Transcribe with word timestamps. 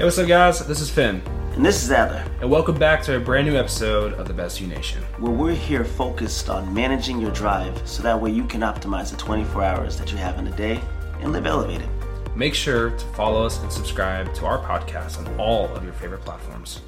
Hey, 0.00 0.04
what's 0.04 0.16
up, 0.16 0.28
guys? 0.28 0.66
This 0.66 0.80
is 0.80 0.88
Finn, 0.88 1.20
And 1.52 1.62
this 1.62 1.84
is 1.84 1.90
Adler, 1.90 2.24
and 2.40 2.50
welcome 2.50 2.78
back 2.78 3.02
to 3.02 3.16
a 3.16 3.20
brand 3.20 3.46
new 3.46 3.54
episode 3.54 4.14
of 4.14 4.26
the 4.26 4.32
Best 4.32 4.58
You 4.58 4.66
Nation. 4.66 5.02
where 5.18 5.30
we're 5.30 5.54
here 5.54 5.84
focused 5.84 6.48
on 6.48 6.72
managing 6.72 7.20
your 7.20 7.30
drive 7.32 7.86
so 7.86 8.02
that 8.02 8.18
way 8.18 8.30
you 8.30 8.44
can 8.44 8.62
optimize 8.62 9.10
the 9.10 9.18
24 9.18 9.62
hours 9.62 9.98
that 9.98 10.10
you 10.10 10.16
have 10.16 10.38
in 10.38 10.46
a 10.46 10.56
day 10.56 10.80
and 11.20 11.34
live 11.34 11.44
elevated. 11.44 11.86
Make 12.34 12.54
sure 12.54 12.92
to 12.92 13.04
follow 13.08 13.44
us 13.44 13.60
and 13.60 13.70
subscribe 13.70 14.32
to 14.36 14.46
our 14.46 14.58
podcast 14.60 15.18
on 15.18 15.38
all 15.38 15.68
of 15.76 15.84
your 15.84 15.92
favorite 15.92 16.22
platforms. 16.22 16.80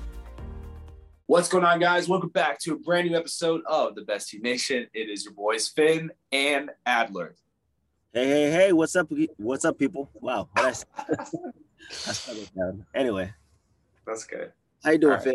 What's 1.26 1.50
going 1.50 1.64
on, 1.64 1.80
guys? 1.80 2.08
Welcome 2.08 2.30
back 2.30 2.60
to 2.60 2.72
a 2.72 2.78
brand 2.78 3.10
new 3.10 3.14
episode 3.14 3.60
of 3.66 3.94
the 3.94 4.04
Best 4.04 4.32
You 4.32 4.40
Nation. 4.40 4.86
It 4.94 5.10
is 5.10 5.26
your 5.26 5.34
boys 5.34 5.68
Finn 5.68 6.12
and 6.32 6.70
Adler. 6.86 7.34
Hey, 8.14 8.26
hey, 8.26 8.50
hey, 8.50 8.72
what's 8.72 8.96
up? 8.96 9.12
What's 9.36 9.66
up, 9.66 9.78
people? 9.78 10.08
Wow. 10.14 10.48
I 11.90 11.92
say? 11.92 12.10
I 12.10 12.12
stuck 12.12 12.36
it 12.36 12.50
down. 12.56 12.86
Anyway, 12.94 13.32
That's 14.06 14.24
good. 14.24 14.52
how 14.84 14.92
you 14.92 14.98
doing, 14.98 15.14
right. 15.14 15.22
Finn? 15.22 15.34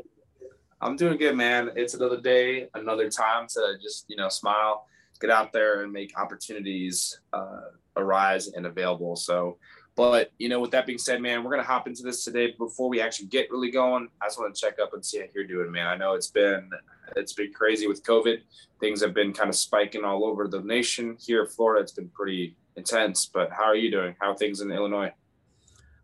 I'm 0.82 0.96
doing 0.96 1.18
good, 1.18 1.36
man. 1.36 1.72
It's 1.76 1.96
another 1.96 2.22
day, 2.22 2.68
another 2.76 3.10
time 3.10 3.48
to 3.50 3.78
just, 3.82 4.06
you 4.08 4.16
know, 4.16 4.30
smile, 4.30 4.86
get 5.20 5.30
out 5.32 5.52
there 5.52 5.82
and 5.82 5.92
make 5.92 6.18
opportunities 6.20 7.20
uh, 7.34 7.62
arise 7.96 8.50
and 8.50 8.68
available. 8.68 9.16
So, 9.16 9.58
but, 9.96 10.32
you 10.38 10.48
know, 10.48 10.60
with 10.60 10.70
that 10.72 10.86
being 10.86 11.00
said, 11.00 11.20
man, 11.20 11.44
we're 11.44 11.50
going 11.50 11.64
to 11.64 11.68
hop 11.68 11.88
into 11.88 12.04
this 12.04 12.24
today. 12.24 12.54
Before 12.60 12.88
we 12.88 13.02
actually 13.02 13.30
get 13.30 13.50
really 13.50 13.72
going, 13.72 14.10
I 14.22 14.28
just 14.28 14.40
want 14.40 14.54
to 14.54 14.62
check 14.62 14.78
up 14.80 14.94
and 14.94 15.04
see 15.04 15.18
how 15.18 15.26
you're 15.34 15.48
doing, 15.48 15.72
man. 15.72 15.88
I 15.88 15.98
know 15.98 16.14
it's 16.14 16.30
been, 16.30 16.70
it's 17.16 17.34
been 17.34 17.52
crazy 17.52 17.88
with 17.88 18.04
COVID. 18.04 18.42
Things 18.80 19.02
have 19.02 19.16
been 19.16 19.34
kind 19.34 19.50
of 19.50 19.56
spiking 19.56 20.04
all 20.04 20.24
over 20.24 20.48
the 20.48 20.62
nation. 20.62 21.18
Here 21.20 21.42
in 21.42 21.50
Florida, 21.50 21.82
it's 21.82 21.94
been 21.94 22.10
pretty 22.10 22.56
intense, 22.76 23.26
but 23.26 23.52
how 23.52 23.64
are 23.64 23.76
you 23.76 23.90
doing? 23.90 24.16
How 24.22 24.34
are 24.34 24.38
things 24.38 24.62
in 24.62 24.72
Illinois? 24.72 25.12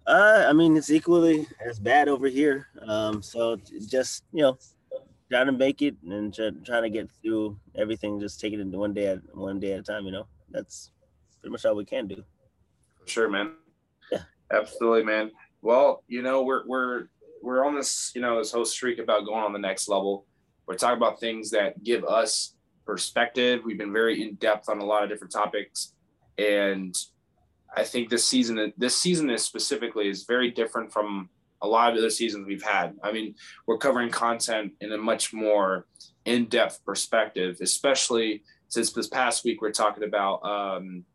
Uh, 0.06 0.46
I 0.48 0.54
mean, 0.54 0.76
it's 0.76 0.90
equally 0.90 1.48
as 1.66 1.80
bad 1.80 2.10
over 2.10 2.28
here. 2.28 2.68
Um, 2.86 3.22
so 3.22 3.58
just 3.88 4.26
you 4.34 4.42
know, 4.42 4.58
trying 5.32 5.46
to 5.46 5.52
make 5.52 5.82
it 5.82 5.96
and 6.08 6.34
try, 6.34 6.52
trying 6.66 6.84
to 6.84 6.90
get 6.90 7.10
through 7.22 7.58
everything. 7.76 8.20
Just 8.20 8.40
taking 8.40 8.60
it 8.60 8.68
one 8.68 8.94
day 8.94 9.08
at 9.08 9.20
one 9.36 9.60
day 9.60 9.74
at 9.74 9.80
a 9.80 9.84
time. 9.84 10.06
You 10.06 10.12
know, 10.12 10.28
that's 10.50 10.92
pretty 11.40 11.52
much 11.52 11.66
all 11.66 11.76
we 11.76 11.86
can 11.86 12.08
do. 12.08 12.24
For 13.02 13.08
sure, 13.08 13.30
man. 13.30 13.54
Yeah. 14.12 14.24
Absolutely, 14.52 15.04
man. 15.04 15.32
Well, 15.62 16.04
you 16.08 16.22
know, 16.22 16.44
we're 16.44 16.68
we're 16.68 17.08
we're 17.42 17.66
on 17.66 17.76
this, 17.76 18.12
you 18.16 18.22
know, 18.22 18.38
this 18.38 18.52
whole 18.52 18.66
streak 18.66 19.00
about 19.00 19.26
going 19.26 19.44
on 19.44 19.54
the 19.54 19.60
next 19.60 19.88
level. 19.88 20.26
We're 20.66 20.76
talking 20.76 20.98
about 20.98 21.20
things 21.20 21.52
that 21.52 21.84
give 21.84 22.04
us 22.06 22.56
perspective. 22.86 23.62
We've 23.66 23.78
been 23.78 23.94
very 23.94 24.22
in 24.22 24.36
depth 24.36 24.70
on 24.70 24.80
a 24.80 24.86
lot 24.86 25.04
of 25.04 25.10
different 25.10 25.34
topics, 25.34 25.94
and 26.38 26.96
I 27.76 27.84
think 27.84 28.10
this 28.10 28.26
season, 28.26 28.74
this 28.78 28.98
season 28.98 29.30
is 29.30 29.44
specifically 29.44 30.08
is 30.08 30.24
very 30.24 30.52
different 30.52 30.92
from 30.92 31.30
a 31.62 31.68
lot 31.68 31.92
of 31.92 31.98
other 31.98 32.10
seasons 32.10 32.46
we've 32.46 32.64
had. 32.64 32.96
I 33.04 33.12
mean, 33.12 33.36
we're 33.66 33.78
covering 33.78 34.10
content 34.10 34.74
in 34.82 34.92
a 34.92 34.98
much 34.98 35.34
more 35.34 35.88
in-depth 36.26 36.84
perspective, 36.86 37.58
especially 37.62 38.44
since 38.68 38.92
this 38.92 39.08
past 39.08 39.44
week 39.44 39.62
we're 39.62 39.72
talking 39.72 40.04
about 40.04 40.44
um, 40.44 41.06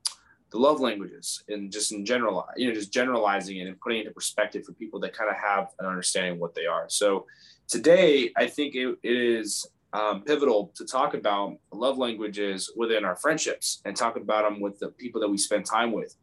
the 0.51 0.59
love 0.59 0.81
languages 0.81 1.45
and 1.49 1.71
just 1.71 1.93
in 1.93 2.05
general, 2.05 2.47
you 2.57 2.69
know, 2.69 2.75
just 2.75 2.93
generalizing 2.93 3.59
it 3.59 3.67
and 3.67 3.81
putting 3.81 3.99
it 3.99 4.03
into 4.03 4.15
perspective 4.15 4.65
for 4.65 4.73
people 4.73 4.99
that 5.01 5.13
kind 5.13 5.31
of 5.31 5.37
have 5.37 5.69
an 5.79 5.87
understanding 5.87 6.33
of 6.33 6.39
what 6.39 6.55
they 6.55 6.67
are. 6.67 6.87
So 6.89 7.27
today, 7.69 8.33
I 8.37 8.47
think 8.47 8.75
it, 8.75 8.99
it 9.03 9.17
is 9.17 9.67
um, 9.93 10.23
pivotal 10.23 10.73
to 10.77 10.85
talk 10.85 11.15
about 11.15 11.57
love 11.73 11.99
languages 11.99 12.73
within 12.77 13.05
our 13.05 13.17
friendships 13.17 13.81
and 13.85 13.97
talk 13.97 14.17
about 14.17 14.45
them 14.45 14.61
with 14.61 14.79
the 14.79 14.89
people 14.89 15.21
that 15.21 15.29
we 15.29 15.39
spend 15.39 15.67
time 15.67 15.93
with. 15.93 16.15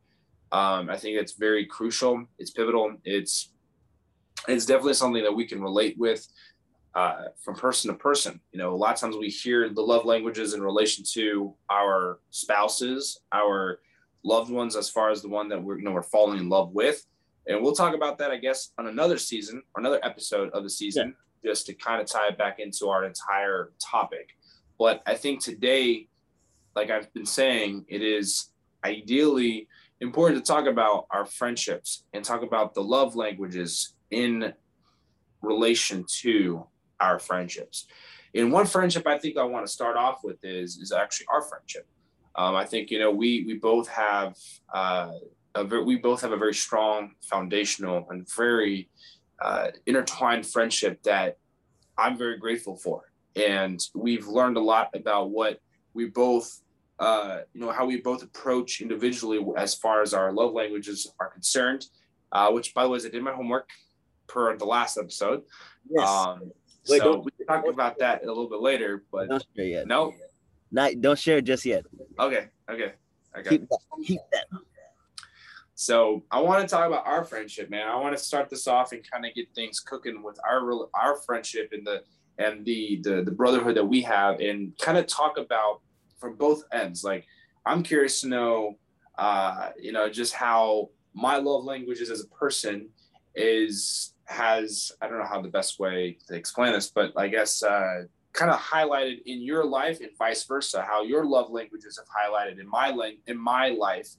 Um, 0.56 0.90
I 0.90 0.96
think 0.96 1.18
it's 1.18 1.34
very 1.34 1.66
crucial. 1.66 2.26
It's 2.40 2.52
pivotal. 2.52 2.96
It's 3.04 3.52
it's 4.48 4.66
definitely 4.66 4.94
something 4.94 5.24
that 5.24 5.36
we 5.36 5.46
can 5.46 5.62
relate 5.62 5.98
with 5.98 6.26
uh, 6.94 7.26
from 7.44 7.56
person 7.56 7.92
to 7.92 7.98
person. 7.98 8.40
You 8.54 8.60
know, 8.60 8.74
a 8.74 8.78
lot 8.78 8.94
of 8.94 9.00
times 9.02 9.18
we 9.18 9.28
hear 9.28 9.68
the 9.68 9.82
love 9.82 10.06
languages 10.06 10.54
in 10.54 10.62
relation 10.62 11.04
to 11.12 11.54
our 11.70 12.20
spouses, 12.30 13.20
our 13.34 13.80
loved 14.24 14.50
ones, 14.50 14.78
as 14.78 14.90
far 14.90 15.10
as 15.10 15.22
the 15.22 15.28
one 15.28 15.50
that 15.50 15.62
we're 15.62 15.78
you 15.78 15.84
know 15.84 15.92
we're 15.92 16.04
falling 16.04 16.40
in 16.40 16.48
love 16.48 16.72
with, 16.72 17.06
and 17.48 17.62
we'll 17.62 17.76
talk 17.76 17.94
about 17.94 18.18
that, 18.20 18.32
I 18.32 18.38
guess, 18.38 18.72
on 18.78 18.88
another 18.88 19.18
season 19.18 19.62
or 19.76 19.82
another 19.82 20.00
episode 20.04 20.52
of 20.54 20.64
the 20.64 20.70
season, 20.70 21.18
just 21.44 21.66
to 21.66 21.74
kind 21.74 22.02
of 22.02 22.08
tie 22.08 22.30
it 22.30 22.38
back 22.38 22.60
into 22.60 22.88
our 22.88 23.04
entire 23.04 23.74
topic. 23.84 24.38
But 24.80 25.04
I 25.06 25.16
think 25.16 25.44
today, 25.44 26.08
like 26.78 26.90
I've 26.92 27.14
been 27.14 27.26
saying, 27.26 27.84
it 27.90 28.02
is 28.02 28.52
ideally 28.86 29.68
important 30.02 30.44
to 30.44 30.52
talk 30.52 30.66
about 30.66 31.06
our 31.12 31.26
friendships 31.26 32.04
and 32.14 32.24
talk 32.24 32.44
about 32.44 32.74
the 32.74 32.84
love 32.84 33.16
languages 33.16 33.96
in 34.12 34.54
relation 35.42 36.06
to 36.22 36.66
our 37.00 37.20
friendships. 37.20 37.88
And 38.34 38.52
one 38.52 38.66
friendship 38.66 39.08
I 39.08 39.18
think 39.18 39.38
I 39.38 39.44
want 39.44 39.66
to 39.66 39.72
start 39.72 39.96
off 39.96 40.20
with 40.24 40.38
is 40.44 40.78
is 40.78 40.92
actually 40.92 41.28
our 41.32 41.42
friendship. 41.42 41.88
Um, 42.36 42.56
I 42.56 42.66
think 42.66 42.92
you 42.92 43.00
know 43.00 43.12
we 43.12 43.44
we 43.46 43.54
both 43.56 43.88
have 43.88 44.36
uh, 44.74 45.12
a 45.56 45.64
very, 45.64 45.84
we 45.84 45.96
both 45.96 46.22
have 46.22 46.34
a 46.34 46.38
very 46.38 46.54
strong 46.54 47.12
foundational 47.22 48.06
and 48.10 48.30
very 48.36 48.90
uh, 49.42 49.68
intertwined 49.86 50.46
friendship 50.46 51.02
that 51.04 51.38
I'm 51.98 52.18
very 52.18 52.38
grateful 52.38 52.76
for. 52.76 53.04
And 53.36 53.82
we've 53.94 54.28
learned 54.28 54.58
a 54.58 54.62
lot 54.62 54.90
about 54.94 55.30
what 55.30 55.60
we 55.94 56.06
both 56.06 56.62
uh, 57.00 57.40
you 57.54 57.62
know 57.62 57.72
how 57.72 57.86
we 57.86 58.02
both 58.02 58.24
approach 58.24 58.82
individually 58.82 59.40
as 59.58 59.76
far 59.76 60.02
as 60.02 60.14
our 60.14 60.32
love 60.32 60.54
languages 60.54 61.12
are 61.20 61.30
concerned. 61.30 61.86
Uh, 62.32 62.52
which, 62.52 62.74
by 62.74 62.84
the 62.84 62.90
way, 62.90 62.98
is 62.98 63.06
I 63.06 63.10
did 63.10 63.24
my 63.24 63.32
homework 63.32 63.70
per 64.28 64.58
the 64.58 64.66
last 64.66 64.98
episode. 64.98 65.44
Yes. 65.90 66.08
Um, 66.10 66.52
Wait, 66.90 67.02
so 67.02 67.20
we 67.20 67.32
can 67.32 67.46
talk 67.48 67.68
about 67.68 67.98
that 68.00 68.24
a 68.24 68.28
little 68.28 68.50
bit 68.50 68.60
later. 68.60 69.04
But 69.12 69.30
don't 69.30 69.46
share 69.56 69.66
yet. 69.66 69.88
no, 69.88 70.14
Not 70.72 71.00
don't 71.02 71.18
share 71.18 71.38
it 71.38 71.46
just 71.46 71.66
yet. 71.66 71.86
okay, 72.20 72.48
okay, 72.70 72.94
okay. 73.38 73.50
Keep 73.50 73.70
that. 73.70 73.80
Keep 74.06 74.20
that. 74.32 74.46
So 75.76 76.24
I 76.32 76.40
want 76.40 76.62
to 76.62 76.74
talk 76.74 76.88
about 76.88 77.06
our 77.06 77.26
friendship, 77.26 77.70
man. 77.70 77.88
I 77.88 77.96
want 78.00 78.18
to 78.18 78.24
start 78.24 78.50
this 78.50 78.66
off 78.68 78.94
and 78.94 79.10
kind 79.10 79.26
of 79.26 79.34
get 79.34 79.48
things 79.54 79.80
cooking 79.80 80.24
with 80.24 80.40
our 80.48 80.88
our 80.94 81.18
friendship 81.18 81.70
and 81.74 81.86
the 81.86 82.04
and 82.38 82.66
the 82.66 83.00
the, 83.04 83.24
the 83.24 83.32
brotherhood 83.32 83.76
that 83.76 83.86
we 83.86 84.02
have, 84.02 84.40
and 84.40 84.78
kind 84.80 84.98
of 84.98 85.06
talk 85.08 85.38
about 85.38 85.82
from 86.26 86.36
both 86.36 86.64
ends. 86.72 87.04
Like 87.04 87.26
I'm 87.66 87.84
curious 87.84 88.22
to 88.22 88.28
know, 88.28 88.78
uh, 89.18 89.70
you 89.80 89.92
know, 89.92 90.10
just 90.10 90.34
how 90.34 90.90
my 91.14 91.38
love 91.38 91.64
languages 91.64 92.10
as 92.10 92.22
a 92.22 92.28
person 92.28 92.90
is 93.36 94.14
has 94.26 94.92
I 95.02 95.08
don't 95.08 95.20
know 95.20 95.26
how 95.26 95.42
the 95.42 95.50
best 95.50 95.80
way 95.80 96.18
to 96.28 96.36
explain 96.36 96.74
this, 96.74 96.90
but 96.90 97.14
I 97.16 97.28
guess 97.28 97.62
uh, 97.62 98.04
kind 98.34 98.52
of 98.52 98.60
highlighted 98.60 99.22
in 99.26 99.42
your 99.42 99.66
life 99.66 100.00
and 100.02 100.10
vice 100.18 100.44
versa. 100.46 100.82
How 100.82 101.04
your 101.04 101.26
love 101.26 101.52
languages 101.52 102.00
have 102.00 102.08
highlighted 102.08 102.60
in 102.60 102.68
my 102.68 103.14
in 103.28 103.38
my 103.38 103.70
life 103.70 104.10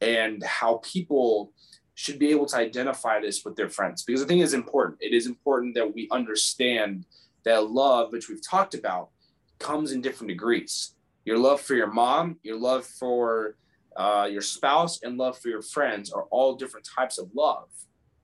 and 0.00 0.42
how 0.42 0.80
people 0.82 1.52
should 1.94 2.18
be 2.18 2.30
able 2.30 2.46
to 2.46 2.56
identify 2.56 3.20
this 3.20 3.44
with 3.44 3.56
their 3.56 3.68
friends 3.68 4.02
because 4.02 4.22
I 4.22 4.26
think 4.26 4.42
it's 4.42 4.54
important. 4.54 4.98
It 5.02 5.12
is 5.12 5.26
important 5.26 5.74
that 5.74 5.94
we 5.94 6.08
understand 6.10 7.04
that 7.44 7.70
love, 7.70 8.12
which 8.12 8.30
we've 8.30 8.46
talked 8.46 8.74
about, 8.74 9.10
comes 9.58 9.92
in 9.92 10.00
different 10.00 10.28
degrees. 10.28 10.94
Your 11.30 11.38
love 11.38 11.60
for 11.60 11.76
your 11.76 11.92
mom, 11.92 12.40
your 12.42 12.58
love 12.58 12.84
for 12.84 13.54
uh, 13.96 14.26
your 14.28 14.40
spouse, 14.40 15.00
and 15.04 15.16
love 15.16 15.38
for 15.38 15.48
your 15.48 15.62
friends 15.62 16.10
are 16.10 16.24
all 16.32 16.56
different 16.56 16.84
types 16.98 17.18
of 17.18 17.30
love, 17.36 17.68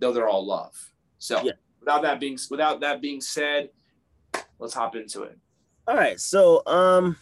though 0.00 0.12
they're 0.12 0.28
all 0.28 0.44
love. 0.44 0.74
So, 1.18 1.44
Yeah. 1.44 1.52
without 1.78 2.02
that 2.02 2.18
being 2.18 2.36
without 2.50 2.80
that 2.80 3.00
being 3.00 3.20
said, 3.20 3.70
let's 4.58 4.74
hop 4.74 4.96
into 4.96 5.22
it. 5.22 5.38
All 5.86 5.94
right. 5.94 6.18
So, 6.18 6.64
um, 6.66 7.16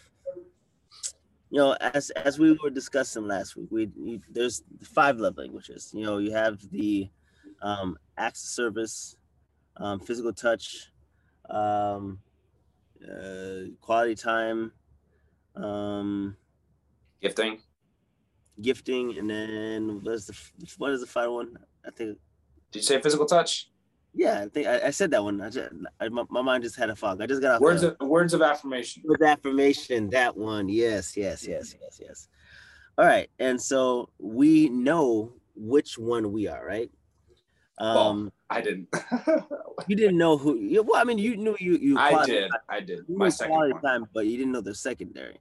you 1.51 1.59
know, 1.59 1.77
as 1.79 2.09
as 2.13 2.39
we 2.39 2.53
were 2.53 2.71
discussing 2.71 3.29
last 3.29 3.55
week, 3.55 3.69
we 3.71 3.91
you, 3.95 4.23
there's 4.31 4.63
five 4.81 5.19
love 5.19 5.37
languages. 5.37 5.91
You 5.93 6.07
know, 6.07 6.17
you 6.17 6.33
have 6.33 6.61
the 6.71 7.11
um, 7.61 7.99
acts 8.17 8.43
of 8.43 8.49
service, 8.49 9.17
um, 9.77 10.01
physical 10.01 10.33
touch, 10.33 10.91
um, 11.51 12.21
uh, 13.07 13.69
quality 13.83 14.15
time, 14.15 14.73
um, 15.57 16.37
Gifting. 17.23 17.59
gifting, 18.61 19.19
and 19.19 19.31
then 19.31 20.01
what's 20.03 20.27
the 20.27 20.37
what 20.79 20.93
is 20.93 21.01
the 21.01 21.07
final 21.07 21.37
one? 21.37 21.57
I 21.87 21.91
think. 21.91 22.19
Did 22.71 22.81
you 22.81 22.83
say 22.83 23.01
physical 23.01 23.27
touch? 23.27 23.71
Yeah, 24.17 24.43
I 24.43 24.49
think 24.49 24.67
I, 24.67 24.87
I 24.87 24.91
said 24.91 25.11
that 25.13 25.25
one. 25.25 25.41
I 25.41 25.51
just, 25.51 25.71
I, 26.01 26.09
my, 26.09 26.23
my 26.29 26.43
mind 26.43 26.63
just 26.63 26.77
had 26.77 26.89
a 26.91 26.95
fog. 26.97 27.21
I 27.21 27.27
just 27.27 27.41
got 27.43 27.61
Words 27.61 27.83
of 27.83 27.97
words 28.01 28.33
of 28.35 28.43
affirmation. 28.43 29.03
with 29.07 29.23
affirmation 29.23 30.09
that 30.11 30.37
one 30.37 30.69
yes 30.69 31.17
yes 31.17 31.47
yes 31.47 31.75
yes 31.81 31.99
yes 32.01 32.29
all 32.97 33.05
right 33.07 33.29
and 33.41 33.61
so 33.61 34.09
we 34.19 34.69
know 34.69 35.33
which 35.57 35.99
one 35.99 36.31
we 36.31 36.47
are 36.47 36.65
right 36.65 36.91
um 37.79 38.31
I 38.55 38.61
didn't. 38.61 38.89
you 39.89 39.97
didn't 39.97 40.19
know 40.19 40.37
who 40.37 40.57
you, 40.57 40.83
well 40.83 41.01
i 41.01 41.05
mean 41.05 41.19
you 41.19 41.37
knew 41.37 41.57
you 41.61 41.77
you 41.77 41.99
I 41.99 42.25
did. 42.25 42.51
I 42.69 42.81
did. 42.81 43.01
you 43.09 43.17
My 43.17 43.29
second 43.29 43.81
time 43.83 44.07
but 44.15 44.27
you 44.27 44.37
didn't 44.37 44.53
know 44.53 44.61
the 44.61 44.75
secondary 44.75 45.39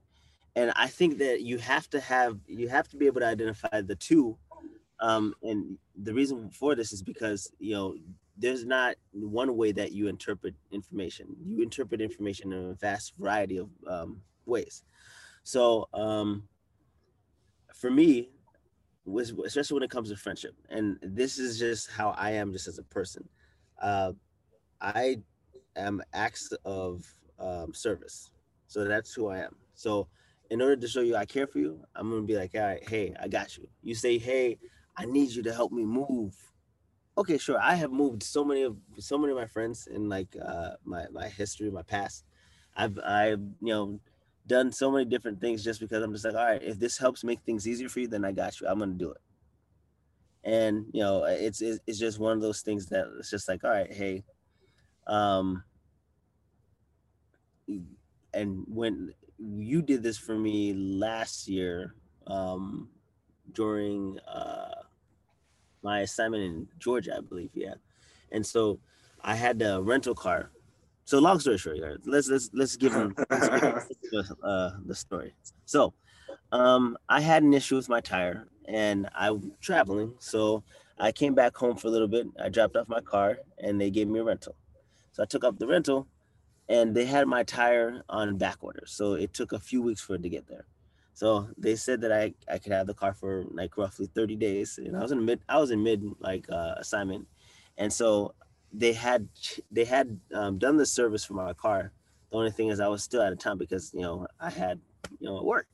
and 0.56 0.72
i 0.76 0.86
think 0.86 1.18
that 1.18 1.42
you 1.42 1.58
have 1.58 1.88
to 1.90 2.00
have 2.00 2.38
you 2.46 2.68
have 2.68 2.88
to 2.88 2.96
be 2.96 3.06
able 3.06 3.20
to 3.20 3.26
identify 3.26 3.80
the 3.80 3.94
two 3.94 4.36
um 5.00 5.34
and 5.42 5.78
the 6.02 6.12
reason 6.12 6.50
for 6.50 6.74
this 6.74 6.92
is 6.92 7.02
because 7.02 7.50
you 7.58 7.74
know 7.74 7.94
there's 8.36 8.64
not 8.64 8.96
one 9.12 9.56
way 9.56 9.72
that 9.72 9.92
you 9.92 10.08
interpret 10.08 10.54
information. 10.72 11.36
You 11.44 11.62
interpret 11.62 12.00
information 12.00 12.52
in 12.52 12.70
a 12.70 12.74
vast 12.74 13.14
variety 13.18 13.58
of 13.58 13.68
um, 13.86 14.22
ways. 14.44 14.82
So 15.44 15.88
um, 15.94 16.48
for 17.74 17.90
me, 17.90 18.30
especially 19.06 19.74
when 19.74 19.82
it 19.82 19.90
comes 19.90 20.10
to 20.10 20.16
friendship, 20.16 20.54
and 20.68 20.98
this 21.02 21.38
is 21.38 21.58
just 21.58 21.90
how 21.90 22.14
I 22.16 22.32
am, 22.32 22.52
just 22.52 22.68
as 22.68 22.78
a 22.78 22.82
person. 22.84 23.28
Uh, 23.80 24.12
I 24.80 25.18
am 25.76 26.02
acts 26.12 26.52
of 26.64 27.04
um, 27.38 27.74
service, 27.74 28.30
so 28.66 28.84
that's 28.84 29.12
who 29.14 29.28
I 29.28 29.38
am. 29.40 29.56
So 29.74 30.08
in 30.50 30.62
order 30.62 30.76
to 30.76 30.88
show 30.88 31.00
you 31.00 31.16
I 31.16 31.24
care 31.24 31.46
for 31.46 31.58
you, 31.58 31.80
I'm 31.94 32.10
gonna 32.10 32.22
be 32.22 32.36
like, 32.36 32.52
all 32.54 32.60
right, 32.62 32.88
hey, 32.88 33.14
I 33.20 33.28
got 33.28 33.56
you. 33.56 33.68
You 33.82 33.94
say, 33.94 34.18
hey, 34.18 34.58
I 34.96 35.06
need 35.06 35.30
you 35.30 35.42
to 35.44 35.52
help 35.52 35.72
me 35.72 35.84
move. 35.84 36.34
Okay, 37.16 37.38
sure. 37.38 37.58
I 37.60 37.74
have 37.76 37.92
moved 37.92 38.22
so 38.22 38.44
many 38.44 38.62
of 38.62 38.76
so 38.98 39.18
many 39.18 39.32
of 39.32 39.38
my 39.38 39.46
friends 39.46 39.86
in 39.86 40.08
like 40.08 40.36
uh, 40.42 40.72
my 40.84 41.06
my 41.12 41.28
history, 41.28 41.70
my 41.70 41.82
past. 41.82 42.24
I've 42.76 42.98
I've 43.04 43.40
you 43.60 43.72
know 43.72 44.00
done 44.46 44.70
so 44.72 44.90
many 44.90 45.04
different 45.04 45.40
things 45.40 45.64
just 45.64 45.80
because 45.80 46.02
I'm 46.02 46.12
just 46.12 46.24
like, 46.24 46.34
all 46.34 46.44
right, 46.44 46.62
if 46.62 46.78
this 46.78 46.98
helps 46.98 47.24
make 47.24 47.40
things 47.42 47.66
easier 47.66 47.88
for 47.88 48.00
you, 48.00 48.08
then 48.08 48.24
I 48.24 48.32
got 48.32 48.60
you. 48.60 48.66
I'm 48.68 48.78
gonna 48.78 48.92
do 48.92 49.10
it. 49.10 49.20
And 50.44 50.86
you 50.92 51.02
know, 51.02 51.24
it's 51.24 51.62
it's 51.62 51.98
just 51.98 52.18
one 52.18 52.32
of 52.32 52.42
those 52.42 52.60
things 52.60 52.86
that 52.86 53.06
it's 53.18 53.30
just 53.30 53.48
like, 53.48 53.64
all 53.64 53.70
right, 53.70 53.90
hey, 53.92 54.24
um, 55.06 55.64
and 58.34 58.64
when 58.68 59.14
you 59.38 59.80
did 59.80 60.02
this 60.02 60.18
for 60.18 60.36
me 60.36 60.74
last 60.74 61.48
year 61.48 61.94
um, 62.26 62.88
during 63.52 64.18
uh, 64.20 64.82
my 65.82 66.00
assignment 66.00 66.42
in 66.42 66.68
Georgia, 66.78 67.16
I 67.16 67.20
believe. 67.20 67.50
Yeah, 67.54 67.74
and 68.30 68.44
so 68.44 68.80
I 69.22 69.34
had 69.34 69.62
a 69.62 69.80
rental 69.82 70.14
car. 70.14 70.50
So 71.04 71.18
long 71.18 71.38
story 71.38 71.58
short, 71.58 71.78
let's 72.06 72.28
let's 72.28 72.50
let's 72.54 72.76
give 72.76 72.92
them 72.92 73.14
uh, 74.42 74.70
the 74.86 74.94
story. 74.94 75.34
So 75.66 75.92
um, 76.52 76.96
I 77.08 77.20
had 77.20 77.42
an 77.42 77.52
issue 77.52 77.76
with 77.76 77.88
my 77.88 78.00
tire, 78.00 78.48
and 78.66 79.08
I'm 79.14 79.52
traveling. 79.60 80.14
So 80.18 80.64
I 80.98 81.12
came 81.12 81.34
back 81.34 81.56
home 81.56 81.76
for 81.76 81.88
a 81.88 81.90
little 81.90 82.08
bit. 82.08 82.26
I 82.42 82.48
dropped 82.48 82.76
off 82.76 82.88
my 82.88 83.00
car, 83.00 83.38
and 83.58 83.80
they 83.80 83.90
gave 83.90 84.08
me 84.08 84.20
a 84.20 84.24
rental. 84.24 84.56
So 85.12 85.22
I 85.22 85.26
took 85.26 85.44
up 85.44 85.58
the 85.58 85.66
rental, 85.66 86.08
and 86.68 86.94
they 86.94 87.04
had 87.04 87.28
my 87.28 87.42
tire 87.42 88.02
on 88.08 88.38
back 88.38 88.58
order. 88.62 88.84
So 88.86 89.14
it 89.14 89.34
took 89.34 89.52
a 89.52 89.58
few 89.58 89.82
weeks 89.82 90.00
for 90.00 90.14
it 90.14 90.22
to 90.22 90.28
get 90.30 90.48
there. 90.48 90.66
So 91.12 91.48
they 91.56 91.76
said 91.76 92.00
that 92.00 92.12
I, 92.12 92.34
I 92.50 92.58
could 92.58 92.72
have 92.72 92.86
the 92.86 92.94
car 92.94 93.14
for 93.14 93.44
like 93.50 93.76
roughly 93.76 94.08
30 94.14 94.36
days. 94.36 94.78
And 94.78 94.96
I 94.96 95.00
was 95.00 95.12
in 95.12 95.24
mid 95.24 95.40
I 95.48 95.58
was 95.58 95.70
in 95.70 95.82
mid 95.82 96.02
like 96.18 96.46
uh, 96.50 96.74
assignment. 96.78 97.28
And 97.78 97.92
so 97.92 98.34
they 98.76 98.92
had 98.92 99.28
they 99.70 99.84
had 99.84 100.18
um, 100.34 100.58
done 100.58 100.76
the 100.76 100.86
service 100.86 101.24
for 101.24 101.34
my 101.34 101.52
car. 101.52 101.92
The 102.30 102.36
only 102.36 102.50
thing 102.50 102.68
is 102.68 102.80
I 102.80 102.88
was 102.88 103.02
still 103.02 103.22
out 103.22 103.32
of 103.32 103.38
town 103.38 103.58
because 103.58 103.92
you 103.94 104.02
know 104.02 104.26
I 104.40 104.50
had 104.50 104.80
you 105.20 105.28
know 105.28 105.42
work. 105.42 105.68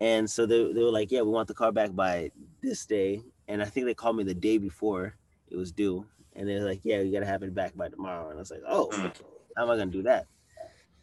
And 0.00 0.28
so 0.28 0.44
they, 0.44 0.72
they 0.72 0.82
were 0.82 0.90
like, 0.90 1.10
yeah, 1.10 1.22
we 1.22 1.30
want 1.30 1.48
the 1.48 1.54
car 1.54 1.72
back 1.72 1.94
by 1.94 2.30
this 2.60 2.84
day. 2.84 3.22
And 3.48 3.62
I 3.62 3.64
think 3.64 3.86
they 3.86 3.94
called 3.94 4.16
me 4.16 4.24
the 4.24 4.34
day 4.34 4.58
before 4.58 5.16
it 5.48 5.56
was 5.56 5.72
due. 5.72 6.04
And 6.34 6.48
they're 6.48 6.64
like, 6.64 6.80
yeah, 6.82 7.00
you 7.00 7.12
gotta 7.12 7.26
have 7.26 7.42
it 7.42 7.54
back 7.54 7.76
by 7.76 7.88
tomorrow. 7.88 8.28
And 8.28 8.36
I 8.36 8.40
was 8.40 8.50
like, 8.50 8.62
oh, 8.68 8.90
mm. 8.92 9.06
okay. 9.06 9.24
How 9.56 9.62
am 9.62 9.70
I 9.70 9.76
gonna 9.76 9.90
do 9.90 10.02
that? 10.02 10.26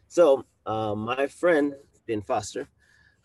So 0.07 0.45
um, 0.65 0.99
my 0.99 1.27
friend 1.27 1.73
Ben 2.05 2.21
Foster, 2.21 2.67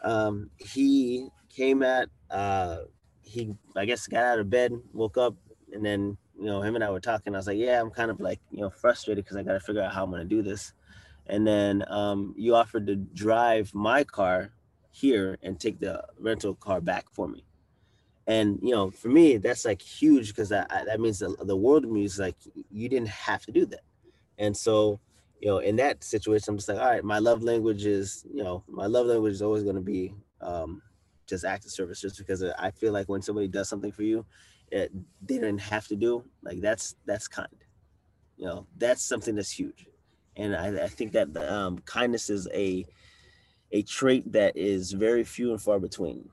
um, 0.03 0.51
he 0.57 1.29
came 1.49 1.83
at 1.83 2.09
uh, 2.31 2.79
he 3.23 3.55
I 3.75 3.85
guess 3.85 4.07
got 4.07 4.25
out 4.25 4.39
of 4.39 4.49
bed, 4.49 4.73
woke 4.93 5.19
up, 5.19 5.35
and 5.73 5.85
then 5.85 6.17
you 6.39 6.47
know 6.47 6.63
him 6.63 6.75
and 6.75 6.85
I 6.85 6.91
were 6.91 7.01
talking. 7.01 7.35
I 7.35 7.39
was 7.39 7.47
like, 7.47 7.59
yeah, 7.59 7.81
I'm 7.81 7.91
kind 7.91 8.11
of 8.11 8.21
like 8.21 8.41
you 8.51 8.61
know 8.61 8.71
frustrated 8.71 9.25
because 9.25 9.37
I 9.37 9.43
got 9.43 9.53
to 9.53 9.61
figure 9.61 9.83
out 9.83 9.93
how 9.93 10.05
I'm 10.05 10.11
gonna 10.11 10.25
do 10.25 10.43
this. 10.43 10.73
And 11.29 11.47
then 11.47 11.85
um, 11.89 12.35
you 12.37 12.55
offered 12.55 12.87
to 12.87 12.97
drive 12.97 13.75
my 13.75 14.05
car 14.05 14.53
here 14.91 15.37
and 15.43 15.59
take 15.59 15.81
the 15.81 16.05
rental 16.21 16.55
car 16.55 16.81
back 16.81 17.07
for 17.13 17.27
me. 17.27 17.45
And 18.27 18.59
you 18.63 18.71
know, 18.71 18.91
for 18.91 19.09
me, 19.09 19.37
that's 19.37 19.65
like 19.65 19.83
huge 19.83 20.29
because 20.29 20.49
that 20.51 20.69
that 20.87 21.01
means 21.01 21.19
the, 21.19 21.35
the 21.41 21.57
world 21.57 21.85
of 21.85 21.91
me 21.91 22.05
is 22.05 22.19
like 22.19 22.37
you 22.71 22.89
didn't 22.89 23.09
have 23.09 23.45
to 23.47 23.53
do 23.53 23.67
that. 23.67 23.83
And 24.39 24.57
so 24.57 25.01
you 25.41 25.49
know, 25.49 25.59
in 25.59 25.77
that 25.77 26.03
situation, 26.03 26.51
I'm 26.51 26.57
just 26.57 26.69
like, 26.69 26.79
all 26.79 26.87
right, 26.87 27.05
my 27.05 27.19
love 27.19 27.43
language 27.43 27.85
is, 27.85 28.25
you 28.33 28.43
know, 28.43 28.65
my 28.67 28.87
love 28.87 29.07
language 29.07 29.35
is 29.35 29.43
always 29.43 29.63
going 29.63 29.77
to 29.77 29.83
be 29.83 30.15
um, 30.41 30.83
just 31.27 31.45
act 31.45 31.65
of 31.67 31.71
service, 31.71 32.01
just 32.01 32.19
because 32.19 32.43
I 32.43 32.71
feel 32.71 32.93
like 32.93 33.09
when 33.09 33.23
somebody 33.23 33.49
does 33.49 33.69
something 33.69 33.93
for 33.93 34.03
you, 34.03 34.25
they 34.71 34.89
didn't 35.25 35.59
have 35.59 35.87
to 35.89 35.97
do, 35.97 36.25
like 36.43 36.61
that's 36.61 36.97
that's 37.07 37.29
kind. 37.29 37.49
You 38.37 38.47
know, 38.47 38.67
that's 38.77 39.03
something 39.03 39.35
that's 39.35 39.51
huge, 39.51 39.87
and 40.37 40.55
I, 40.55 40.85
I 40.85 40.89
think 40.89 41.13
that 41.13 41.37
um, 41.37 41.79
kindness 41.87 42.31
is 42.31 42.49
a 42.53 42.87
a 43.73 43.83
trait 43.83 44.31
that 44.33 44.57
is 44.57 44.93
very 44.93 45.25
few 45.25 45.51
and 45.51 45.61
far 45.61 45.79
between. 45.79 46.29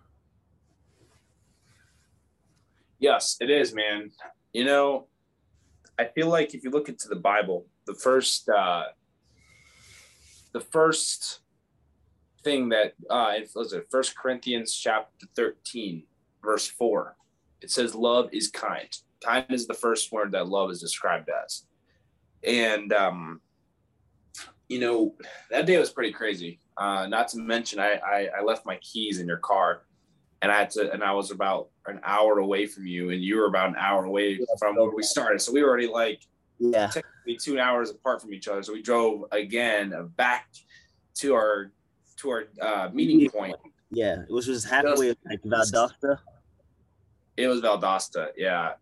Yes, 3.00 3.38
it 3.42 3.50
is, 3.50 3.74
man. 3.74 4.12
You 4.54 4.66
know, 4.66 5.08
I 5.98 6.06
feel 6.06 6.28
like 6.28 6.54
if 6.54 6.64
you 6.64 6.70
look 6.70 6.90
into 6.90 7.08
the 7.08 7.16
Bible, 7.16 7.68
the 7.86 7.96
first 7.96 8.50
uh, 8.50 8.86
the 10.54 10.62
first 10.62 11.40
thing 12.44 12.70
that 12.70 12.94
uh, 13.10 13.34
was 13.56 13.74
it 13.74 13.88
First 13.90 14.18
Corinthians 14.18 14.74
chapter 14.74 15.28
thirteen, 15.36 16.04
verse 16.44 16.68
four. 16.68 17.16
It 17.63 17.71
says, 17.71 17.95
"Love 17.95 18.30
is 18.31 18.50
kind." 18.50 18.89
Kind 19.24 19.45
is 19.50 19.68
the 19.68 19.74
first 19.74 20.12
word 20.12 20.33
that 20.33 20.50
love 20.50 20.69
is 20.69 20.81
described 20.81 21.30
as, 21.45 21.63
and 22.44 22.92
um, 22.92 23.42
you 24.68 24.80
know 24.80 25.15
that 25.50 25.65
day 25.65 25.77
was 25.77 25.89
pretty 25.89 26.12
crazy. 26.12 26.60
Uh, 26.77 27.07
not 27.07 27.30
to 27.30 27.39
mention, 27.39 27.80
I, 27.80 27.94
I 28.06 28.30
I 28.39 28.44
left 28.44 28.65
my 28.65 28.77
keys 28.77 29.19
in 29.19 29.27
your 29.27 29.38
car, 29.38 29.83
and 30.42 30.51
I 30.51 30.57
had 30.57 30.69
to, 30.71 30.92
and 30.92 31.04
I 31.04 31.13
was 31.13 31.31
about 31.31 31.69
an 31.88 32.01
hour 32.04 32.39
away 32.39 32.65
from 32.68 32.86
you, 32.86 33.12
and 33.12 33.24
you 33.24 33.38
were 33.38 33.45
about 33.45 33.69
an 33.69 33.77
hour 33.77 34.04
away 34.04 34.39
from 34.60 34.75
where 34.75 34.94
we 34.94 35.04
started. 35.04 35.42
So 35.42 35.54
we 35.54 35.63
were 35.63 35.69
already 35.69 35.88
like 35.88 36.21
yeah 36.60 36.88
technically 36.88 37.38
two 37.38 37.60
hours 37.60 37.89
apart 37.89 38.21
from 38.21 38.33
each 38.33 38.48
other 38.48 38.63
so 38.63 38.74
we 38.74 38.81
drove 38.81 39.25
again 39.31 39.94
back 40.15 40.48
to 41.13 41.33
our 41.33 41.71
to 42.18 42.30
our 42.30 42.45
uh, 42.62 42.89
meeting 42.94 43.30
point 43.30 43.56
yeah 43.92 44.18
which 44.30 44.48
was 44.48 44.63
halfway 44.63 45.10
just, 45.10 45.19
like 45.25 45.42
valdosta 45.44 46.18
it 47.38 47.48
was 47.48 47.62
valdosta 47.62 48.30
yeah. 48.38 48.74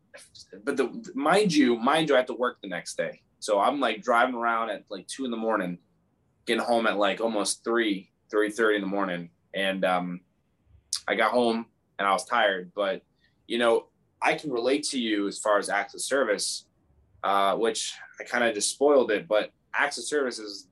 But 0.64 0.76
the 0.76 1.12
mind 1.16 1.54
you 1.54 1.78
mind 1.78 2.10
you 2.10 2.16
i 2.16 2.18
have 2.18 2.28
to 2.28 2.34
work 2.34 2.58
the 2.62 2.68
next 2.68 2.96
day. 2.96 3.22
So 3.40 3.60
i'm 3.60 3.80
like 3.80 4.02
driving 4.02 4.36
around 4.36 4.70
at 4.70 4.84
like 4.90 5.08
two 5.08 5.26
in 5.26 5.32
the 5.32 5.38
morning 5.38 5.78
getting 6.46 6.64
home 6.64 6.88
at 6.88 6.98
like 6.98 7.22
almost 7.22 7.64
three 7.64 8.12
three 8.30 8.50
thirty 8.50 8.76
in 8.76 8.82
the 8.82 8.88
morning. 8.88 9.30
And 9.54 9.86
um 9.86 10.22
i 11.08 11.16
got 11.16 11.32
home 11.32 11.66
and 11.98 12.08
i 12.08 12.12
was 12.12 12.26
tired. 12.26 12.72
But 12.76 13.04
you 13.48 13.58
know 13.58 13.88
i 14.22 14.34
can 14.34 14.52
relate 14.52 14.84
to 14.90 15.00
you 15.00 15.28
as 15.28 15.40
far 15.40 15.58
as 15.58 15.70
of 15.94 16.02
service 16.02 16.66
uh, 17.24 17.56
which 17.56 17.94
I 18.20 18.24
kind 18.24 18.44
of 18.44 18.54
just 18.54 18.72
spoiled 18.72 19.12
it. 19.12 19.28
But 19.28 19.52
of 19.98 20.04
service 20.04 20.40
is 20.40 20.68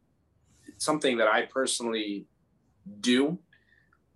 something 0.78 1.18
that 1.18 1.28
I 1.28 1.44
personally 1.44 2.26
do, 3.02 3.38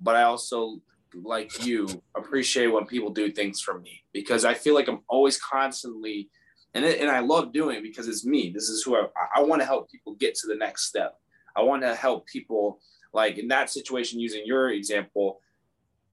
but 0.01 0.15
I 0.15 0.23
also, 0.23 0.81
like 1.15 1.65
you, 1.65 1.87
appreciate 2.15 2.67
when 2.67 2.85
people 2.85 3.09
do 3.09 3.31
things 3.31 3.61
for 3.61 3.79
me 3.79 4.03
because 4.13 4.45
I 4.45 4.53
feel 4.53 4.73
like 4.73 4.87
I'm 4.87 5.01
always 5.07 5.39
constantly, 5.39 6.29
and 6.73 6.85
it, 6.85 6.99
and 7.01 7.09
I 7.09 7.19
love 7.19 7.53
doing 7.53 7.77
it 7.77 7.83
because 7.83 8.07
it's 8.07 8.25
me. 8.25 8.51
This 8.53 8.69
is 8.69 8.83
who 8.83 8.95
I, 8.95 9.07
I 9.35 9.41
want 9.41 9.61
to 9.61 9.65
help 9.65 9.89
people 9.89 10.15
get 10.15 10.35
to 10.35 10.47
the 10.47 10.55
next 10.55 10.85
step. 10.85 11.15
I 11.55 11.61
want 11.61 11.83
to 11.83 11.95
help 11.95 12.25
people, 12.27 12.79
like 13.13 13.37
in 13.37 13.47
that 13.49 13.69
situation, 13.69 14.19
using 14.19 14.43
your 14.45 14.71
example. 14.71 15.39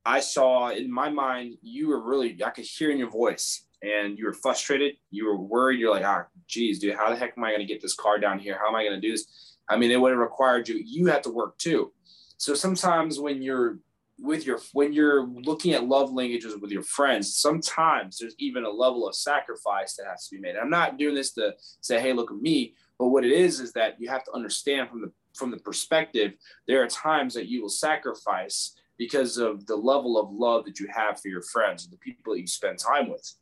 I 0.05 0.21
saw 0.21 0.71
in 0.71 0.93
my 0.93 1.11
mind, 1.11 1.57
you 1.63 1.89
were 1.89 2.03
really, 2.03 2.39
I 2.45 2.51
could 2.51 2.65
hear 2.65 2.91
in 2.91 2.99
your 2.99 3.11
voice 3.11 3.67
and 3.83 4.19
you 4.19 4.27
were 4.27 4.33
frustrated, 4.33 4.95
you 5.11 5.27
were 5.27 5.39
worried, 5.39 5.81
you're 5.81 5.91
like, 5.91 6.05
ah, 6.05 6.27
geez, 6.47 6.79
dude, 6.79 6.97
how 6.97 7.11
the 7.11 7.17
heck 7.17 7.35
am 7.37 7.45
I 7.45 7.51
going 7.51 7.61
to 7.61 7.67
get 7.67 7.81
this 7.81 7.95
car 7.95 8.19
down 8.19 8.39
here? 8.39 8.59
How 8.59 8.69
am 8.69 8.75
I 8.75 8.85
going 8.85 9.01
to 9.01 9.07
do 9.07 9.13
this? 9.13 9.57
I 9.69 9.77
mean, 9.77 9.91
it 9.91 10.01
would 10.01 10.11
have 10.11 10.19
required 10.19 10.69
you, 10.69 10.83
you 10.85 11.07
had 11.07 11.23
to 11.23 11.31
work 11.31 11.57
too. 11.59 11.93
So 12.37 12.55
sometimes 12.55 13.21
when 13.21 13.43
you're 13.43 13.79
with 14.21 14.47
your, 14.47 14.61
when 14.73 14.93
you're 14.93 15.27
looking 15.27 15.73
at 15.73 15.87
love 15.87 16.13
languages 16.13 16.57
with 16.61 16.71
your 16.71 16.83
friends, 16.83 17.37
sometimes 17.37 18.19
there's 18.19 18.35
even 18.39 18.65
a 18.65 18.71
level 18.71 19.09
of 19.09 19.15
sacrifice 19.15 19.97
that 19.97 20.07
has 20.07 20.29
to 20.29 20.37
be 20.37 20.41
made. 20.41 20.57
I'm 20.57 20.71
not 20.71 20.99
doing 20.99 21.15
this 21.15 21.33
to 21.33 21.55
say, 21.81 22.01
hey, 22.01 22.13
look 22.13 22.31
at 22.31 22.37
me. 22.37 22.75
But 22.99 23.09
what 23.09 23.25
it 23.25 23.33
is, 23.33 23.61
is 23.61 23.73
that 23.73 23.97
you 23.99 24.09
have 24.09 24.25
to 24.25 24.33
understand 24.33 24.91
from 24.91 25.01
the, 25.01 25.13
from 25.35 25.51
the 25.51 25.57
perspective, 25.59 26.33
there 26.67 26.83
are 26.83 26.87
times 26.87 27.35
that 27.35 27.47
you 27.47 27.63
will 27.63 27.71
sacrifice 27.71 28.77
because 28.99 29.39
of 29.39 29.65
the 29.67 29.77
level 29.77 30.21
of 30.21 30.31
love 30.31 30.67
that 30.67 30.79
you 30.79 30.87
have 30.95 31.19
for 31.19 31.29
your 31.29 31.43
friends, 31.43 31.89
the 31.89 31.97
people 31.97 32.35
that 32.35 32.41
you 32.41 32.47
spend 32.47 32.79
time 32.79 33.09
with. 33.09 33.33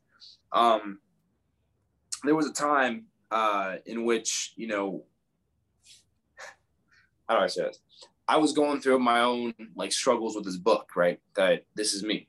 Um, 0.53 0.99
there 2.23 2.35
was 2.35 2.47
a 2.47 2.53
time 2.53 3.07
uh, 3.31 3.75
in 3.85 4.05
which, 4.05 4.53
you 4.55 4.67
know, 4.67 5.03
how 7.27 7.37
do 7.37 7.43
I 7.43 7.47
say 7.47 7.63
this? 7.63 7.79
I 8.29 8.37
was 8.37 8.53
going 8.53 8.79
through 8.79 8.99
my 8.99 9.21
own 9.21 9.55
like 9.75 9.91
struggles 9.91 10.35
with 10.35 10.45
this 10.45 10.55
book, 10.55 10.91
right? 10.95 11.19
That 11.35 11.65
this 11.73 11.95
is 11.95 12.03
me. 12.03 12.27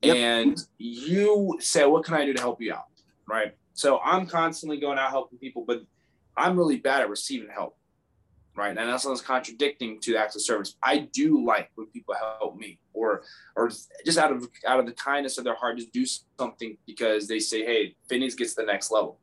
Yep. 0.00 0.16
And 0.16 0.64
you 0.78 1.58
said, 1.60 1.84
What 1.84 2.02
can 2.02 2.14
I 2.14 2.24
do 2.24 2.32
to 2.32 2.40
help 2.40 2.62
you 2.62 2.72
out? 2.72 2.86
Right. 3.28 3.54
So 3.74 4.00
I'm 4.00 4.26
constantly 4.26 4.80
going 4.80 4.98
out 4.98 5.10
helping 5.10 5.38
people, 5.38 5.64
but 5.66 5.82
I'm 6.34 6.56
really 6.56 6.78
bad 6.78 7.02
at 7.02 7.10
receiving 7.10 7.50
help. 7.50 7.76
Right. 8.56 8.70
And 8.70 8.78
that 8.78 9.00
sounds 9.02 9.20
contradicting 9.20 10.00
to 10.00 10.16
acts 10.16 10.34
of 10.34 10.40
service. 10.40 10.76
I 10.82 11.08
do 11.12 11.44
like 11.44 11.70
when 11.74 11.88
people 11.88 12.14
help 12.14 12.56
me 12.56 12.78
or 12.94 13.24
or 13.54 13.70
just 14.06 14.16
out 14.16 14.32
of 14.32 14.48
out 14.66 14.80
of 14.80 14.86
the 14.86 14.92
kindness 14.92 15.36
of 15.36 15.44
their 15.44 15.56
heart, 15.56 15.76
just 15.76 15.92
do 15.92 16.06
something 16.38 16.78
because 16.86 17.28
they 17.28 17.38
say, 17.38 17.66
Hey, 17.66 17.96
Phineas 18.08 18.34
gets 18.34 18.54
to 18.54 18.62
the 18.62 18.66
next 18.66 18.90
level. 18.90 19.18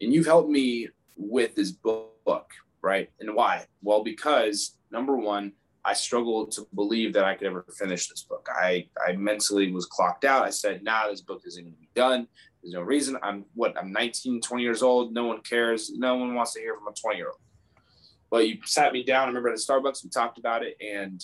And 0.00 0.14
you've 0.14 0.26
helped 0.26 0.50
me 0.50 0.90
with 1.16 1.56
this 1.56 1.72
book, 1.72 2.52
right? 2.80 3.10
And 3.18 3.34
why? 3.34 3.66
Well, 3.82 4.04
because 4.04 4.76
number 4.92 5.16
one, 5.16 5.52
I 5.84 5.92
struggled 5.92 6.52
to 6.52 6.66
believe 6.74 7.12
that 7.12 7.24
I 7.24 7.34
could 7.34 7.46
ever 7.46 7.64
finish 7.78 8.08
this 8.08 8.22
book. 8.22 8.48
I, 8.50 8.88
I 9.06 9.12
mentally 9.12 9.70
was 9.70 9.84
clocked 9.86 10.24
out. 10.24 10.44
I 10.44 10.50
said, 10.50 10.82
nah, 10.82 11.08
this 11.08 11.20
book 11.20 11.42
isn't 11.46 11.62
going 11.62 11.74
to 11.74 11.80
be 11.80 11.90
done. 11.94 12.26
There's 12.62 12.72
no 12.72 12.80
reason. 12.80 13.18
I'm 13.22 13.44
what? 13.54 13.76
I'm 13.78 13.92
19, 13.92 14.40
20 14.40 14.62
years 14.62 14.82
old. 14.82 15.12
No 15.12 15.26
one 15.26 15.42
cares. 15.42 15.92
No 15.94 16.16
one 16.16 16.34
wants 16.34 16.54
to 16.54 16.60
hear 16.60 16.74
from 16.76 16.88
a 16.88 16.94
20 16.94 17.18
year 17.18 17.28
old. 17.28 17.38
But 18.30 18.48
you 18.48 18.58
sat 18.64 18.94
me 18.94 19.04
down. 19.04 19.24
I 19.24 19.26
remember 19.28 19.50
at 19.50 19.58
Starbucks, 19.58 20.02
we 20.02 20.08
talked 20.08 20.38
about 20.38 20.64
it, 20.64 20.76
and 20.80 21.22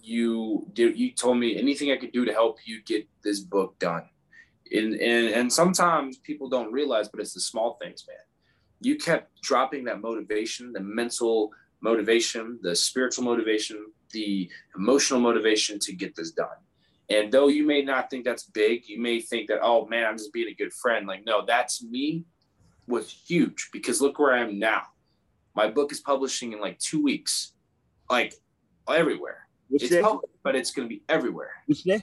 you 0.00 0.66
did. 0.72 0.98
You 0.98 1.12
told 1.12 1.36
me 1.36 1.58
anything 1.58 1.92
I 1.92 1.98
could 1.98 2.12
do 2.12 2.24
to 2.24 2.32
help 2.32 2.56
you 2.64 2.82
get 2.82 3.06
this 3.22 3.40
book 3.40 3.78
done. 3.78 4.08
And 4.72 4.94
and, 4.94 5.28
and 5.28 5.52
sometimes 5.52 6.16
people 6.16 6.48
don't 6.48 6.72
realize, 6.72 7.08
but 7.10 7.20
it's 7.20 7.34
the 7.34 7.40
small 7.40 7.78
things, 7.82 8.04
man. 8.08 8.16
You 8.80 8.96
kept 8.96 9.42
dropping 9.42 9.84
that 9.84 10.00
motivation, 10.00 10.72
the 10.72 10.80
mental 10.80 11.52
motivation, 11.82 12.58
the 12.62 12.74
spiritual 12.74 13.24
motivation, 13.24 13.92
the 14.10 14.50
emotional 14.76 15.20
motivation 15.20 15.78
to 15.80 15.92
get 15.92 16.14
this 16.14 16.30
done. 16.30 16.48
And 17.10 17.32
though 17.32 17.48
you 17.48 17.66
may 17.66 17.82
not 17.82 18.10
think 18.10 18.24
that's 18.24 18.44
big, 18.44 18.88
you 18.88 19.00
may 19.00 19.20
think 19.20 19.48
that, 19.48 19.60
oh 19.62 19.86
man, 19.86 20.04
I'm 20.04 20.18
just 20.18 20.32
being 20.32 20.48
a 20.48 20.54
good 20.54 20.72
friend. 20.72 21.06
Like, 21.06 21.24
no, 21.24 21.44
that's 21.46 21.82
me 21.82 22.24
was 22.86 23.10
huge 23.10 23.70
because 23.72 24.00
look 24.00 24.18
where 24.18 24.34
I 24.34 24.40
am 24.40 24.58
now. 24.58 24.82
My 25.54 25.68
book 25.68 25.90
is 25.92 26.00
publishing 26.00 26.52
in 26.52 26.60
like 26.60 26.78
two 26.78 27.02
weeks, 27.02 27.52
like 28.10 28.34
everywhere. 28.88 29.48
Which 29.68 29.82
it's 29.84 29.92
day? 29.92 30.02
public, 30.02 30.30
but 30.42 30.54
it's 30.54 30.70
going 30.70 30.88
to 30.88 30.94
be 30.94 31.02
everywhere. 31.08 31.50
Which 31.66 31.82
day? 31.82 32.02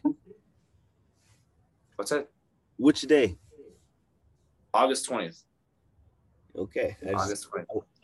What's 1.96 2.12
that? 2.12 2.30
Which 2.78 3.02
day? 3.02 3.38
August 4.74 5.10
20th. 5.10 5.42
Okay. 6.58 6.96
I, 7.08 7.28
just, 7.28 7.48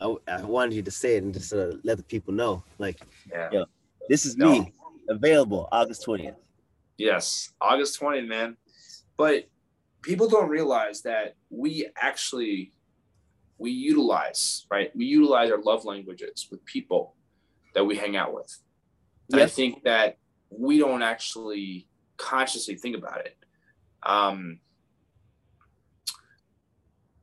I, 0.00 0.06
I, 0.06 0.16
I, 0.28 0.42
wanted 0.42 0.74
you 0.74 0.82
to 0.82 0.90
say 0.90 1.16
it 1.16 1.22
and 1.22 1.32
just 1.32 1.52
uh, 1.52 1.72
let 1.84 1.98
the 1.98 2.02
people 2.02 2.32
know. 2.34 2.62
Like, 2.78 3.00
yeah. 3.30 3.48
You 3.52 3.58
know, 3.60 3.66
this 4.08 4.26
is 4.26 4.36
no. 4.36 4.52
me 4.52 4.72
available 5.08 5.68
August 5.72 6.04
20th. 6.06 6.36
Yes, 6.98 7.52
August 7.60 8.00
20th, 8.00 8.28
man. 8.28 8.56
But 9.16 9.48
people 10.02 10.28
don't 10.28 10.48
realize 10.48 11.02
that 11.02 11.36
we 11.50 11.86
actually 12.00 12.72
we 13.58 13.70
utilize, 13.70 14.66
right? 14.70 14.94
We 14.96 15.04
utilize 15.04 15.50
our 15.50 15.62
love 15.62 15.84
languages 15.84 16.48
with 16.50 16.64
people 16.64 17.14
that 17.74 17.84
we 17.84 17.96
hang 17.96 18.16
out 18.16 18.34
with. 18.34 18.58
And 19.30 19.40
yes. 19.40 19.50
I 19.50 19.54
think 19.54 19.84
that 19.84 20.18
we 20.50 20.78
don't 20.78 21.02
actually 21.02 21.86
consciously 22.16 22.74
think 22.74 22.96
about 22.96 23.24
it. 23.24 23.36
Um, 24.02 24.58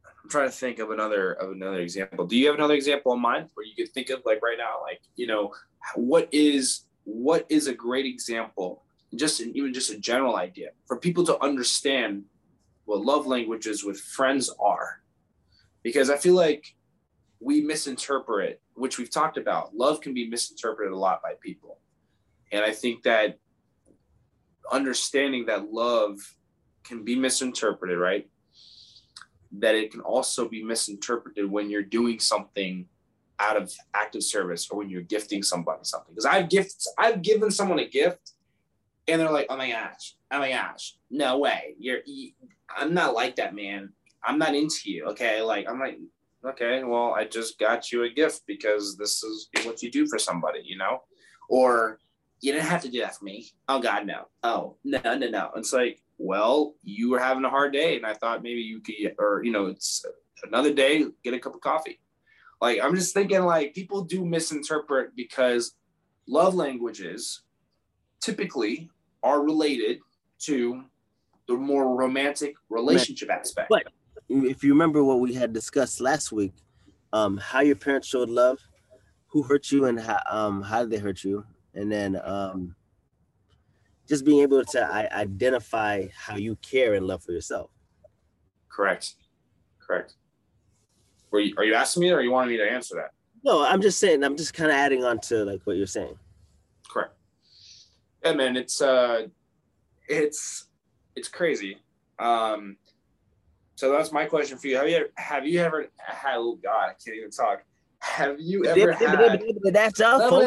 I'm 0.06 0.30
trying 0.30 0.48
to 0.48 0.56
think 0.56 0.80
of 0.80 0.92
another 0.92 1.34
of 1.34 1.52
another 1.52 1.82
example. 1.82 2.26
Do 2.26 2.38
you 2.38 2.48
have 2.48 2.56
another 2.56 2.74
example 2.74 3.14
in 3.14 3.22
mind 3.22 3.50
where 3.54 3.66
you 3.66 3.76
could 3.76 3.94
think 3.94 4.10
of 4.10 4.22
like 4.26 4.42
right 4.42 4.58
now, 4.58 4.82
like 4.82 5.02
you 5.16 5.28
know, 5.28 5.54
what 5.96 6.28
is 6.32 6.86
what 7.04 7.46
is 7.50 7.68
a 7.68 7.74
great 7.74 8.06
example 8.06 8.84
just 9.16 9.42
even 9.42 9.74
just 9.74 9.90
a 9.90 9.98
general 9.98 10.36
idea 10.36 10.70
for 10.86 10.98
people 10.98 11.26
to 11.26 11.42
understand 11.44 12.24
what 12.86 13.02
love 13.02 13.26
languages 13.28 13.84
with 13.84 14.00
friends 14.00 14.50
are. 14.60 15.02
Because 15.84 16.10
i 16.10 16.18
feel 16.18 16.36
like 16.36 16.76
we 17.40 17.62
misinterpret 17.62 18.62
which 18.74 18.98
we've 18.98 19.10
talked 19.10 19.38
about 19.38 19.76
love 19.76 20.02
can 20.02 20.14
be 20.14 20.30
misinterpreted 20.30 20.94
a 20.94 20.98
lot 20.98 21.22
by 21.22 21.34
people. 21.42 21.80
And 22.52 22.64
i 22.64 22.72
think 22.72 23.04
that 23.04 23.38
understanding 24.72 25.46
that 25.48 25.72
love 25.72 26.20
can 26.84 27.04
be 27.04 27.16
misinterpreted 27.16 27.98
right? 27.98 28.28
That 29.54 29.76
it 29.76 29.92
can 29.92 30.02
also 30.02 30.48
be 30.48 30.64
misinterpreted 30.64 31.50
when 31.50 31.70
you're 31.70 31.82
doing 31.82 32.20
something 32.20 32.86
out 33.40 33.58
of 33.58 33.74
active 33.94 34.24
service 34.24 34.70
or 34.70 34.78
when 34.78 34.90
you're 34.90 35.02
gifting 35.02 35.42
somebody 35.42 35.80
something 35.84 36.14
because 36.14 36.26
i've 36.26 36.50
gifts 36.50 36.92
i've 36.98 37.22
given 37.22 37.50
someone 37.50 37.80
a 37.80 37.88
gift 37.88 38.34
and 39.10 39.20
they're 39.20 39.32
like, 39.32 39.48
"Oh 39.50 39.58
my 39.58 39.70
gosh, 39.70 40.16
oh 40.32 40.40
my 40.40 40.52
gosh, 40.52 40.96
no 41.10 41.38
way, 41.40 41.76
you're, 41.80 42.00
you, 42.06 42.32
I'm 42.76 42.94
not 42.94 43.14
like 43.14 43.36
that, 43.38 43.56
man. 43.56 43.92
I'm 44.24 44.38
not 44.38 44.56
into 44.56 44.92
you." 44.92 45.06
Okay, 45.08 45.42
like 45.42 45.68
I'm 45.70 45.80
like, 45.80 46.00
okay, 46.46 46.84
well, 46.84 47.14
I 47.14 47.26
just 47.26 47.60
got 47.60 47.92
you 47.92 48.04
a 48.04 48.10
gift 48.10 48.44
because 48.48 48.98
this 48.98 49.24
is 49.24 49.50
what 49.64 49.82
you 49.82 49.92
do 49.92 50.08
for 50.08 50.20
somebody, 50.20 50.62
you 50.64 50.78
know, 50.78 51.04
or 51.50 52.00
you 52.42 52.54
didn't 52.54 52.68
have 52.68 52.82
to 52.84 52.90
do 52.90 53.02
that 53.02 53.16
for 53.18 53.26
me. 53.26 53.52
Oh 53.68 53.80
God, 53.80 54.06
no. 54.06 54.28
Oh 54.44 54.78
no, 54.84 55.00
no, 55.04 55.30
no. 55.30 55.52
It's 55.56 55.74
like, 55.74 56.02
well, 56.18 56.76
you 56.84 57.10
were 57.10 57.20
having 57.20 57.46
a 57.46 57.50
hard 57.50 57.74
day, 57.74 57.98
and 57.98 58.06
I 58.06 58.14
thought 58.14 58.44
maybe 58.44 58.62
you 58.62 58.80
could, 58.80 59.16
or 59.18 59.42
you 59.44 59.52
know, 59.52 59.68
it's 59.68 60.06
another 60.44 60.74
day, 60.74 61.06
get 61.24 61.34
a 61.34 61.40
cup 61.40 61.56
of 61.56 61.62
coffee. 61.62 62.00
Like 62.62 62.80
I'm 62.84 62.96
just 62.96 63.14
thinking, 63.14 63.44
like 63.44 63.74
people 63.74 64.04
do 64.04 64.26
misinterpret 64.26 65.16
because 65.16 65.76
love 66.28 66.56
languages 66.56 67.44
typically 68.22 68.90
are 69.24 69.42
related 69.42 70.00
to 70.40 70.84
the 71.48 71.56
more 71.56 71.96
romantic 71.96 72.56
relationship 72.70 73.30
aspect. 73.30 73.70
But 73.70 73.84
if 74.28 74.64
you 74.64 74.72
remember 74.72 75.04
what 75.04 75.20
we 75.20 75.34
had 75.34 75.54
discussed 75.54 76.02
last 76.02 76.32
week, 76.32 76.54
um, 77.14 77.38
how 77.38 77.62
your 77.62 77.76
parents 77.76 78.08
showed 78.08 78.30
love, 78.30 78.60
who 79.28 79.42
hurt 79.44 79.72
you, 79.72 79.86
and 79.86 80.00
how 80.00 80.22
um, 80.30 80.62
how 80.62 80.82
did 80.82 80.92
they 80.92 81.00
hurt 81.00 81.24
you, 81.24 81.46
and 81.74 81.92
then 81.92 82.20
um, 82.24 82.76
just 84.08 84.26
being 84.26 84.42
able 84.42 84.64
to 84.66 84.82
I- 84.82 85.10
identify 85.22 86.08
how 86.16 86.36
you 86.36 86.56
care 86.58 86.94
and 86.94 87.08
love 87.08 87.24
for 87.24 87.32
yourself. 87.32 87.72
Correct. 88.70 89.16
Correct. 89.80 90.16
Were 91.32 91.40
you, 91.40 91.54
are 91.58 91.64
you 91.64 91.76
asking 91.76 92.02
me, 92.02 92.12
or 92.12 92.22
you 92.22 92.32
wanting 92.32 92.52
me 92.52 92.58
to 92.58 92.70
answer 92.70 92.96
that? 92.96 93.12
No, 93.44 93.64
I'm 93.64 93.82
just 93.82 94.00
saying. 94.00 94.24
I'm 94.24 94.36
just 94.36 94.54
kind 94.54 94.70
of 94.70 94.76
adding 94.76 95.04
on 95.04 95.20
to 95.22 95.46
like 95.46 95.62
what 95.64 95.78
you're 95.78 95.88
saying. 95.88 96.18
Correct 96.90 97.14
yeah, 98.24 98.34
man, 98.34 98.58
it's 98.58 98.82
uh, 98.82 99.28
it's 100.08 100.68
it's 101.16 101.28
crazy. 101.28 101.78
Um, 102.18 102.78
so 103.76 103.92
that's 103.92 104.12
my 104.12 104.26
question 104.26 104.58
for 104.58 104.68
you. 104.68 104.78
Have 104.78 104.90
you 104.90 104.96
ever, 104.98 105.10
have 105.16 105.48
you 105.48 105.60
ever 105.62 105.88
had? 105.98 106.36
Oh 106.38 106.60
God, 106.62 106.90
I 106.90 106.94
can't 107.04 107.18
even 107.18 107.32
talk. 107.32 107.64
Have 108.00 108.40
you 108.40 108.66
ever 108.66 108.94
had? 108.94 109.42
That's 109.72 110.02
awful. 110.02 110.42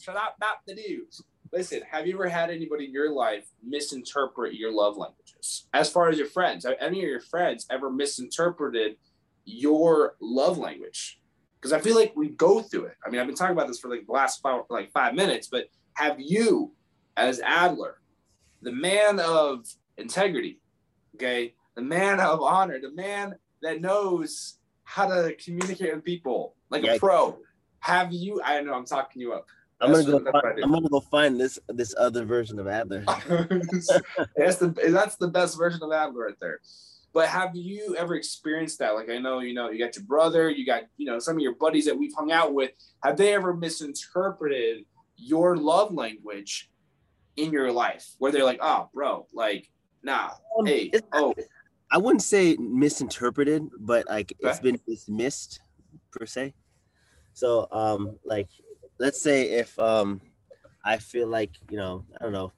Shut 0.00 0.16
up, 0.16 0.36
not 0.40 0.58
the 0.66 0.74
news. 0.74 1.22
Listen, 1.52 1.80
have 1.90 2.06
you 2.06 2.14
ever 2.14 2.28
had 2.28 2.50
anybody 2.50 2.86
in 2.86 2.92
your 2.92 3.10
life 3.10 3.48
misinterpret 3.66 4.54
your 4.54 4.70
love 4.70 4.98
languages? 4.98 5.66
As 5.72 5.88
far 5.88 6.10
as 6.10 6.18
your 6.18 6.26
friends, 6.26 6.66
have 6.66 6.76
any 6.78 7.02
of 7.02 7.08
your 7.08 7.20
friends 7.20 7.66
ever 7.70 7.90
misinterpreted 7.90 8.96
your 9.48 10.16
love 10.20 10.58
language? 10.58 11.20
Because 11.60 11.72
I 11.72 11.80
feel 11.80 11.96
like 11.96 12.12
we 12.14 12.28
go 12.28 12.62
through 12.62 12.86
it. 12.86 12.96
I 13.04 13.10
mean, 13.10 13.20
I've 13.20 13.26
been 13.26 13.36
talking 13.36 13.56
about 13.56 13.66
this 13.66 13.80
for 13.80 13.88
like 13.88 14.06
the 14.06 14.12
last 14.12 14.40
five, 14.40 14.62
like 14.70 14.92
five 14.92 15.14
minutes, 15.14 15.48
but 15.48 15.66
have 15.94 16.20
you 16.20 16.72
as 17.16 17.40
Adler, 17.40 17.98
the 18.62 18.72
man 18.72 19.18
of 19.18 19.66
integrity, 19.96 20.60
okay, 21.16 21.54
the 21.74 21.82
man 21.82 22.20
of 22.20 22.40
honor, 22.42 22.80
the 22.80 22.92
man 22.92 23.34
that 23.62 23.80
knows 23.80 24.58
how 24.84 25.06
to 25.06 25.34
communicate 25.34 25.94
with 25.94 26.04
people 26.04 26.54
like 26.70 26.84
yeah. 26.84 26.94
a 26.94 26.98
pro. 26.98 27.38
Have 27.80 28.12
you? 28.12 28.40
I 28.44 28.60
know 28.60 28.74
I'm 28.74 28.86
talking 28.86 29.20
you 29.20 29.32
up. 29.32 29.46
I'm 29.80 29.92
gonna 29.92 30.04
go. 30.04 30.32
Find, 30.32 30.60
I'm 30.62 30.72
gonna 30.72 30.88
go 30.88 31.00
find 31.00 31.40
this 31.40 31.58
this 31.68 31.94
other 31.98 32.24
version 32.24 32.58
of 32.58 32.66
Adler. 32.66 33.04
that's 34.36 34.56
the 34.56 34.74
that's 34.90 35.16
the 35.16 35.28
best 35.28 35.56
version 35.56 35.82
of 35.82 35.92
Adler 35.92 36.26
right 36.26 36.40
there. 36.40 36.60
But 37.18 37.30
have 37.30 37.56
you 37.56 37.96
ever 37.98 38.14
experienced 38.14 38.78
that? 38.78 38.94
Like 38.94 39.10
I 39.10 39.18
know 39.18 39.40
you 39.40 39.52
know 39.52 39.70
you 39.70 39.84
got 39.84 39.96
your 39.96 40.04
brother, 40.04 40.48
you 40.48 40.64
got 40.64 40.84
you 40.98 41.06
know 41.06 41.18
some 41.18 41.34
of 41.34 41.42
your 41.42 41.56
buddies 41.56 41.84
that 41.86 41.98
we've 41.98 42.14
hung 42.14 42.30
out 42.30 42.54
with. 42.54 42.70
Have 43.02 43.16
they 43.16 43.34
ever 43.34 43.52
misinterpreted 43.52 44.84
your 45.16 45.56
love 45.56 45.92
language 45.92 46.70
in 47.34 47.50
your 47.50 47.72
life 47.72 48.06
where 48.18 48.30
they're 48.30 48.44
like, 48.44 48.60
oh, 48.62 48.88
bro, 48.94 49.26
like, 49.34 49.68
nah, 50.04 50.30
um, 50.56 50.66
hey, 50.66 50.92
oh. 51.12 51.34
I 51.90 51.98
wouldn't 51.98 52.22
say 52.22 52.56
misinterpreted, 52.56 53.68
but 53.80 54.06
like 54.08 54.32
okay. 54.40 54.50
it's 54.50 54.60
been 54.60 54.78
dismissed 54.86 55.58
per 56.12 56.24
se. 56.24 56.54
So, 57.32 57.66
um, 57.72 58.16
like, 58.24 58.48
let's 59.00 59.20
say 59.20 59.50
if 59.58 59.76
um, 59.80 60.20
I 60.84 60.98
feel 60.98 61.26
like 61.26 61.50
you 61.68 61.78
know, 61.78 62.04
I 62.20 62.22
don't 62.22 62.32
know, 62.32 62.52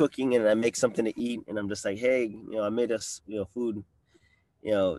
cooking 0.00 0.34
and 0.34 0.48
I 0.48 0.54
make 0.54 0.76
something 0.76 1.04
to 1.04 1.20
eat, 1.20 1.40
and 1.46 1.58
I'm 1.58 1.68
just 1.68 1.84
like, 1.84 1.98
hey, 1.98 2.24
you 2.24 2.52
know, 2.52 2.64
I 2.64 2.70
made 2.70 2.90
us, 2.90 3.20
you 3.26 3.36
know, 3.36 3.44
food, 3.52 3.84
you 4.62 4.72
know, 4.72 4.98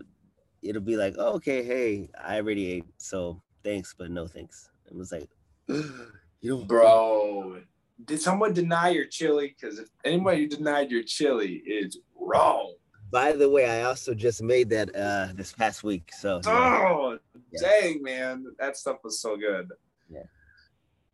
it'll 0.62 0.80
be 0.80 0.96
like, 0.96 1.16
oh, 1.18 1.32
okay, 1.34 1.64
hey, 1.64 2.08
I 2.24 2.36
already 2.36 2.70
ate, 2.74 2.84
so 2.98 3.42
thanks, 3.64 3.96
but 3.98 4.12
no 4.12 4.28
thanks. 4.28 4.70
It 4.86 4.94
was 4.94 5.10
like, 5.10 5.28
you 5.66 6.22
know, 6.44 6.58
bro, 6.58 7.62
did 8.04 8.20
someone 8.20 8.52
deny 8.52 8.90
your 8.90 9.06
chili? 9.06 9.56
Because 9.58 9.80
if 9.80 9.88
anybody 10.04 10.42
who 10.42 10.46
denied 10.46 10.92
your 10.92 11.02
chili 11.02 11.54
is 11.66 11.98
wrong. 12.14 12.74
By 13.10 13.32
the 13.32 13.50
way, 13.50 13.68
I 13.68 13.82
also 13.82 14.14
just 14.14 14.40
made 14.40 14.70
that 14.70 14.94
uh 14.94 15.32
this 15.34 15.52
past 15.52 15.82
week. 15.82 16.12
So 16.12 16.40
Oh 16.46 17.18
yeah. 17.50 17.60
dang 17.60 18.02
man, 18.02 18.46
that 18.60 18.76
stuff 18.76 18.98
was 19.02 19.20
so 19.20 19.36
good. 19.36 19.68
Yeah. 20.08 20.22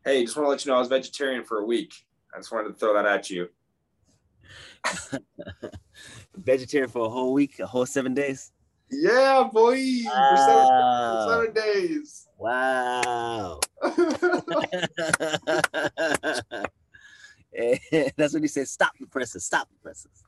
Hey, 0.05 0.25
just 0.25 0.37
want 0.37 0.45
to 0.47 0.51
let 0.51 0.65
you 0.65 0.71
know 0.71 0.77
I 0.77 0.81
was 0.81 0.89
vegetarian 0.89 1.43
for 1.45 1.59
a 1.61 1.65
week. 1.65 1.95
I 2.35 2.39
just 2.39 2.53
wanted 2.53 2.69
to 2.69 2.75
throw 2.75 2.93
that 2.93 3.07
at 3.07 3.31
you. 3.31 3.49
vegetarian 6.37 6.91
for 6.91 7.07
a 7.07 7.09
whole 7.09 7.33
week, 7.33 7.61
a 7.61 7.67
whole 7.67 7.87
seven 7.87 8.15
days. 8.15 8.53
Yeah, 8.91 9.49
boy. 9.53 9.83
Wow. 10.05 10.31
For 10.31 10.37
seven, 11.27 11.29
seven 11.29 11.53
days. 11.55 12.27
Wow. 12.39 13.61
that's 18.17 18.33
what 18.33 18.43
he 18.43 18.49
said. 18.49 18.69
Stop 18.69 18.93
the 18.99 19.07
presses. 19.07 19.45
Stop 19.45 19.69
the 19.69 19.77
presses. 19.83 20.25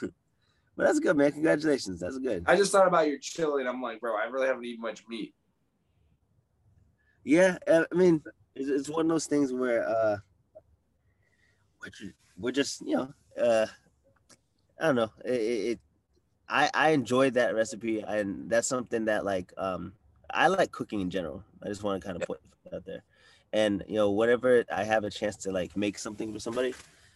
but 0.00 0.86
that's 0.86 1.00
good, 1.00 1.16
man. 1.16 1.32
Congratulations. 1.32 2.00
That's 2.00 2.18
good. 2.18 2.44
I 2.46 2.56
just 2.56 2.72
thought 2.72 2.86
about 2.86 3.08
your 3.08 3.18
chili, 3.18 3.62
and 3.62 3.68
I'm 3.68 3.82
like, 3.82 4.00
bro, 4.00 4.16
I 4.16 4.24
really 4.24 4.46
haven't 4.46 4.64
eaten 4.64 4.82
much 4.82 5.04
meat. 5.08 5.34
Yeah, 7.24 7.58
I 7.66 7.84
mean, 7.92 8.22
it's, 8.54 8.88
one 8.88 9.06
of 9.06 9.08
those 9.08 9.26
things 9.26 9.52
where 9.52 9.88
uh, 9.88 10.18
we're 12.38 12.52
just, 12.52 12.86
you 12.86 12.96
know, 12.96 13.12
uh, 13.40 13.66
I 14.80 14.86
don't 14.86 14.96
know. 14.96 15.10
It, 15.24 15.30
it 15.30 15.80
I 16.48 16.70
I 16.74 16.90
enjoyed 16.90 17.34
that 17.34 17.54
recipe, 17.54 18.00
and 18.00 18.48
that's 18.48 18.68
something 18.68 19.06
that 19.06 19.24
like 19.24 19.52
um 19.56 19.92
I 20.30 20.48
like 20.48 20.72
cooking 20.72 21.00
in 21.00 21.10
general. 21.10 21.42
I 21.62 21.68
just 21.68 21.82
want 21.82 22.00
to 22.00 22.06
kind 22.06 22.20
of 22.20 22.26
put 22.26 22.40
out 22.74 22.84
there, 22.84 23.02
and 23.52 23.82
you 23.88 23.96
know, 23.96 24.10
whenever 24.10 24.64
I 24.72 24.84
have 24.84 25.04
a 25.04 25.10
chance 25.10 25.36
to 25.38 25.52
like 25.52 25.76
make 25.76 25.98
something 25.98 26.32
for 26.32 26.38
somebody, 26.38 26.74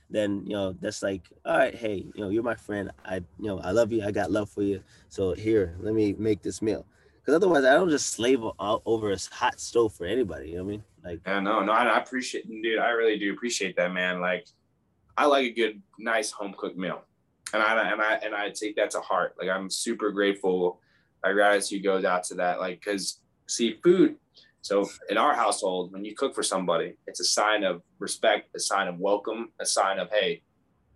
then 0.08 0.42
you 0.46 0.52
know 0.52 0.72
that's 0.80 1.02
like, 1.02 1.22
all 1.44 1.56
right, 1.56 1.74
hey, 1.74 2.06
you 2.14 2.22
know, 2.22 2.30
you're 2.30 2.42
my 2.42 2.54
friend. 2.54 2.90
I 3.04 3.16
you 3.16 3.48
know 3.48 3.60
I 3.60 3.70
love 3.70 3.92
you. 3.92 4.04
I 4.04 4.10
got 4.10 4.30
love 4.30 4.50
for 4.50 4.62
you. 4.62 4.82
So 5.08 5.34
here, 5.34 5.76
let 5.80 5.94
me 5.94 6.14
make 6.18 6.42
this 6.42 6.62
meal. 6.62 6.86
Because 7.20 7.34
otherwise, 7.34 7.64
I 7.64 7.74
don't 7.74 7.90
just 7.90 8.10
slave 8.10 8.40
over 8.58 9.12
a 9.12 9.18
hot 9.30 9.60
stove 9.60 9.92
for 9.92 10.06
anybody. 10.06 10.48
You 10.48 10.56
know 10.56 10.64
what 10.64 10.68
I 10.68 10.72
mean? 10.72 10.84
Like, 11.04 11.20
yeah, 11.26 11.40
no, 11.40 11.62
no, 11.62 11.72
I 11.72 11.98
appreciate, 11.98 12.48
dude. 12.48 12.78
I 12.78 12.90
really 12.90 13.18
do 13.18 13.32
appreciate 13.32 13.76
that, 13.76 13.92
man. 13.92 14.20
Like, 14.20 14.46
I 15.20 15.26
like 15.26 15.44
a 15.44 15.52
good, 15.52 15.82
nice 15.98 16.30
home 16.30 16.54
cooked 16.56 16.78
meal 16.78 17.02
and 17.52 17.62
I 17.62 17.90
and 17.92 18.00
I 18.00 18.14
and 18.14 18.34
I 18.34 18.50
take 18.50 18.76
that 18.76 18.90
to 18.92 19.00
heart. 19.00 19.34
Like 19.38 19.50
I'm 19.50 19.68
super 19.70 20.10
grateful. 20.10 20.80
My 21.22 21.32
gratitude 21.32 21.82
goes 21.82 22.04
out 22.04 22.24
to 22.24 22.34
that. 22.36 22.58
Like 22.60 22.80
because 22.80 23.20
see, 23.46 23.78
food. 23.82 24.16
So 24.62 24.88
in 25.08 25.18
our 25.18 25.34
household, 25.34 25.92
when 25.92 26.04
you 26.04 26.14
cook 26.14 26.34
for 26.34 26.42
somebody, 26.42 26.94
it's 27.06 27.20
a 27.20 27.24
sign 27.24 27.64
of 27.64 27.82
respect, 27.98 28.54
a 28.56 28.60
sign 28.60 28.88
of 28.88 28.98
welcome, 28.98 29.52
a 29.60 29.66
sign 29.66 29.98
of 29.98 30.10
hey, 30.10 30.42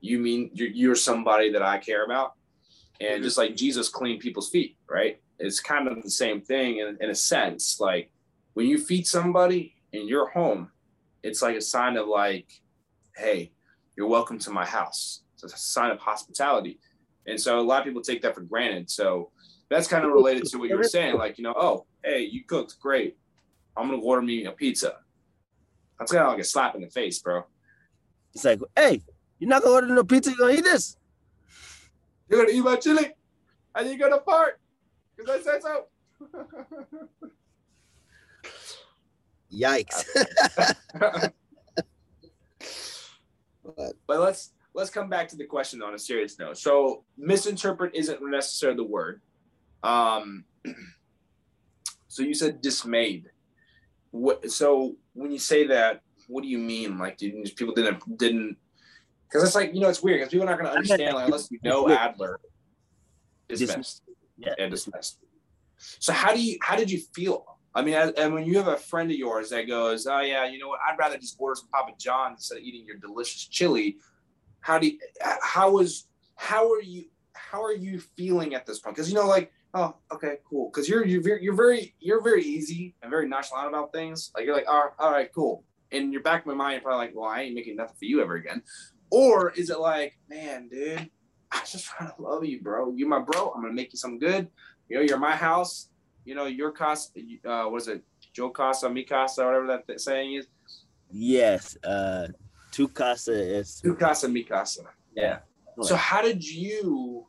you 0.00 0.18
mean 0.18 0.50
you're, 0.54 0.68
you're 0.68 0.94
somebody 0.94 1.52
that 1.52 1.62
I 1.62 1.78
care 1.78 2.04
about. 2.06 2.32
And 3.00 3.16
mm-hmm. 3.16 3.24
just 3.24 3.38
like 3.38 3.56
Jesus 3.56 3.88
cleaned 3.88 4.20
people's 4.20 4.48
feet, 4.48 4.78
right? 4.88 5.20
It's 5.38 5.60
kind 5.60 5.86
of 5.86 6.02
the 6.02 6.10
same 6.10 6.40
thing 6.40 6.78
in, 6.78 6.96
in 7.00 7.10
a 7.10 7.14
sense. 7.14 7.78
Like 7.78 8.10
when 8.54 8.66
you 8.66 8.78
feed 8.78 9.06
somebody 9.06 9.74
in 9.92 10.08
your 10.08 10.30
home, 10.30 10.70
it's 11.22 11.42
like 11.42 11.56
a 11.56 11.60
sign 11.60 11.96
of 11.96 12.06
like, 12.06 12.46
hey, 13.16 13.50
you're 13.96 14.08
welcome 14.08 14.38
to 14.40 14.50
my 14.50 14.64
house 14.64 15.22
It's 15.34 15.44
a 15.44 15.48
sign 15.56 15.90
of 15.90 15.98
hospitality. 15.98 16.78
And 17.26 17.40
so 17.40 17.58
a 17.58 17.62
lot 17.62 17.80
of 17.80 17.84
people 17.84 18.02
take 18.02 18.22
that 18.22 18.34
for 18.34 18.42
granted. 18.42 18.90
So 18.90 19.30
that's 19.70 19.88
kind 19.88 20.04
of 20.04 20.12
related 20.12 20.44
to 20.46 20.58
what 20.58 20.68
you 20.68 20.76
were 20.76 20.84
saying. 20.84 21.16
Like, 21.16 21.38
you 21.38 21.44
know, 21.44 21.54
oh, 21.56 21.86
hey, 22.02 22.28
you 22.30 22.44
cooked 22.44 22.78
great. 22.80 23.16
I'm 23.76 23.88
gonna 23.88 24.02
order 24.02 24.22
me 24.22 24.44
a 24.44 24.52
pizza. 24.52 24.96
That's 25.98 26.12
kind 26.12 26.24
of 26.24 26.32
like 26.32 26.40
a 26.40 26.44
slap 26.44 26.74
in 26.74 26.82
the 26.82 26.88
face, 26.88 27.18
bro. 27.18 27.44
It's 28.34 28.44
like, 28.44 28.60
hey, 28.76 29.02
you're 29.38 29.48
not 29.48 29.62
gonna 29.62 29.74
order 29.74 29.86
no 29.88 30.04
pizza, 30.04 30.30
you're 30.30 30.38
gonna 30.38 30.58
eat 30.58 30.64
this. 30.64 30.96
You're 32.28 32.44
gonna 32.44 32.56
eat 32.56 32.62
my 32.62 32.76
chili 32.76 33.12
and 33.74 33.88
you're 33.88 33.98
gonna 33.98 34.22
fart. 34.22 34.60
Because 35.16 35.46
I 35.46 35.52
said 35.52 35.62
so. 35.62 35.86
Yikes. 39.52 40.04
but, 43.76 43.92
but 44.06 44.20
let's 44.20 44.52
let's 44.74 44.90
come 44.90 45.08
back 45.08 45.28
to 45.28 45.36
the 45.36 45.44
question 45.44 45.82
on 45.82 45.94
a 45.94 45.98
serious 45.98 46.38
note. 46.38 46.58
So 46.58 47.04
misinterpret 47.16 47.94
isn't 47.94 48.20
necessarily 48.22 48.76
the 48.76 48.84
word. 48.84 49.20
Um, 49.82 50.44
so 52.08 52.22
you 52.22 52.34
said 52.34 52.60
dismayed. 52.60 53.30
What? 54.10 54.50
So 54.50 54.96
when 55.14 55.30
you 55.30 55.38
say 55.38 55.66
that, 55.68 56.02
what 56.28 56.42
do 56.42 56.48
you 56.48 56.58
mean? 56.58 56.98
Like, 56.98 57.18
did 57.18 57.34
people 57.56 57.74
didn't 57.74 58.18
didn't? 58.18 58.56
Because 59.28 59.44
it's 59.44 59.54
like 59.54 59.74
you 59.74 59.80
know 59.80 59.88
it's 59.88 60.02
weird 60.02 60.20
because 60.20 60.30
people 60.30 60.46
are 60.46 60.50
not 60.50 60.58
going 60.58 60.70
to 60.70 60.76
understand 60.76 61.14
like, 61.14 61.26
unless 61.26 61.50
you 61.50 61.58
know 61.62 61.88
Adler. 61.88 62.40
Dismissed. 63.48 64.02
Yeah. 64.38 64.54
And 64.58 64.70
dismissed. 64.70 65.18
So 65.76 66.12
how 66.12 66.32
do 66.32 66.42
you 66.42 66.58
how 66.62 66.76
did 66.76 66.90
you 66.90 67.00
feel? 67.14 67.44
I 67.74 67.82
mean, 67.82 67.94
and 67.94 68.32
when 68.32 68.44
you 68.44 68.56
have 68.58 68.68
a 68.68 68.76
friend 68.76 69.10
of 69.10 69.16
yours 69.16 69.50
that 69.50 69.62
goes, 69.62 70.06
"Oh 70.06 70.20
yeah, 70.20 70.46
you 70.46 70.58
know 70.58 70.68
what? 70.68 70.80
I'd 70.86 70.98
rather 70.98 71.18
just 71.18 71.36
order 71.38 71.56
some 71.56 71.68
Papa 71.68 71.92
John's 71.98 72.38
instead 72.38 72.58
of 72.58 72.64
eating 72.64 72.84
your 72.86 72.96
delicious 72.96 73.46
chili," 73.46 73.98
how 74.60 74.78
do 74.78 74.86
you, 74.86 74.98
how 75.42 75.72
was 75.72 76.06
how 76.36 76.70
are 76.72 76.80
you 76.80 77.04
how 77.34 77.62
are 77.62 77.74
you 77.74 78.00
feeling 78.16 78.54
at 78.54 78.64
this 78.64 78.78
point? 78.78 78.94
Because 78.94 79.10
you 79.10 79.16
know 79.16 79.26
like 79.26 79.52
oh 79.74 79.96
okay 80.12 80.36
cool. 80.48 80.70
Because 80.72 80.88
you're 80.88 81.04
you're 81.04 81.22
very, 81.22 81.42
you're 81.42 81.54
very 81.54 81.94
you're 81.98 82.22
very 82.22 82.44
easy 82.44 82.94
and 83.02 83.10
very 83.10 83.28
nonchalant 83.28 83.68
about 83.68 83.92
things. 83.92 84.30
Like 84.34 84.46
you're 84.46 84.54
like 84.54 84.66
oh, 84.68 84.90
all 84.98 85.12
right 85.12 85.32
cool. 85.34 85.64
In 85.90 86.12
your 86.12 86.22
back 86.22 86.42
of 86.42 86.46
my 86.46 86.54
mind 86.54 86.74
you're 86.74 86.82
probably 86.82 87.06
like 87.06 87.14
well 87.14 87.28
i 87.28 87.42
ain't 87.42 87.54
making 87.54 87.76
nothing 87.76 87.96
for 87.98 88.04
you 88.04 88.22
ever 88.22 88.36
again. 88.36 88.62
Or 89.10 89.50
is 89.50 89.70
it 89.70 89.78
like 89.78 90.16
man 90.28 90.68
dude 90.68 91.10
i 91.52 91.60
just 91.60 91.84
trying 91.96 92.10
to 92.10 92.22
love 92.22 92.44
you 92.44 92.62
bro. 92.62 92.92
You're 92.94 93.08
my 93.08 93.20
bro. 93.20 93.52
I'm 93.54 93.62
gonna 93.62 93.74
make 93.74 93.92
you 93.92 93.98
something 93.98 94.18
good. 94.18 94.48
You 94.88 94.96
know 94.96 95.02
you're 95.02 95.18
my 95.18 95.36
house 95.36 95.88
you 96.24 96.34
know 96.34 96.46
your 96.46 96.70
cost 96.70 97.16
uh 97.44 97.64
what 97.64 97.82
is 97.82 97.88
it 97.88 98.02
joe 98.32 98.50
casa 98.50 98.88
mi 98.88 99.04
casa 99.04 99.44
whatever 99.44 99.66
that 99.66 100.00
saying 100.00 100.34
is 100.34 100.46
yes 101.10 101.76
uh 101.84 102.26
Tu 102.74 102.88
casa 102.88 103.32
is 103.32 103.80
Tu 103.80 103.94
casa 103.94 104.28
mi 104.28 104.42
casa. 104.42 104.82
Yeah. 105.14 105.38
So 105.80 105.94
how 105.94 106.22
did 106.22 106.44
you 106.44 107.24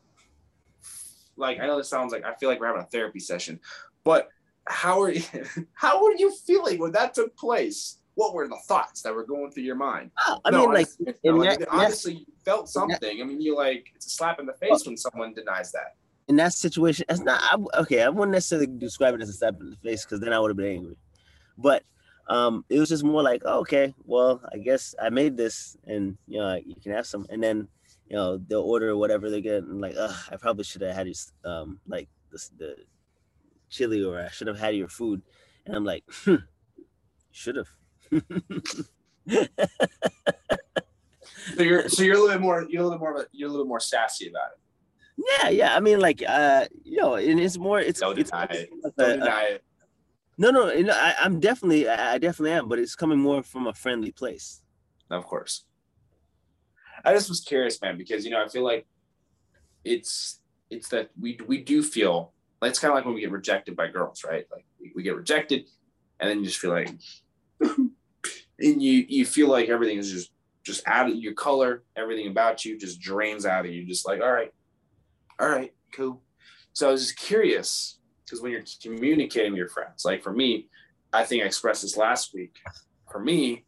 like 1.37 1.59
I 1.59 1.67
know 1.67 1.77
this 1.77 1.87
sounds 1.87 2.11
like 2.11 2.23
I 2.23 2.33
feel 2.33 2.49
like 2.49 2.59
we're 2.59 2.65
having 2.65 2.81
a 2.81 2.87
therapy 2.87 3.19
session, 3.19 3.59
but 4.03 4.29
how 4.67 4.99
are 5.03 5.11
you 5.11 5.21
how 5.73 6.03
were 6.03 6.15
you 6.15 6.31
feeling 6.47 6.79
when 6.79 6.93
that 6.93 7.13
took 7.13 7.37
place? 7.37 7.99
What 8.15 8.33
were 8.33 8.47
the 8.47 8.57
thoughts 8.67 9.03
that 9.03 9.13
were 9.13 9.25
going 9.25 9.51
through 9.51 9.63
your 9.63 9.75
mind? 9.75 10.09
Oh, 10.25 10.39
I 10.45 10.49
no, 10.49 10.61
mean, 10.61 10.73
like, 10.73 10.87
like 11.23 11.59
that, 11.59 11.67
honestly, 11.69 12.13
you 12.13 12.25
felt 12.45 12.69
something. 12.69 12.97
That, 13.01 13.11
I 13.11 13.23
mean, 13.23 13.41
you 13.41 13.55
like 13.55 13.91
it's 13.93 14.07
a 14.07 14.09
slap 14.09 14.39
in 14.39 14.47
the 14.47 14.53
face 14.53 14.69
well, 14.71 14.81
when 14.85 14.97
someone 14.97 15.33
denies 15.33 15.71
that. 15.73 15.95
In 16.27 16.37
that 16.37 16.53
situation, 16.53 17.05
it's 17.07 17.21
not 17.21 17.41
I, 17.43 17.79
okay. 17.81 18.01
I 18.01 18.09
wouldn't 18.09 18.31
necessarily 18.31 18.67
describe 18.67 19.13
it 19.13 19.21
as 19.21 19.29
a 19.29 19.33
slap 19.33 19.59
in 19.59 19.69
the 19.69 19.77
face 19.77 20.03
because 20.03 20.19
then 20.19 20.33
I 20.33 20.39
would 20.39 20.49
have 20.49 20.57
been 20.57 20.75
angry. 20.77 20.97
But 21.57 21.83
um, 22.27 22.65
it 22.69 22.79
was 22.79 22.89
just 22.89 23.03
more 23.03 23.21
like, 23.21 23.43
oh, 23.45 23.59
okay, 23.59 23.93
well, 24.03 24.41
I 24.51 24.57
guess 24.57 24.95
I 25.01 25.09
made 25.09 25.37
this, 25.37 25.77
and 25.85 26.17
you 26.27 26.39
know, 26.39 26.55
you 26.55 26.75
can 26.81 26.91
have 26.91 27.05
some, 27.05 27.25
and 27.29 27.43
then 27.43 27.67
you 28.09 28.15
know 28.15 28.37
they'll 28.37 28.61
order 28.61 28.97
whatever 28.97 29.29
they 29.29 29.41
get, 29.41 29.63
and 29.63 29.79
like, 29.79 29.95
Ugh, 29.97 30.15
I 30.31 30.37
probably 30.37 30.63
should 30.63 30.81
have 30.81 30.95
had 30.95 31.07
you, 31.07 31.13
um, 31.43 31.79
like 31.87 32.09
the, 32.31 32.49
the 32.57 32.75
chili, 33.69 34.03
or 34.03 34.19
I 34.19 34.29
should 34.29 34.47
have 34.47 34.59
had 34.59 34.75
your 34.75 34.87
food, 34.87 35.21
and 35.65 35.75
I'm 35.75 35.85
like, 35.85 36.03
hmm, 36.09 36.35
should 37.31 37.57
have. 37.57 37.69
so 41.55 41.63
you're 41.63 41.89
so 41.89 42.03
you're 42.03 42.15
a 42.15 42.19
little 42.19 42.33
bit 42.33 42.41
more 42.41 42.65
you're 42.69 42.83
a 42.83 42.85
little 42.85 42.99
more 42.99 43.27
you're 43.31 43.49
a 43.49 43.51
little 43.51 43.65
more 43.65 43.79
sassy 43.79 44.29
about 44.29 44.51
it. 44.53 44.59
Yeah, 45.17 45.49
yeah. 45.49 45.75
I 45.75 45.79
mean, 45.79 45.99
like, 45.99 46.23
uh, 46.27 46.65
you 46.83 46.97
know, 46.97 47.15
and 47.15 47.39
it's 47.39 47.57
more. 47.57 47.79
It's 47.79 47.99
don't 47.99 48.17
it's, 48.17 48.31
deny 48.31 48.47
it. 48.49 48.69
Don't 48.97 49.19
deny 49.19 49.43
it. 49.43 49.63
No, 50.37 50.51
no, 50.51 50.69
I, 50.69 51.15
I'm 51.21 51.39
definitely, 51.39 51.87
I 51.87 52.17
definitely 52.17 52.51
am, 52.51 52.67
but 52.67 52.77
it's 52.77 52.95
coming 52.95 53.19
more 53.19 53.41
from 53.41 53.67
a 53.67 53.73
friendly 53.73 54.11
place. 54.11 54.61
Of 55.09 55.25
course. 55.25 55.63
I 57.05 57.13
just 57.13 57.29
was 57.29 57.39
curious, 57.41 57.81
man, 57.81 57.97
because 57.97 58.25
you 58.25 58.31
know 58.31 58.43
I 58.43 58.47
feel 58.47 58.63
like 58.63 58.85
it's 59.83 60.41
it's 60.69 60.89
that 60.89 61.11
we 61.19 61.39
we 61.47 61.61
do 61.61 61.83
feel 61.83 62.33
like 62.61 62.69
it's 62.69 62.79
kind 62.79 62.91
of 62.91 62.95
like 62.95 63.05
when 63.05 63.13
we 63.13 63.21
get 63.21 63.31
rejected 63.31 63.75
by 63.75 63.87
girls, 63.87 64.23
right? 64.23 64.45
Like 64.51 64.65
we, 64.79 64.91
we 64.95 65.03
get 65.03 65.15
rejected, 65.15 65.65
and 66.19 66.29
then 66.29 66.39
you 66.39 66.45
just 66.45 66.57
feel 66.57 66.71
like, 66.71 66.89
and 67.61 67.91
you 68.59 69.05
you 69.07 69.25
feel 69.25 69.47
like 69.47 69.69
everything 69.69 69.99
is 69.99 70.11
just 70.11 70.31
just 70.63 70.85
out 70.87 71.09
of 71.09 71.15
your 71.15 71.33
color, 71.33 71.83
everything 71.95 72.27
about 72.27 72.65
you 72.65 72.77
just 72.77 72.99
drains 72.99 73.45
out 73.45 73.65
of 73.65 73.71
you. 73.71 73.85
Just 73.85 74.07
like, 74.07 74.21
all 74.21 74.31
right, 74.31 74.51
all 75.39 75.49
right, 75.49 75.73
cool. 75.93 76.21
So 76.73 76.89
I 76.89 76.91
was 76.91 77.01
just 77.01 77.17
curious 77.17 77.99
because 78.23 78.41
when 78.41 78.51
you're 78.51 78.63
communicating 78.81 79.51
with 79.51 79.59
your 79.59 79.69
friends, 79.69 80.05
like 80.05 80.23
for 80.23 80.33
me, 80.33 80.69
I 81.13 81.23
think 81.23 81.43
I 81.43 81.45
expressed 81.45 81.81
this 81.83 81.97
last 81.97 82.33
week. 82.33 82.55
For 83.11 83.19
me, 83.19 83.65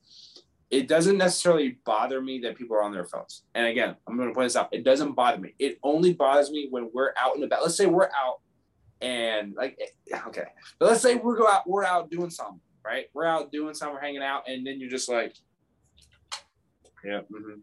it 0.70 0.88
doesn't 0.88 1.18
necessarily 1.18 1.78
bother 1.86 2.22
me 2.22 2.40
that 2.40 2.58
people 2.58 2.76
are 2.76 2.84
on 2.84 2.92
their 2.92 3.06
phones. 3.06 3.44
And 3.56 3.68
again, 3.68 3.96
I'm 4.06 4.18
going 4.18 4.28
to 4.28 4.36
point 4.36 4.48
this 4.48 4.56
out. 4.56 4.70
It 4.74 4.84
doesn't 4.84 5.14
bother 5.14 5.40
me. 5.40 5.54
It 5.60 5.80
only 5.84 6.14
bothers 6.14 6.52
me 6.52 6.68
when 6.70 6.90
we're 6.94 7.14
out 7.18 7.36
and 7.36 7.44
about. 7.46 7.62
Let's 7.62 7.78
say 7.78 7.86
we're 7.86 8.10
out 8.10 8.42
and 9.00 9.54
like, 9.56 9.80
okay, 10.28 10.46
but 10.80 10.90
let's 10.90 11.02
say 11.02 11.16
we're 11.16 11.38
go 11.38 11.48
out, 11.48 11.70
we're 11.70 11.86
out 11.86 12.10
doing 12.10 12.30
something, 12.30 12.60
right? 12.86 13.06
We're 13.14 13.26
out 13.26 13.52
doing 13.52 13.74
something, 13.74 13.96
we're 13.96 14.02
hanging 14.02 14.24
out, 14.24 14.44
and 14.48 14.66
then 14.66 14.80
you're 14.80 14.90
just 14.90 15.08
like, 15.08 15.36
yeah. 17.06 17.22
Mm-hmm. 17.32 17.60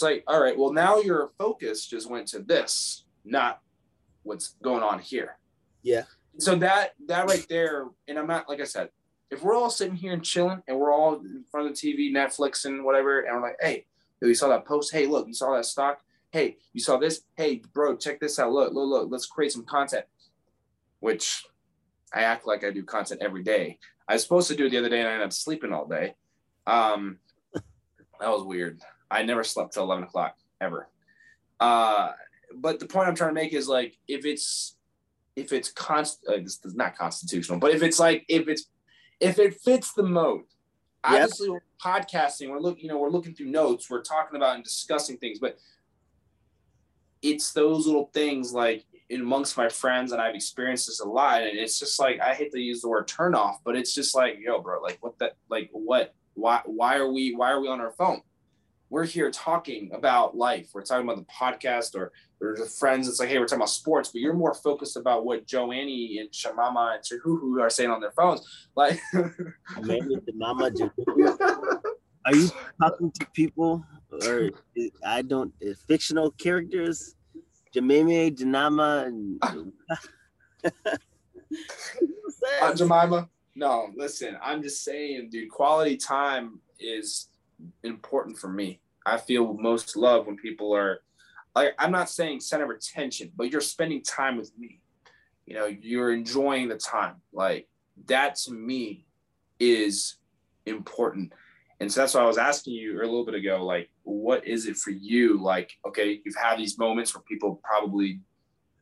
It's 0.00 0.02
like, 0.02 0.24
all 0.26 0.40
right, 0.40 0.58
well, 0.58 0.72
now 0.72 0.96
your 0.96 1.30
focus 1.36 1.84
just 1.84 2.08
went 2.08 2.26
to 2.28 2.38
this, 2.38 3.04
not 3.22 3.60
what's 4.22 4.54
going 4.62 4.82
on 4.82 4.98
here. 4.98 5.36
Yeah. 5.82 6.04
So 6.38 6.54
that 6.54 6.92
that 7.06 7.28
right 7.28 7.44
there, 7.50 7.84
and 8.08 8.18
I'm 8.18 8.26
not 8.26 8.48
like 8.48 8.62
I 8.62 8.64
said, 8.64 8.88
if 9.30 9.42
we're 9.42 9.54
all 9.54 9.68
sitting 9.68 9.94
here 9.94 10.14
and 10.14 10.24
chilling 10.24 10.62
and 10.66 10.78
we're 10.78 10.90
all 10.90 11.16
in 11.16 11.44
front 11.50 11.68
of 11.68 11.78
the 11.78 11.78
TV, 11.78 12.10
Netflix 12.10 12.64
and 12.64 12.82
whatever, 12.82 13.20
and 13.20 13.36
we're 13.36 13.48
like, 13.48 13.58
hey, 13.60 13.84
you 14.22 14.34
saw 14.34 14.48
that 14.48 14.64
post? 14.64 14.90
Hey, 14.90 15.04
look, 15.04 15.26
you 15.26 15.34
saw 15.34 15.54
that 15.54 15.66
stock? 15.66 16.00
Hey, 16.30 16.56
you 16.72 16.80
saw 16.80 16.96
this? 16.96 17.20
Hey, 17.36 17.60
bro, 17.74 17.94
check 17.94 18.20
this 18.20 18.38
out. 18.38 18.52
Look, 18.52 18.72
look, 18.72 18.88
look, 18.88 19.08
let's 19.10 19.26
create 19.26 19.52
some 19.52 19.66
content. 19.66 20.06
Which 21.00 21.44
I 22.14 22.22
act 22.22 22.46
like 22.46 22.64
I 22.64 22.70
do 22.70 22.84
content 22.84 23.20
every 23.22 23.42
day. 23.42 23.78
I 24.08 24.14
was 24.14 24.22
supposed 24.22 24.48
to 24.48 24.56
do 24.56 24.64
it 24.64 24.70
the 24.70 24.78
other 24.78 24.88
day 24.88 25.00
and 25.00 25.08
I 25.08 25.12
ended 25.12 25.26
up 25.26 25.34
sleeping 25.34 25.74
all 25.74 25.86
day. 25.86 26.14
Um, 26.66 27.18
that 27.52 28.30
was 28.30 28.44
weird. 28.44 28.80
I 29.10 29.22
never 29.22 29.44
slept 29.44 29.74
till 29.74 29.84
11 29.84 30.04
o'clock 30.04 30.36
ever. 30.60 30.88
Uh, 31.58 32.12
but 32.56 32.80
the 32.80 32.86
point 32.86 33.08
I'm 33.08 33.14
trying 33.14 33.30
to 33.30 33.40
make 33.40 33.52
is 33.52 33.68
like, 33.68 33.96
if 34.08 34.24
it's, 34.24 34.76
if 35.36 35.52
it's 35.52 35.70
const, 35.70 36.24
uh, 36.28 36.34
it's 36.34 36.60
not 36.74 36.96
constitutional, 36.96 37.58
but 37.58 37.72
if 37.72 37.82
it's 37.82 37.98
like, 37.98 38.24
if 38.28 38.48
it's, 38.48 38.66
if 39.20 39.38
it 39.38 39.60
fits 39.60 39.92
the 39.92 40.02
mode, 40.02 40.44
yep. 41.04 41.22
obviously 41.22 41.50
we're 41.50 41.62
podcasting, 41.82 42.50
we're 42.50 42.60
looking, 42.60 42.84
you 42.84 42.88
know, 42.88 42.98
we're 42.98 43.10
looking 43.10 43.34
through 43.34 43.46
notes, 43.46 43.90
we're 43.90 44.02
talking 44.02 44.36
about 44.36 44.56
and 44.56 44.64
discussing 44.64 45.16
things, 45.18 45.38
but 45.38 45.58
it's 47.22 47.52
those 47.52 47.86
little 47.86 48.10
things 48.14 48.52
like 48.52 48.84
amongst 49.12 49.56
my 49.56 49.68
friends 49.68 50.12
and 50.12 50.20
I've 50.20 50.34
experienced 50.34 50.86
this 50.86 51.00
a 51.00 51.08
lot. 51.08 51.42
And 51.42 51.58
it's 51.58 51.78
just 51.78 51.98
like, 51.98 52.20
I 52.20 52.34
hate 52.34 52.52
to 52.52 52.60
use 52.60 52.80
the 52.80 52.88
word 52.88 53.08
turn 53.08 53.34
off, 53.34 53.60
but 53.64 53.76
it's 53.76 53.94
just 53.94 54.14
like, 54.14 54.38
yo, 54.40 54.60
bro, 54.60 54.80
like 54.80 54.98
what 55.00 55.18
that, 55.18 55.36
like 55.48 55.68
what, 55.72 56.14
why, 56.34 56.62
why 56.64 56.96
are 56.96 57.10
we, 57.10 57.34
why 57.34 57.50
are 57.50 57.60
we 57.60 57.68
on 57.68 57.80
our 57.80 57.92
phone? 57.92 58.22
We're 58.90 59.06
here 59.06 59.30
talking 59.30 59.90
about 59.94 60.36
life. 60.36 60.70
We're 60.74 60.82
talking 60.82 61.08
about 61.08 61.18
the 61.18 61.26
podcast 61.32 61.94
or, 61.94 62.10
or 62.40 62.56
the 62.56 62.66
friends. 62.66 63.06
It's 63.08 63.20
like, 63.20 63.28
hey, 63.28 63.38
we're 63.38 63.46
talking 63.46 63.60
about 63.60 63.70
sports, 63.70 64.08
but 64.10 64.20
you're 64.20 64.34
more 64.34 64.52
focused 64.52 64.96
about 64.96 65.24
what 65.24 65.46
Joannie 65.46 66.18
and 66.18 66.28
Shamama 66.30 66.96
and 66.96 67.04
Chihuhu 67.04 67.62
are 67.62 67.70
saying 67.70 67.90
on 67.90 68.00
their 68.00 68.10
phones. 68.10 68.68
Like, 68.74 68.98
are 69.14 69.54
you 72.34 72.50
talking 72.82 73.12
to 73.12 73.26
people 73.32 73.84
or 74.26 74.50
I 75.06 75.22
don't, 75.22 75.54
fictional 75.86 76.32
characters? 76.32 77.14
Jameme, 77.72 78.36
Janama, 78.36 79.06
and 79.06 79.40
uh, 82.60 82.74
Jemima. 82.74 83.28
No, 83.54 83.90
listen, 83.94 84.36
I'm 84.42 84.60
just 84.62 84.82
saying, 84.82 85.30
dude, 85.30 85.50
quality 85.50 85.96
time 85.96 86.58
is 86.80 87.28
important 87.82 88.38
for 88.38 88.48
me. 88.48 88.80
I 89.06 89.16
feel 89.16 89.54
most 89.54 89.96
love 89.96 90.26
when 90.26 90.36
people 90.36 90.74
are 90.74 91.00
like, 91.54 91.74
I'm 91.78 91.92
not 91.92 92.10
saying 92.10 92.40
center 92.40 92.64
of 92.64 92.70
attention, 92.70 93.32
but 93.36 93.50
you're 93.50 93.60
spending 93.60 94.02
time 94.02 94.36
with 94.36 94.52
me. 94.58 94.80
You 95.46 95.54
know, 95.54 95.66
you're 95.66 96.12
enjoying 96.12 96.68
the 96.68 96.76
time. 96.76 97.16
Like 97.32 97.68
that 98.06 98.36
to 98.44 98.52
me 98.52 99.06
is 99.58 100.16
important. 100.66 101.32
And 101.80 101.90
so 101.90 102.00
that's 102.00 102.14
why 102.14 102.20
I 102.20 102.26
was 102.26 102.38
asking 102.38 102.74
you 102.74 102.98
a 102.98 103.00
little 103.00 103.24
bit 103.24 103.34
ago, 103.34 103.64
like, 103.64 103.88
what 104.02 104.46
is 104.46 104.66
it 104.66 104.76
for 104.76 104.90
you? 104.90 105.42
Like, 105.42 105.72
okay, 105.86 106.20
you've 106.24 106.36
had 106.36 106.58
these 106.58 106.78
moments 106.78 107.14
where 107.14 107.22
people 107.22 107.60
probably, 107.64 108.20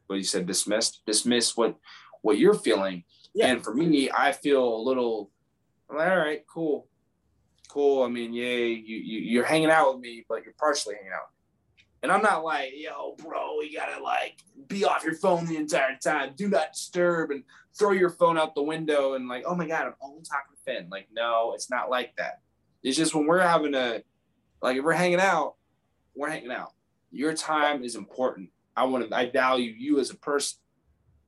what 0.09 0.17
you 0.17 0.25
said, 0.25 0.47
dismissed, 0.47 1.03
dismiss 1.07 1.57
what 1.57 1.77
what 2.23 2.39
you're 2.39 2.55
feeling. 2.55 3.05
Yeah. 3.35 3.49
And 3.49 3.63
for 3.63 3.75
me, 3.75 4.11
I 4.11 4.33
feel 4.33 4.63
a 4.63 4.83
little, 4.83 5.31
like, 5.89 6.11
all 6.11 6.17
right, 6.17 6.43
cool, 6.53 6.89
cool. 7.69 8.03
I 8.03 8.09
mean, 8.09 8.33
yay, 8.33 8.69
you, 8.69 8.97
you 8.97 9.19
you're 9.21 9.45
hanging 9.45 9.71
out 9.71 9.95
with 9.95 10.03
me, 10.03 10.25
but 10.29 10.45
you're 10.45 10.55
partially 10.59 10.97
hanging 10.97 11.13
out. 11.13 11.31
And 12.03 12.13
I'm 12.13 12.23
not 12.23 12.45
like, 12.45 12.73
yo, 12.75 13.17
bro, 13.17 13.61
you 13.61 13.77
gotta 13.77 14.03
like 14.03 14.37
be 14.69 14.85
off 14.85 15.05
your 15.05 15.15
phone 15.15 15.47
the 15.47 15.57
entire 15.57 15.97
time. 15.97 16.33
Do 16.37 16.49
not 16.49 16.73
disturb 16.73 17.31
and 17.31 17.43
throw 17.77 17.93
your 17.93 18.11
phone 18.11 18.39
out 18.39 18.55
the 18.55 18.63
window 18.63 19.15
and 19.15 19.29
like, 19.29 19.45
oh 19.47 19.55
my 19.55 19.67
god, 19.67 19.87
I'm 19.87 19.95
only 20.01 20.23
talking 20.23 20.55
to 20.55 20.63
Finn. 20.65 20.89
Like, 20.91 21.09
no, 21.13 21.53
it's 21.55 21.71
not 21.71 21.91
like 21.91 22.15
that. 22.17 22.41
It's 22.83 22.97
just 22.97 23.15
when 23.15 23.27
we're 23.27 23.41
having 23.41 23.75
a, 23.75 24.03
like 24.63 24.77
if 24.77 24.85
we're 24.85 24.93
hanging 24.93 25.21
out, 25.21 25.55
we're 26.15 26.31
hanging 26.31 26.53
out. 26.53 26.73
Your 27.11 27.35
time 27.35 27.83
is 27.83 27.97
important. 27.97 28.51
I 28.77 28.85
want 28.85 29.09
to, 29.09 29.17
I 29.17 29.31
value 29.31 29.75
you 29.77 29.99
as 29.99 30.11
a 30.11 30.17
person. 30.17 30.59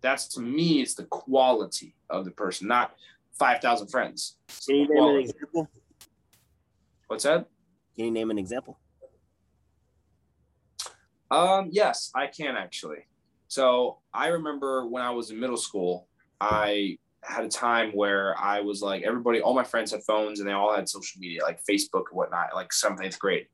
That's 0.02 0.28
to 0.34 0.40
me, 0.40 0.82
it's 0.82 0.94
the 0.94 1.04
quality 1.04 1.94
of 2.08 2.24
the 2.24 2.30
person, 2.30 2.68
not 2.68 2.94
5,000 3.38 3.88
friends. 3.88 4.36
Can 4.66 4.76
you 4.76 4.94
name 4.94 5.04
an 5.04 5.20
example? 5.20 5.68
What's 7.10 7.24
that? 7.24 7.48
Can 7.96 8.04
you 8.04 8.12
name 8.12 8.30
an 8.30 8.38
example? 8.38 8.78
Um, 11.28 11.68
yes, 11.72 12.12
I 12.14 12.28
can 12.28 12.56
actually. 12.56 12.98
So 13.48 13.98
I 14.14 14.28
remember 14.28 14.86
when 14.86 15.02
I 15.02 15.10
was 15.10 15.32
in 15.32 15.40
middle 15.40 15.56
school, 15.56 16.06
I 16.40 16.98
had 17.24 17.44
a 17.44 17.48
time 17.48 17.90
where 17.94 18.38
I 18.38 18.60
was 18.60 18.80
like, 18.80 19.02
everybody, 19.02 19.40
all 19.40 19.54
my 19.54 19.64
friends 19.64 19.90
had 19.90 20.04
phones 20.04 20.38
and 20.38 20.48
they 20.48 20.52
all 20.52 20.72
had 20.72 20.88
social 20.88 21.20
media, 21.20 21.42
like 21.42 21.58
Facebook 21.68 22.04
and 22.10 22.16
whatnot, 22.16 22.54
like 22.54 22.72
seventh, 22.72 23.02
eighth 23.02 23.18
grade. 23.18 23.48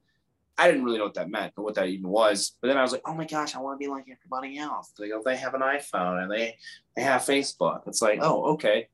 I 0.59 0.66
didn't 0.71 0.85
really 0.85 0.99
know 0.99 1.05
what 1.05 1.14
that 1.14 1.31
meant 1.31 1.55
or 1.57 1.64
what 1.64 1.77
that 1.77 1.88
even 1.88 2.11
was. 2.11 2.59
But 2.61 2.69
then 2.69 2.77
I 2.77 2.83
was 2.83 2.92
like, 2.92 3.03
oh 3.07 3.14
my 3.14 3.25
gosh, 3.25 3.57
I 3.57 3.61
want 3.61 3.81
to 3.81 3.83
be 3.83 3.90
like 3.90 4.05
everybody 4.05 4.59
else. 4.59 4.92
They 4.99 5.11
they 5.25 5.37
have 5.38 5.55
an 5.55 5.62
iPhone 5.62 6.23
and 6.23 6.31
they 6.31 6.59
they 6.95 7.01
have 7.01 7.23
Facebook. 7.23 7.88
It's 7.88 8.03
like, 8.03 8.19
oh, 8.21 8.53
okay. 8.53 8.88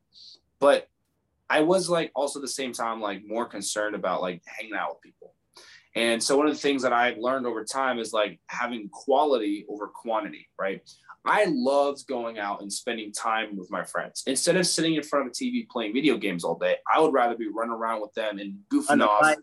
But 0.60 0.86
I 1.50 1.60
was 1.60 1.88
like 1.88 2.10
also 2.14 2.38
at 2.38 2.42
the 2.42 2.48
same 2.48 2.72
time 2.72 3.00
like 3.00 3.22
more 3.26 3.46
concerned 3.46 3.94
about 3.94 4.22
like 4.22 4.42
hanging 4.46 4.74
out 4.74 4.90
with 4.90 5.02
people. 5.02 5.34
And 5.94 6.22
so 6.22 6.36
one 6.36 6.46
of 6.46 6.54
the 6.54 6.58
things 6.58 6.82
that 6.82 6.92
I've 6.92 7.18
learned 7.18 7.46
over 7.46 7.64
time 7.64 7.98
is 7.98 8.12
like 8.12 8.40
having 8.46 8.88
quality 8.90 9.66
over 9.68 9.88
quantity, 9.88 10.48
right? 10.58 10.80
I 11.24 11.46
loved 11.48 12.06
going 12.08 12.38
out 12.38 12.62
and 12.62 12.72
spending 12.72 13.12
time 13.12 13.56
with 13.56 13.70
my 13.70 13.84
friends. 13.84 14.24
Instead 14.26 14.56
of 14.56 14.66
sitting 14.66 14.94
in 14.94 15.02
front 15.02 15.26
of 15.26 15.32
a 15.32 15.34
TV 15.34 15.68
playing 15.68 15.92
video 15.92 16.16
games 16.16 16.44
all 16.44 16.58
day, 16.58 16.76
I 16.92 17.00
would 17.00 17.12
rather 17.12 17.36
be 17.36 17.48
running 17.48 17.74
around 17.74 18.00
with 18.00 18.12
them 18.14 18.38
and 18.38 18.54
goofing 18.72 19.06
off. 19.06 19.36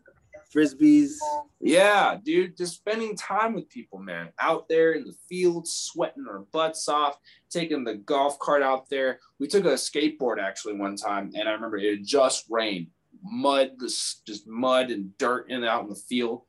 Frisbees. 0.54 1.14
Yeah, 1.60 2.18
dude, 2.24 2.58
just 2.58 2.76
spending 2.76 3.16
time 3.16 3.54
with 3.54 3.70
people, 3.70 4.00
man. 4.00 4.30
Out 4.40 4.68
there 4.68 4.94
in 4.94 5.06
the 5.06 5.16
field, 5.28 5.68
sweating 5.68 6.26
our 6.30 6.40
butts 6.52 6.88
off, 6.88 7.18
taking 7.50 7.84
the 7.84 7.96
golf 7.96 8.40
cart 8.40 8.64
out 8.64 8.90
there. 8.90 9.20
We 9.40 9.48
took 9.48 9.66
a 9.66 9.74
skateboard 9.74 10.42
actually 10.42 10.76
one 10.76 10.96
time, 10.96 11.32
and 11.36 11.48
I 11.48 11.52
remember 11.52 11.78
it 11.78 12.04
just 12.04 12.46
rained, 12.50 12.88
mud, 13.24 13.72
just 13.80 14.48
mud 14.48 14.92
and 14.92 15.16
dirt 15.18 15.50
in 15.50 15.64
out 15.64 15.84
in 15.84 15.90
the 15.90 15.96
field. 15.96 16.44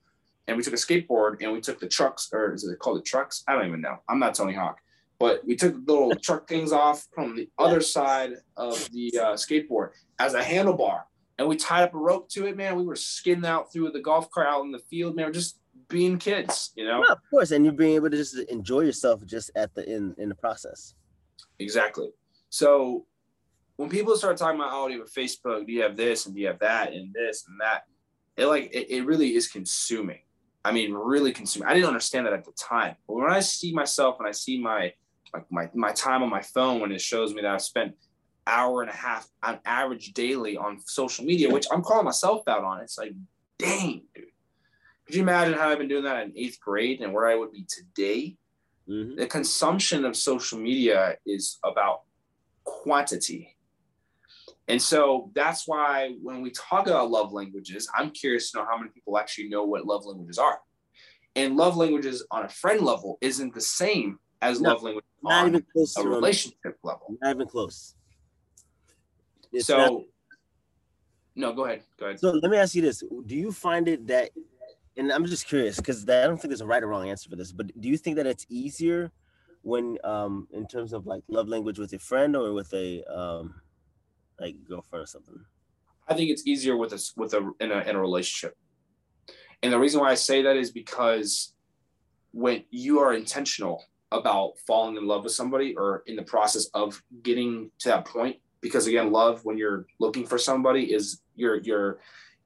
And 0.47 0.57
we 0.57 0.63
took 0.63 0.75
a 0.75 0.77
skateboard 0.77 1.37
and 1.43 1.53
we 1.53 1.61
took 1.61 1.79
the 1.79 1.89
trucks, 1.89 2.29
or 2.33 2.55
is 2.55 2.65
it 2.65 2.79
called 2.79 2.99
the 2.99 3.03
trucks? 3.03 3.45
I 3.47 3.55
don't 3.55 3.69
even 3.69 3.81
know. 3.81 3.99
I'm 4.09 4.19
not 4.19 4.35
Tony 4.35 4.55
Hawk 4.55 4.81
but 5.21 5.47
we 5.47 5.55
took 5.55 5.75
the 5.85 5.93
little 5.93 6.15
truck 6.17 6.49
things 6.49 6.73
off 6.73 7.07
from 7.15 7.37
the 7.37 7.49
other 7.59 7.83
side 7.83 8.33
of 8.57 8.91
the 8.91 9.13
uh, 9.21 9.35
skateboard 9.35 9.91
as 10.19 10.33
a 10.33 10.41
handlebar 10.41 11.03
and 11.41 11.49
we 11.49 11.57
tied 11.57 11.85
up 11.85 11.95
a 11.95 11.99
rope 11.99 12.29
to 12.29 12.47
it 12.47 12.57
man. 12.57 12.77
We 12.77 12.85
were 12.85 12.95
skidding 12.95 13.47
out 13.47 13.73
through 13.73 13.91
the 13.93 14.01
golf 14.01 14.31
cart 14.31 14.47
out 14.47 14.63
in 14.63 14.71
the 14.71 14.79
field 14.79 15.17
man. 15.17 15.27
We're 15.27 15.33
just 15.33 15.59
being 15.89 16.19
kids 16.19 16.71
you 16.77 16.85
know? 16.85 17.03
Yeah, 17.05 17.13
of 17.13 17.19
course 17.31 17.51
and 17.51 17.65
you're 17.65 17.75
being 17.75 17.95
able 17.95 18.11
to 18.11 18.17
just 18.17 18.39
enjoy 18.51 18.83
yourself 18.83 19.25
just 19.25 19.51
at 19.57 19.75
the 19.75 19.91
in 19.91 20.15
in 20.19 20.29
the 20.29 20.35
process. 20.35 20.95
Exactly. 21.59 22.11
So 22.51 23.07
when 23.77 23.89
people 23.89 24.15
start 24.17 24.37
talking 24.37 24.61
about 24.61 24.73
oh 24.73 24.87
do 24.87 24.95
you 24.95 25.01
have 25.01 25.11
facebook? 25.11 25.67
Do 25.67 25.73
you 25.73 25.83
have 25.83 25.97
this? 25.97 26.27
And 26.27 26.35
do 26.35 26.43
you 26.43 26.49
have 26.49 26.61
that? 26.61 26.93
And 26.93 27.13
this 27.15 27.47
and 27.49 27.59
that. 27.61 27.85
It 28.37 28.47
like 28.47 28.71
it, 28.73 28.91
it 28.91 29.07
really 29.07 29.35
is 29.35 29.49
consuming. 29.49 30.21
I 30.63 30.73
mean, 30.73 30.93
really 30.93 31.33
consuming. 31.33 31.69
I 31.69 31.73
didn't 31.73 31.89
understand 31.89 32.27
that 32.27 32.35
at 32.35 32.45
the 32.45 32.53
time. 32.53 32.97
But 33.09 33.15
when 33.15 33.31
I 33.31 33.41
see 33.41 33.73
myself 33.73 34.17
and 34.19 34.29
I 34.29 34.33
see 34.33 34.61
my 34.61 34.93
like 35.33 35.51
my, 35.51 35.71
my 35.75 35.93
time 35.93 36.23
on 36.23 36.29
my 36.29 36.43
phone 36.43 36.81
when 36.81 36.93
it 36.93 37.01
shows 37.01 37.33
me 37.33 37.41
that 37.41 37.51
I've 37.51 37.63
spent 37.63 37.95
hour 38.47 38.83
and 38.83 38.91
a 38.91 38.95
half 38.95 39.29
on 39.43 39.59
average 39.65 40.13
daily 40.13 40.57
on 40.57 40.81
social 40.81 41.25
media, 41.25 41.51
which 41.51 41.67
I'm 41.73 41.83
calling 41.83 42.05
myself 42.05 42.47
out 42.49 42.65
on. 42.65 42.81
It's 42.81 42.99
like, 42.99 43.13
dang, 43.59 44.03
dude. 44.15 44.27
Could 45.07 45.15
you 45.17 45.23
imagine 45.23 45.55
how 45.55 45.69
I've 45.69 45.79
been 45.79 45.89
doing 45.89 46.05
that 46.05 46.23
in 46.23 46.33
eighth 46.37 46.61
grade 46.61 47.01
and 47.01 47.13
where 47.13 47.29
I 47.29 47.35
would 47.35 47.53
be 47.53 47.67
today? 47.69 48.37
Mm-hmm. 48.89 49.17
The 49.17 49.27
consumption 49.27 50.05
of 50.05 50.17
social 50.17 50.59
media 50.59 51.17
is 51.27 51.59
about 51.65 52.03
quantity. 52.65 53.57
And 54.69 54.81
so 54.81 55.33
that's 55.35 55.67
why 55.67 56.15
when 56.23 56.43
we 56.43 56.51
talk 56.51 56.87
about 56.87 57.11
love 57.11 57.33
languages, 57.33 57.91
I'm 57.95 58.11
curious 58.11 58.53
to 58.53 58.59
know 58.59 58.67
how 58.71 58.79
many 58.79 58.91
people 58.91 59.19
actually 59.19 59.49
know 59.49 59.65
what 59.65 59.85
love 59.85 60.05
languages 60.05 60.39
are. 60.39 60.61
And 61.35 61.57
love 61.57 61.77
languages 61.77 62.25
on 62.31 62.45
a 62.45 62.49
friend 62.49 62.81
level 62.81 63.19
isn't 63.21 63.55
the 63.55 63.61
same 63.61 64.19
as 64.43 64.61
no, 64.61 64.71
love 64.71 64.83
language 64.83 65.05
not 65.23 65.49
even 65.49 65.65
close 65.73 65.97
a 65.97 66.03
relationship 66.03 66.79
level. 66.83 67.17
Not 67.21 67.35
even 67.37 67.47
close. 67.47 67.95
It's 69.53 69.67
so, 69.67 69.77
not, 69.77 70.03
no, 71.35 71.53
go 71.53 71.65
ahead. 71.65 71.83
Go 71.99 72.07
ahead. 72.07 72.21
So 72.21 72.33
let 72.33 72.51
me 72.51 72.57
ask 72.57 72.75
you 72.75 72.83
this: 72.83 73.03
Do 73.27 73.35
you 73.35 73.53
find 73.53 73.89
it 73.89 74.07
that, 74.09 74.31
and 74.97 75.13
I'm 75.13 75.27
just 75.27 75.47
curious 75.47 75.77
because 75.77 76.09
I 76.09 76.27
don't 76.27 76.37
think 76.37 76.51
there's 76.51 76.61
a 76.61 76.67
right 76.67 76.83
or 76.83 76.89
wrong 76.89 77.09
answer 77.09 77.29
for 77.29 77.37
this, 77.37 77.53
but 77.53 77.69
do 77.81 77.89
you 77.89 77.97
think 77.97 78.17
that 78.17 78.27
it's 78.27 78.47
easier 78.49 79.11
when, 79.63 79.99
um, 80.05 80.49
in 80.53 80.67
terms 80.67 80.93
of 80.93 81.07
like 81.07 81.23
love 81.29 81.49
language 81.49 81.79
with 81.79 81.93
a 81.93 81.99
friend 81.99 82.35
or 82.37 82.53
with 82.53 82.73
a, 82.73 83.03
um, 83.05 83.61
like 84.39 84.57
girlfriend 84.69 85.03
or 85.03 85.07
something? 85.07 85.45
I 86.09 86.15
think 86.15 86.31
it's 86.31 86.47
easier 86.47 86.77
with 86.77 86.93
a 86.93 87.13
with 87.17 87.35
a 87.35 87.53
in 87.61 87.71
a 87.71 87.81
in 87.81 87.97
a 87.97 88.01
relationship. 88.01 88.57
And 89.63 89.73
the 89.73 89.79
reason 89.79 90.01
why 90.01 90.11
I 90.11 90.15
say 90.15 90.43
that 90.43 90.57
is 90.57 90.71
because 90.71 91.55
when 92.33 92.65
you 92.71 92.99
are 93.01 93.15
intentional 93.15 93.85
about 94.11 94.59
falling 94.67 94.97
in 94.97 95.07
love 95.07 95.25
with 95.25 95.33
somebody 95.33 95.77
or 95.77 96.03
in 96.07 96.17
the 96.17 96.23
process 96.23 96.67
of 96.75 97.01
getting 97.23 97.71
to 97.81 97.89
that 97.91 98.05
point, 98.07 98.37
because 98.61 98.87
again, 98.87 99.11
love 99.11 99.45
when 99.45 99.57
you're 99.57 99.87
looking 99.99 100.27
for 100.27 100.39
somebody 100.39 100.93
is 100.93 101.23
you're 101.35 101.57
you're 101.61 102.01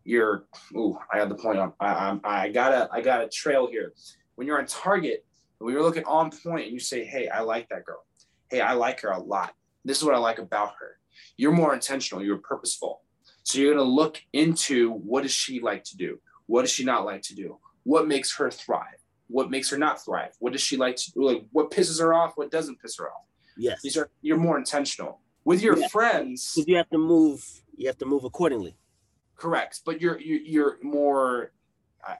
you're 0.04 0.44
ooh, 0.76 0.98
I 1.12 1.18
had 1.18 1.28
the 1.28 1.34
point 1.34 1.58
on 1.58 1.72
I, 1.80 2.18
I 2.24 2.44
I 2.44 2.48
got 2.50 2.72
a 2.72 2.88
I 2.92 3.00
got 3.00 3.22
a 3.22 3.28
trail 3.28 3.66
here. 3.66 3.92
When 4.36 4.46
you're 4.46 4.58
on 4.58 4.66
target, 4.66 5.24
when 5.58 5.72
you're 5.72 5.82
looking 5.82 6.04
on 6.04 6.30
point 6.30 6.64
and 6.64 6.72
you 6.72 6.80
say, 6.80 7.04
Hey, 7.04 7.28
I 7.28 7.40
like 7.40 7.68
that 7.70 7.84
girl. 7.84 8.04
Hey, 8.50 8.60
I 8.60 8.72
like 8.74 9.00
her 9.00 9.10
a 9.10 9.18
lot. 9.18 9.54
This 9.84 9.98
is 9.98 10.04
what 10.04 10.14
I 10.14 10.18
like 10.18 10.38
about 10.38 10.74
her. 10.80 10.98
You're 11.36 11.52
more 11.52 11.74
intentional, 11.74 12.22
you're 12.22 12.38
purposeful. 12.38 13.02
So 13.42 13.58
you're 13.58 13.74
gonna 13.74 13.88
look 13.88 14.20
into 14.32 14.90
what 14.90 15.22
does 15.22 15.32
she 15.32 15.60
like 15.60 15.84
to 15.84 15.96
do? 15.96 16.20
What 16.46 16.62
does 16.62 16.70
she 16.70 16.84
not 16.84 17.04
like 17.04 17.22
to 17.22 17.34
do? 17.34 17.58
What 17.84 18.08
makes 18.08 18.36
her 18.36 18.50
thrive? 18.50 18.98
What 19.28 19.50
makes 19.50 19.70
her 19.70 19.78
not 19.78 20.04
thrive? 20.04 20.32
What 20.38 20.52
does 20.52 20.62
she 20.62 20.76
like 20.76 20.96
to 20.96 21.12
do? 21.12 21.24
Like 21.24 21.44
what 21.52 21.70
pisses 21.70 22.00
her 22.00 22.14
off? 22.14 22.32
What 22.36 22.50
doesn't 22.50 22.80
piss 22.80 22.98
her 22.98 23.10
off? 23.10 23.24
Yes. 23.56 23.80
These 23.82 23.96
are 23.96 24.10
you're 24.22 24.38
more 24.38 24.58
intentional. 24.58 25.20
With 25.44 25.62
your 25.62 25.78
Yeah. 25.78 25.88
friends, 25.88 26.54
Because 26.54 26.68
you 26.68 26.76
have 26.76 26.88
to 26.90 26.98
move. 26.98 27.44
You 27.76 27.86
have 27.88 27.98
to 27.98 28.06
move 28.06 28.24
accordingly. 28.24 28.76
correct, 29.36 29.80
but 29.84 30.00
you're 30.00 30.18
you're, 30.20 30.40
you're 30.40 30.78
more 30.82 31.52
I, 32.06 32.16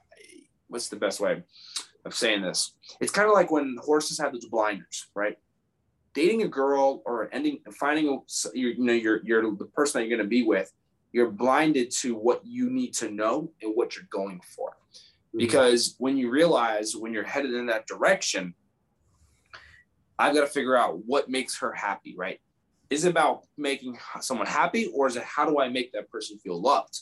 what's 0.67 0.89
the 0.89 0.95
best 0.97 1.19
way 1.19 1.43
of 2.05 2.13
saying 2.13 2.41
this? 2.41 2.73
It's 2.99 3.11
kind 3.11 3.27
of 3.27 3.33
like 3.33 3.51
when 3.51 3.77
horses 3.81 4.19
have 4.19 4.33
those 4.33 4.45
blinders, 4.45 5.07
right? 5.15 5.37
Dating 6.13 6.43
a 6.43 6.47
girl 6.47 7.01
or 7.05 7.29
ending 7.33 7.59
finding 7.79 8.07
a, 8.09 8.17
you 8.53 8.67
you 8.69 8.83
know 8.83 8.93
you're 8.93 9.21
you're 9.23 9.41
the 9.55 9.65
person 9.65 9.99
that 10.01 10.07
you're 10.07 10.17
going 10.17 10.25
to 10.25 10.29
be 10.29 10.43
with, 10.43 10.71
you're 11.13 11.31
blinded 11.31 11.89
to 12.01 12.15
what 12.15 12.45
you 12.45 12.69
need 12.69 12.93
to 12.95 13.09
know 13.09 13.51
and 13.61 13.71
what 13.75 13.95
you're 13.95 14.07
going 14.11 14.39
for. 14.55 14.69
Mm-hmm. 14.69 15.37
because 15.39 15.95
when 15.99 16.15
you 16.17 16.29
realize 16.29 16.95
when 16.95 17.11
you're 17.13 17.23
headed 17.35 17.53
in 17.53 17.65
that 17.65 17.85
direction 17.87 18.53
i've 20.17 20.33
got 20.33 20.41
to 20.41 20.47
figure 20.47 20.77
out 20.77 20.99
what 21.05 21.27
makes 21.29 21.59
her 21.59 21.73
happy 21.73 22.15
right 22.17 22.39
is 22.89 23.05
it 23.05 23.09
about 23.09 23.43
making 23.57 23.97
someone 24.21 24.47
happy 24.47 24.91
or 24.93 25.07
is 25.07 25.15
it 25.15 25.23
how 25.23 25.45
do 25.45 25.59
i 25.59 25.67
make 25.67 25.91
that 25.93 26.09
person 26.09 26.37
feel 26.39 26.59
loved? 26.61 27.01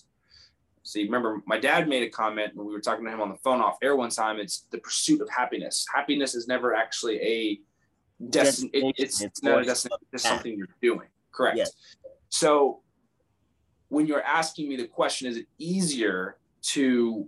See 0.84 1.06
remember 1.06 1.42
my 1.46 1.58
dad 1.60 1.88
made 1.88 2.04
a 2.04 2.10
comment 2.10 2.56
when 2.56 2.68
we 2.68 2.74
were 2.74 2.82
talking 2.82 3.06
to 3.06 3.12
him 3.12 3.22
on 3.22 3.30
the 3.30 3.38
phone 3.38 3.62
off 3.62 3.78
air 3.82 3.96
one 3.96 4.10
time 4.10 4.40
it's 4.40 4.68
the 4.72 4.80
pursuit 4.80 5.22
of 5.22 5.30
happiness. 5.30 5.86
Happiness 5.94 6.36
is 6.36 6.48
never 6.48 6.76
actually 6.76 7.18
a 7.22 7.60
destination 8.30 8.90
it, 8.90 8.96
it's, 8.98 9.22
it's 9.22 9.44
not 9.44 9.62
a 9.62 9.66
destination 9.66 10.08
it's 10.12 10.24
something 10.24 10.58
you're 10.58 10.68
doing 10.82 11.08
correct? 11.32 11.58
Yes. 11.58 11.72
so 12.30 12.82
when 13.90 14.06
you're 14.06 14.24
asking 14.24 14.70
me 14.70 14.76
the 14.76 14.88
question 14.88 15.28
is 15.28 15.38
it 15.38 15.48
easier 15.58 16.38
to 16.62 17.28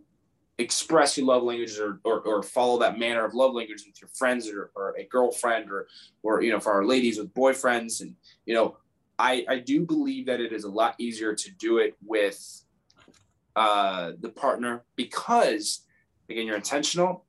express 0.57 1.17
your 1.17 1.27
love 1.27 1.43
languages 1.43 1.79
or, 1.79 1.99
or, 2.03 2.21
or 2.21 2.41
follow 2.41 2.79
that 2.79 2.97
manner 2.97 3.25
of 3.25 3.33
love 3.33 3.53
language 3.53 3.83
with 3.85 3.99
your 4.01 4.09
friends 4.09 4.49
or, 4.49 4.71
or 4.75 4.95
a 4.97 5.03
girlfriend 5.05 5.69
or 5.69 5.87
or 6.23 6.41
you 6.41 6.51
know 6.51 6.59
for 6.59 6.71
our 6.71 6.85
ladies 6.85 7.17
with 7.17 7.33
boyfriends 7.33 8.01
and 8.01 8.15
you 8.45 8.53
know 8.53 8.77
I 9.19 9.45
I 9.49 9.59
do 9.59 9.85
believe 9.85 10.25
that 10.27 10.39
it 10.39 10.53
is 10.53 10.63
a 10.63 10.69
lot 10.69 10.95
easier 10.97 11.35
to 11.35 11.51
do 11.51 11.79
it 11.79 11.95
with 12.05 12.39
uh, 13.55 14.11
the 14.19 14.29
partner 14.29 14.83
because 14.95 15.85
again 16.29 16.47
you're 16.47 16.55
intentional. 16.55 17.25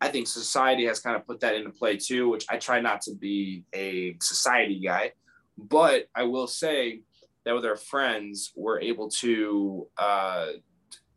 I 0.00 0.08
think 0.08 0.26
society 0.26 0.86
has 0.86 0.98
kind 0.98 1.14
of 1.14 1.24
put 1.26 1.40
that 1.40 1.54
into 1.54 1.70
play 1.70 1.96
too, 1.96 2.28
which 2.28 2.44
I 2.50 2.56
try 2.56 2.80
not 2.80 3.02
to 3.02 3.14
be 3.14 3.64
a 3.72 4.16
society 4.20 4.80
guy, 4.80 5.12
but 5.56 6.08
I 6.14 6.24
will 6.24 6.48
say 6.48 7.02
that 7.44 7.54
with 7.54 7.64
our 7.64 7.76
friends 7.76 8.52
we're 8.56 8.80
able 8.80 9.10
to 9.10 9.86
uh, 9.98 10.46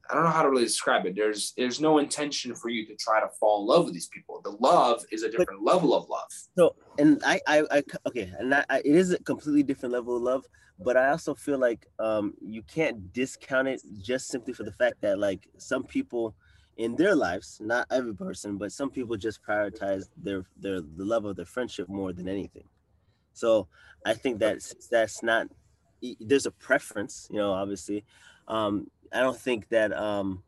I 0.09 0.13
don't 0.13 0.23
know 0.23 0.29
how 0.29 0.43
to 0.43 0.49
really 0.49 0.63
describe 0.63 1.05
it. 1.05 1.15
There's 1.15 1.53
there's 1.57 1.81
no 1.81 1.97
intention 1.97 2.53
for 2.55 2.69
you 2.69 2.85
to 2.87 2.95
try 2.95 3.19
to 3.19 3.27
fall 3.39 3.61
in 3.61 3.67
love 3.67 3.85
with 3.85 3.93
these 3.93 4.07
people. 4.07 4.41
The 4.43 4.51
love 4.51 5.03
is 5.11 5.23
a 5.23 5.29
different 5.29 5.63
level 5.63 5.93
of 5.93 6.07
love. 6.09 6.27
So, 6.57 6.75
and 6.99 7.21
I, 7.25 7.39
I, 7.47 7.63
I 7.71 7.83
okay, 8.07 8.31
and 8.37 8.53
I, 8.53 8.65
I, 8.69 8.79
it 8.79 8.95
is 8.95 9.11
a 9.11 9.19
completely 9.19 9.63
different 9.63 9.93
level 9.93 10.15
of 10.17 10.21
love, 10.21 10.45
but 10.79 10.95
I 10.95 11.09
also 11.09 11.33
feel 11.33 11.57
like 11.57 11.87
um, 11.99 12.33
you 12.41 12.61
can't 12.63 13.11
discount 13.13 13.67
it 13.67 13.81
just 14.01 14.27
simply 14.27 14.53
for 14.53 14.63
the 14.63 14.71
fact 14.71 15.01
that 15.01 15.17
like 15.17 15.47
some 15.57 15.83
people 15.83 16.35
in 16.77 16.95
their 16.95 17.15
lives, 17.15 17.59
not 17.61 17.87
every 17.89 18.13
person, 18.13 18.57
but 18.57 18.71
some 18.71 18.89
people 18.89 19.15
just 19.15 19.41
prioritize 19.43 20.09
their 20.17 20.45
their 20.57 20.81
the 20.81 21.05
love 21.05 21.25
of 21.25 21.35
their 21.35 21.45
friendship 21.45 21.89
more 21.89 22.13
than 22.13 22.27
anything. 22.27 22.67
So 23.33 23.67
I 24.05 24.13
think 24.13 24.39
that 24.39 24.59
that's 24.91 25.23
not 25.23 25.47
there's 26.19 26.45
a 26.45 26.51
preference, 26.51 27.27
you 27.31 27.37
know, 27.37 27.53
obviously. 27.53 28.05
Um, 28.47 28.87
I 29.13 29.21
don't 29.21 29.37
think 29.37 29.69
that 29.69 29.93
um, 29.93 30.43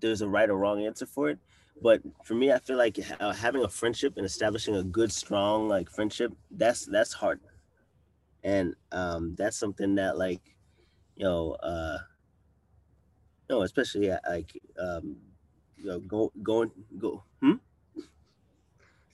there's 0.00 0.22
a 0.22 0.28
right 0.28 0.48
or 0.48 0.56
wrong 0.56 0.84
answer 0.84 1.06
for 1.06 1.30
it 1.30 1.38
but 1.80 2.02
for 2.24 2.34
me 2.34 2.50
i 2.52 2.58
feel 2.58 2.76
like 2.76 2.98
uh, 3.20 3.32
having 3.32 3.62
a 3.62 3.68
friendship 3.68 4.14
and 4.16 4.26
establishing 4.26 4.74
a 4.74 4.82
good 4.82 5.12
strong 5.12 5.68
like 5.68 5.88
friendship 5.88 6.32
that's 6.50 6.86
that's 6.86 7.12
hard 7.12 7.38
and 8.42 8.74
um 8.90 9.34
that's 9.36 9.56
something 9.56 9.94
that 9.94 10.18
like 10.18 10.40
you 11.16 11.24
know 11.24 11.52
uh 11.62 11.98
you 13.48 13.62
especially 13.62 14.10
like 14.28 14.60
um 14.78 15.16
you 15.76 15.86
know 15.86 16.00
go 16.00 16.32
going 16.42 16.70
go 16.98 17.22
hmm? 17.40 17.54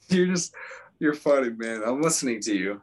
You're 0.09 0.26
just 0.26 0.54
you're 0.98 1.14
funny, 1.14 1.50
man. 1.50 1.83
I'm 1.85 2.00
listening 2.00 2.40
to 2.42 2.54
you. 2.54 2.83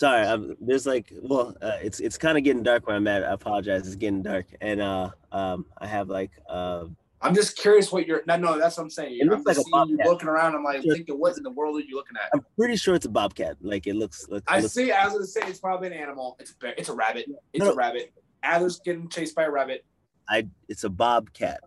Sorry 0.00 0.26
I'm, 0.26 0.56
there's 0.60 0.86
like 0.86 1.12
well 1.22 1.54
uh, 1.60 1.76
it's 1.82 2.00
it's 2.00 2.16
kind 2.16 2.38
of 2.38 2.44
getting 2.44 2.62
dark 2.62 2.86
where 2.86 2.96
i'm 2.96 3.06
at 3.06 3.22
i 3.22 3.32
apologize 3.32 3.86
it's 3.86 3.96
getting 3.96 4.22
dark 4.22 4.46
and 4.62 4.80
uh 4.80 5.10
um 5.30 5.66
i 5.78 5.86
have 5.86 6.08
like 6.08 6.30
uh 6.48 6.84
I'm 7.22 7.34
just 7.34 7.54
curious 7.58 7.92
what 7.92 8.06
you're. 8.06 8.22
No, 8.26 8.36
no, 8.38 8.58
that's 8.58 8.78
what 8.78 8.84
I'm 8.84 8.88
saying. 8.88 9.18
It 9.20 9.24
I'm 9.24 9.28
looks 9.28 9.44
like 9.44 9.58
a 9.58 9.70
bobcat. 9.70 10.06
looking 10.06 10.26
around. 10.26 10.54
I'm 10.54 10.64
like 10.64 10.80
Sure. 10.82 10.94
thinking, 10.94 11.16
what 11.20 11.36
in 11.36 11.42
the 11.42 11.50
world 11.50 11.76
are 11.76 11.80
you 11.84 11.94
looking 11.94 12.16
at? 12.16 12.30
i'm 12.32 12.42
pretty 12.56 12.76
sure 12.76 12.94
it's 12.94 13.04
a 13.04 13.10
bobcat 13.10 13.58
like 13.60 13.86
it 13.86 13.94
looks, 13.94 14.26
looks 14.30 14.46
I 14.48 14.60
looks- 14.60 14.72
see. 14.72 14.90
I 14.90 15.04
was 15.04 15.12
gonna 15.12 15.26
say 15.26 15.42
it's 15.44 15.58
probably 15.58 15.88
an 15.88 15.92
animal. 15.92 16.36
It's 16.40 16.52
a 16.52 16.54
bear. 16.56 16.72
It's 16.78 16.88
a 16.88 16.94
rabbit. 16.94 17.26
It's 17.52 17.62
No. 17.62 17.72
a 17.72 17.74
rabbit. 17.74 18.14
Adler's 18.42 18.80
getting 18.80 19.06
chased 19.10 19.34
by 19.36 19.44
a 19.44 19.50
rabbit. 19.50 19.84
I 20.30 20.46
it's 20.70 20.84
a 20.84 20.88
bobcat. 20.88 21.60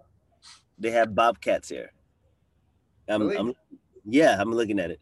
They 0.79 0.89
have 0.89 1.13
bobcats 1.13 1.69
here. 1.69 1.91
I'm, 3.07 3.21
Really? 3.21 3.37
I'm 3.37 3.53
yeah, 4.05 4.35
I'm 4.41 4.51
looking 4.51 4.79
at 4.79 4.89
it. 4.89 5.01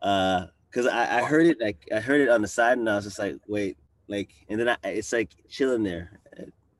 Uh 0.00 0.46
because 0.78 0.92
I, 0.92 1.18
I 1.18 1.22
heard 1.24 1.46
it 1.46 1.60
like 1.60 1.88
I 1.92 1.98
heard 1.98 2.20
it 2.20 2.28
on 2.28 2.40
the 2.40 2.46
side 2.46 2.78
and 2.78 2.88
I 2.88 2.94
was 2.94 3.04
just 3.04 3.18
like, 3.18 3.34
wait, 3.48 3.76
like 4.06 4.30
and 4.48 4.60
then 4.60 4.68
I 4.68 4.76
it's 4.84 5.12
like 5.12 5.34
chilling 5.48 5.82
there. 5.82 6.20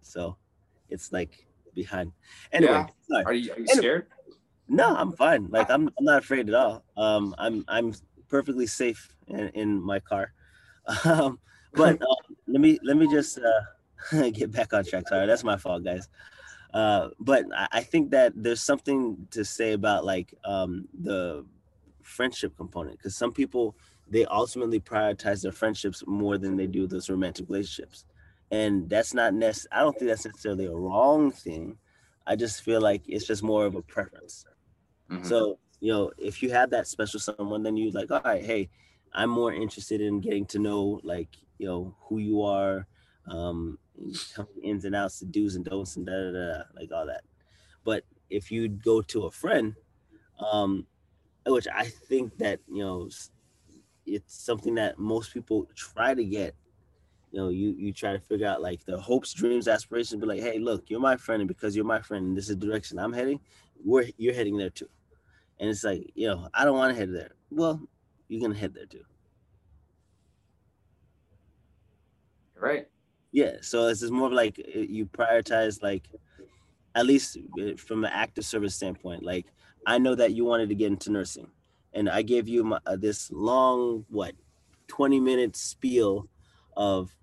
So 0.02 0.36
it's 0.88 1.10
like 1.10 1.48
behind. 1.74 2.12
Anyway, 2.52 2.86
Yeah. 3.10 3.22
Are 3.26 3.32
you, 3.32 3.50
are 3.52 3.58
you 3.58 3.66
Anyway. 3.66 3.76
scared? 3.76 4.06
No, 4.68 4.94
I'm 4.94 5.10
fine. 5.16 5.48
Like 5.50 5.68
I'm 5.68 5.88
I'm 5.98 6.04
not 6.04 6.22
afraid 6.22 6.48
at 6.48 6.54
all. 6.54 6.84
Um 6.96 7.34
I'm 7.38 7.64
I'm 7.66 7.92
perfectly 8.28 8.68
safe 8.68 9.16
in, 9.26 9.48
in 9.48 9.82
my 9.82 9.98
car. 9.98 10.32
Um 11.04 11.40
but 11.74 12.00
uh, 12.00 12.14
let 12.46 12.60
me 12.60 12.78
let 12.84 12.96
me 12.96 13.08
just 13.10 13.40
uh 13.40 14.30
get 14.30 14.52
back 14.52 14.72
on 14.72 14.84
track. 14.84 15.08
Sorry, 15.08 15.26
that's 15.26 15.42
my 15.42 15.56
fault, 15.56 15.82
guys. 15.82 16.08
Uh 16.72 17.08
but 17.18 17.46
I, 17.52 17.66
I 17.72 17.82
think 17.82 18.12
that 18.12 18.32
there's 18.36 18.62
something 18.62 19.26
to 19.32 19.44
say 19.44 19.72
about 19.72 20.04
like 20.04 20.32
um 20.44 20.86
the 21.02 21.44
friendship 22.08 22.56
component 22.56 22.98
because 22.98 23.16
some 23.16 23.32
people 23.32 23.76
they 24.10 24.24
ultimately 24.26 24.80
prioritize 24.80 25.42
their 25.42 25.52
friendships 25.52 26.02
more 26.06 26.38
than 26.38 26.56
they 26.56 26.66
do 26.66 26.86
those 26.86 27.10
romantic 27.10 27.48
relationships. 27.48 28.06
And 28.50 28.88
that's 28.88 29.12
not 29.14 29.34
nec- 29.34 29.66
I 29.70 29.80
don't 29.80 29.98
think 29.98 30.08
that's 30.08 30.24
necessarily 30.24 30.66
a 30.66 30.72
wrong 30.74 31.30
thing. 31.30 31.78
I 32.26 32.36
just 32.36 32.62
feel 32.62 32.80
like 32.80 33.02
it's 33.06 33.26
just 33.26 33.42
more 33.42 33.66
of 33.66 33.74
a 33.74 33.82
preference. 33.82 34.44
Mhm. 35.10 35.26
So, 35.26 35.58
you 35.80 35.92
know, 35.92 36.12
if 36.18 36.42
you 36.42 36.50
have 36.50 36.70
that 36.70 36.86
special 36.86 37.20
someone, 37.20 37.62
then 37.62 37.76
you 37.76 37.90
like, 37.90 38.10
all 38.10 38.22
right, 38.24 38.44
hey, 38.44 38.70
I'm 39.12 39.30
more 39.30 39.52
interested 39.52 40.00
in 40.00 40.20
getting 40.20 40.46
to 40.46 40.58
know 40.58 41.00
like, 41.02 41.36
you 41.58 41.66
know, 41.66 41.96
who 42.02 42.18
you 42.18 42.42
are, 42.42 42.86
um, 43.26 43.78
and 43.98 44.14
tell 44.34 44.48
me 44.56 44.62
ins 44.62 44.84
and 44.84 44.94
outs, 44.94 45.20
the 45.20 45.26
do's 45.26 45.56
and 45.56 45.64
don'ts 45.64 45.96
and 45.96 46.06
da 46.06 46.12
da 46.12 46.30
da, 46.32 46.58
da, 46.58 46.62
like 46.76 46.92
all 46.92 47.06
that. 47.06 47.24
But 47.84 48.04
if 48.30 48.50
you 48.50 48.68
go 48.68 49.02
to 49.02 49.24
a 49.24 49.30
friend, 49.30 49.74
um, 50.38 50.86
which 51.52 51.68
I 51.68 51.84
think 51.84 52.36
that, 52.38 52.60
you 52.70 52.82
know, 52.82 53.08
it's 54.06 54.34
something 54.34 54.74
that 54.76 54.98
most 54.98 55.32
people 55.32 55.66
try 55.74 56.14
to 56.14 56.24
get. 56.24 56.54
You 57.30 57.40
know, 57.40 57.48
you 57.50 57.74
you 57.76 57.92
try 57.92 58.14
to 58.14 58.20
figure 58.20 58.46
out 58.46 58.62
like 58.62 58.84
the 58.86 58.98
hopes, 58.98 59.34
dreams, 59.34 59.68
aspirations, 59.68 60.18
be 60.18 60.26
like, 60.26 60.40
hey, 60.40 60.58
look, 60.58 60.88
you're 60.88 60.98
my 60.98 61.16
friend, 61.16 61.42
and 61.42 61.48
because 61.48 61.76
you're 61.76 61.84
my 61.84 62.00
friend, 62.00 62.24
and 62.28 62.36
this 62.36 62.48
is 62.48 62.56
the 62.56 62.66
direction 62.66 62.98
I'm 62.98 63.12
heading, 63.12 63.38
we're 63.84 64.08
you're 64.16 64.32
heading 64.32 64.56
there 64.56 64.70
too. 64.70 64.88
And 65.60 65.68
it's 65.68 65.84
like, 65.84 66.10
you 66.14 66.26
know, 66.26 66.48
I 66.54 66.64
don't 66.64 66.78
want 66.78 66.94
to 66.94 66.98
head 66.98 67.12
there. 67.12 67.32
Well, 67.50 67.82
you're 68.28 68.40
gonna 68.40 68.58
head 68.58 68.72
there 68.72 68.86
too. 68.86 69.04
Right. 72.54 72.88
Yeah. 73.30 73.56
So 73.60 73.88
it's 73.88 74.00
just 74.00 74.12
more 74.12 74.28
of 74.28 74.32
like 74.32 74.58
uh, 74.58 74.78
you 74.78 75.04
prioritize 75.06 75.82
like, 75.82 76.08
at 76.94 77.04
least 77.04 77.36
uh, 77.60 77.76
from 77.76 78.04
an 78.04 78.10
active 78.12 78.46
service 78.46 78.74
standpoint. 78.74 79.22
Like 79.22 79.46
I 79.86 79.98
know 79.98 80.14
that 80.14 80.32
you 80.34 80.44
wanted 80.44 80.68
to 80.68 80.74
get 80.74 80.88
into 80.88 81.10
nursing, 81.10 81.48
and 81.92 82.08
I 82.08 82.22
gave 82.22 82.48
you 82.48 82.64
my, 82.64 82.78
uh, 82.86 82.96
this 82.96 83.30
long 83.32 84.04
what, 84.08 84.34
twenty 84.86 85.20
minute 85.20 85.56
spiel 85.56 86.28
of 86.76 87.14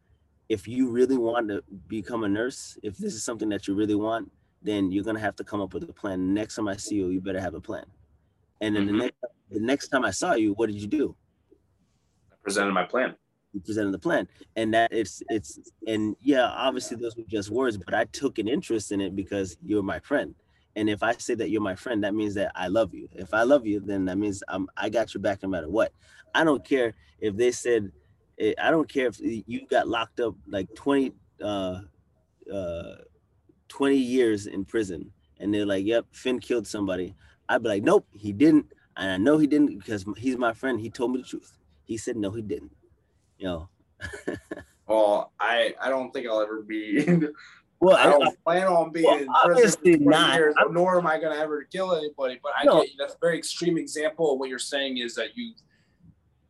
if 0.50 0.68
you 0.68 0.90
really 0.90 1.18
want 1.18 1.48
to 1.50 1.64
become 1.88 2.24
a 2.24 2.30
nurse, 2.30 2.78
if 2.84 2.98
this 2.98 3.14
is 3.14 3.24
something 3.24 3.50
that 3.50 3.68
you 3.68 3.74
really 3.74 3.96
want, 3.96 4.32
then 4.62 4.92
you're 4.92 5.04
gonna 5.04 5.20
have 5.20 5.36
to 5.38 5.44
come 5.44 5.62
up 5.62 5.74
with 5.74 5.90
a 5.90 5.94
plan. 5.94 6.34
Next 6.34 6.56
time 6.56 6.68
I 6.68 6.76
see 6.78 6.96
you, 6.96 7.10
you 7.10 7.22
better 7.22 7.40
have 7.42 7.56
a 7.56 7.62
plan. 7.62 7.86
And 8.62 8.76
then 8.76 8.84
Mhm. 8.84 8.88
the 8.88 8.94
next 8.94 9.18
the 9.52 9.60
next 9.60 9.88
time 9.90 10.04
I 10.06 10.12
saw 10.12 10.34
you, 10.34 10.54
what 10.54 10.68
did 10.68 10.82
you 10.82 10.88
do? 10.88 11.16
I 12.32 12.36
presented 12.44 12.74
my 12.74 12.84
plan. 12.84 13.16
You 13.54 13.62
presented 13.62 13.92
the 13.92 14.00
plan, 14.00 14.28
and 14.56 14.74
that 14.74 14.92
it's 14.92 15.24
it's 15.30 15.60
and 15.88 16.16
yeah, 16.22 16.48
obviously 16.50 16.98
those 16.98 17.16
were 17.16 17.24
just 17.24 17.50
words, 17.50 17.78
but 17.78 17.94
I 17.94 18.06
took 18.06 18.38
an 18.38 18.48
interest 18.48 18.92
in 18.92 19.02
it 19.02 19.16
because 19.16 19.58
you're 19.64 19.84
my 19.84 20.00
friend. 20.00 20.36
And 20.76 20.90
if 20.90 21.04
I 21.04 21.14
say 21.14 21.36
that 21.36 21.50
you're 21.50 21.62
my 21.62 21.76
friend, 21.76 22.04
that 22.04 22.14
means 22.14 22.34
that 22.36 22.52
I 22.56 22.68
love 22.68 22.94
you. 22.94 23.08
If 23.14 23.34
I 23.34 23.44
love 23.44 23.66
you, 23.66 23.80
then 23.80 24.06
that 24.06 24.18
means 24.18 24.44
I'm 24.48 24.68
I 24.76 24.90
got 24.90 25.14
your 25.14 25.22
back 25.22 25.42
no 25.44 25.50
matter 25.50 25.70
what. 25.70 25.92
I 26.34 26.44
don't 26.44 26.64
care 26.64 26.94
if 27.20 27.36
they 27.36 27.52
said 27.52 27.92
eh, 28.40 28.54
I 28.62 28.72
don't 28.72 28.90
care 28.90 29.08
if 29.08 29.20
you 29.20 29.66
got 29.68 29.88
locked 29.88 30.20
up 30.20 30.36
like 30.48 30.74
20 30.76 31.14
uh 31.42 31.82
uh 32.54 32.96
20 33.70 33.96
years 33.96 34.48
in 34.48 34.66
prison 34.66 35.12
and 35.40 35.54
they're 35.54 35.66
like, 35.66 35.86
"Yep, 35.86 36.08
Finn 36.12 36.40
killed 36.40 36.68
somebody." 36.68 37.16
I'd 37.48 37.64
be 37.64 37.70
like, 37.70 37.84
"Nope, 37.84 38.08
he 38.14 38.34
didn't." 38.34 38.72
And 38.98 39.12
I 39.12 39.18
know 39.18 39.38
he 39.38 39.48
didn't 39.48 39.78
because 39.78 40.06
he's 40.18 40.38
my 40.38 40.54
friend. 40.54 40.80
He 40.80 40.90
told 40.90 41.12
me 41.12 41.18
the 41.22 41.28
truth. 41.28 41.58
He 41.84 41.98
said 41.98 42.18
no, 42.18 42.32
he 42.32 42.42
didn't. 42.42 42.72
You 43.38 43.46
know. 43.46 43.70
Well, 44.88 45.32
I 45.40 45.74
I 45.82 45.90
don't 45.90 46.12
think 46.12 46.28
I'll 46.28 46.42
ever 46.42 46.62
be. 46.62 47.06
Well, 47.82 47.98
I 47.98 48.04
I, 48.04 48.10
don't 48.12 48.44
plan 48.44 48.68
on 48.68 48.92
being 48.92 49.06
Well, 49.06 49.18
in 49.18 49.26
prison 49.28 49.34
for 49.44 49.52
obviously 49.52 49.92
20 49.98 50.06
not. 50.06 50.36
years, 50.36 50.56
I'm- 50.58 50.74
nor 50.74 50.98
am 50.98 51.06
I 51.08 51.20
going 51.20 51.34
to 51.34 51.40
ever 51.40 51.64
kill 51.64 51.94
anybody. 51.96 52.40
But 52.42 52.54
I 52.58 52.64
No. 52.64 52.82
get. 52.82 52.92
That's 52.98 53.14
a 53.16 53.18
very 53.20 53.38
extreme 53.38 53.78
example. 53.78 54.34
of 54.34 54.40
What 54.40 54.50
you're 54.50 54.60
saying 54.60 54.98
is 54.98 55.16
that 55.16 55.36
you 55.38 55.54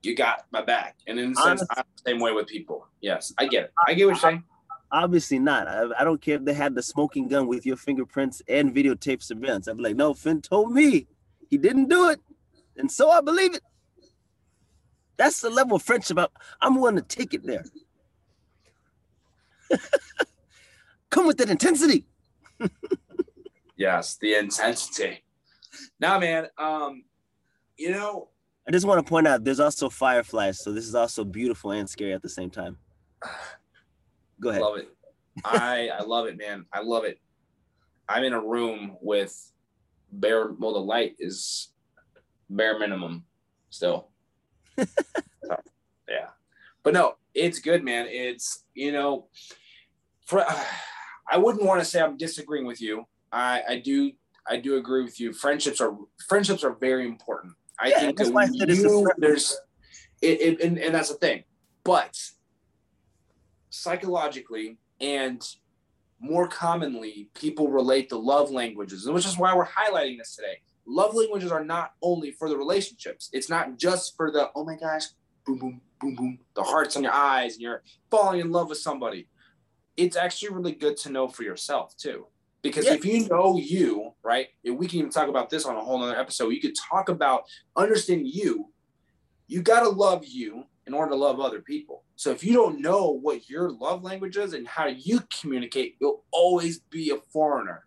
you 0.03 0.15
got 0.15 0.45
my 0.51 0.61
back, 0.61 0.97
and 1.07 1.19
in 1.19 1.31
a 1.31 1.35
sense, 1.35 1.47
Honest- 1.61 1.65
I'm 1.71 1.83
the 1.97 2.11
same 2.11 2.19
way 2.19 2.31
with 2.31 2.45
people. 2.45 2.87
Yes, 3.01 3.33
I 3.39 3.47
get 3.47 3.63
it. 3.65 3.73
I 3.87 3.95
get 3.95 4.05
what 4.05 4.11
you're 4.11 4.19
saying. 4.19 4.43
obviously 4.91 5.39
not. 5.39 5.67
I, 5.67 5.87
I 5.99 6.03
don't 6.03 6.21
care 6.21 6.35
if 6.35 6.45
they 6.45 6.53
had 6.53 6.75
the 6.75 6.83
smoking 6.83 7.27
gun 7.27 7.47
with 7.47 7.65
your 7.65 7.75
fingerprints 7.75 8.39
and 8.47 8.73
videotape 8.73 9.23
surveillance. 9.23 9.67
I'd 9.67 9.77
be 9.77 9.83
like, 9.83 9.95
no, 9.95 10.13
Finn 10.13 10.41
told 10.43 10.71
me 10.71 11.07
he 11.49 11.57
didn't 11.57 11.89
do 11.89 12.09
it, 12.09 12.21
and 12.77 12.89
so 12.91 13.09
I 13.09 13.19
believe 13.21 13.55
it. 13.55 13.63
That's 15.17 15.41
the 15.41 15.49
level 15.49 15.77
of 15.77 15.81
friendship 15.81 16.19
I, 16.19 16.27
I'm 16.61 16.75
willing 16.75 16.97
to 16.97 17.01
take 17.01 17.33
it 17.33 17.43
there. 17.43 17.65
Come 21.15 21.27
with 21.27 21.37
that 21.37 21.49
intensity. 21.49 22.05
Yes, 23.77 24.15
the 24.21 24.35
intensity. 24.35 25.21
Now, 25.99 26.17
man, 26.17 26.47
um, 26.57 27.03
you 27.75 27.91
know, 27.91 28.29
I 28.65 28.71
just 28.71 28.85
want 28.85 29.05
to 29.05 29.09
point 29.09 29.27
out 29.27 29.43
there's 29.43 29.59
also 29.59 29.89
fireflies, 29.89 30.63
so 30.63 30.71
this 30.71 30.87
is 30.87 30.95
also 30.95 31.25
beautiful 31.25 31.71
and 31.71 31.89
scary 31.89 32.13
at 32.13 32.21
the 32.21 32.29
same 32.29 32.49
time. 32.49 32.77
Go 34.39 34.49
ahead. 34.49 34.61
love 34.61 34.77
it. 34.77 34.87
I 35.43 35.89
I 35.89 36.03
love 36.03 36.27
it, 36.27 36.37
man. 36.37 36.65
I 36.71 36.79
love 36.83 37.03
it. 37.03 37.19
I'm 38.07 38.23
in 38.23 38.31
a 38.31 38.39
room 38.39 38.95
with 39.01 39.51
bare. 40.13 40.53
Well, 40.53 40.73
the 40.73 40.79
light 40.79 41.17
is 41.19 41.73
bare 42.49 42.79
minimum 42.79 43.25
still. 43.69 44.09
So, 45.45 45.61
yeah, 46.09 46.29
but 46.81 46.93
no, 46.93 47.15
it's 47.33 47.59
good, 47.59 47.83
man. 47.83 48.07
It's 48.09 48.63
you 48.73 48.93
know, 48.93 49.27
for 50.25 50.45
I 51.29 51.37
wouldn't 51.37 51.65
want 51.65 51.81
to 51.81 51.85
say 51.85 52.01
I'm 52.01 52.17
disagreeing 52.17 52.65
with 52.65 52.81
you. 52.81 53.05
I 53.31 53.61
I 53.67 53.79
do 53.79 54.11
I 54.47 54.57
do 54.57 54.77
agree 54.77 55.03
with 55.03 55.19
you. 55.19 55.33
Friendships 55.33 55.81
are 55.81 55.95
friendships 56.27 56.63
are 56.63 56.73
very 56.73 57.05
important. 57.05 57.53
I 57.79 57.89
Yeah, 57.89 57.99
think 57.99 58.17
that 58.17 58.31
why 58.31 58.47
when 58.47 58.69
a 58.69 58.73
you, 58.73 59.07
there's 59.17 59.57
it, 60.21 60.41
it 60.41 60.61
and, 60.61 60.77
and 60.77 60.95
that's 60.95 61.09
the 61.09 61.15
thing. 61.15 61.43
But 61.83 62.17
psychologically 63.69 64.77
and 65.01 65.45
more 66.19 66.47
commonly, 66.47 67.29
people 67.33 67.69
relate 67.69 68.09
the 68.09 68.17
love 68.17 68.49
languages, 68.49 69.07
which 69.07 69.25
is 69.25 69.37
why 69.37 69.53
we're 69.55 69.67
highlighting 69.67 70.17
this 70.17 70.35
today. 70.35 70.61
Love 70.87 71.13
languages 71.13 71.51
are 71.51 71.63
not 71.63 71.91
only 72.01 72.31
for 72.31 72.47
the 72.47 72.57
relationships. 72.57 73.29
It's 73.33 73.49
not 73.49 73.77
just 73.77 74.15
for 74.15 74.31
the 74.31 74.49
oh 74.55 74.63
my 74.63 74.75
gosh, 74.75 75.03
boom 75.45 75.57
boom 75.57 75.81
boom 75.99 76.15
boom, 76.15 76.39
the 76.55 76.63
hearts 76.63 76.95
on 76.95 77.03
your 77.03 77.11
eyes, 77.11 77.53
and 77.53 77.61
you're 77.61 77.83
falling 78.09 78.39
in 78.39 78.51
love 78.51 78.69
with 78.69 78.77
somebody. 78.77 79.27
It's 79.97 80.17
actually 80.17 80.53
really 80.53 80.73
good 80.73 80.97
to 80.97 81.11
know 81.11 81.27
for 81.27 81.43
yourself 81.43 81.95
too. 81.97 82.27
Because 82.61 82.87
if 82.87 83.05
you 83.05 83.27
know 83.27 83.57
you, 83.57 84.11
right, 84.23 84.47
and 84.65 84.77
we 84.77 84.87
can 84.87 84.97
even 84.99 85.11
talk 85.11 85.29
about 85.29 85.51
this 85.51 85.65
on 85.65 85.75
a 85.75 85.81
whole 85.81 86.01
other 86.01 86.17
episode, 86.17 86.49
you 86.49 86.59
could 86.59 86.75
talk 86.75 87.09
about 87.09 87.43
understanding 87.75 88.25
you. 88.25 88.71
You 89.47 89.61
gotta 89.61 89.89
love 89.89 90.25
you 90.25 90.63
in 90.87 90.93
order 90.93 91.11
to 91.11 91.15
love 91.15 91.39
other 91.39 91.61
people. 91.61 92.03
So 92.15 92.31
if 92.31 92.43
you 92.43 92.53
don't 92.53 92.81
know 92.81 93.11
what 93.11 93.49
your 93.49 93.69
love 93.69 94.03
language 94.03 94.37
is 94.37 94.53
and 94.53 94.67
how 94.67 94.87
you 94.87 95.21
communicate, 95.39 95.97
you'll 96.01 96.23
always 96.31 96.79
be 96.79 97.11
a 97.11 97.17
foreigner. 97.31 97.85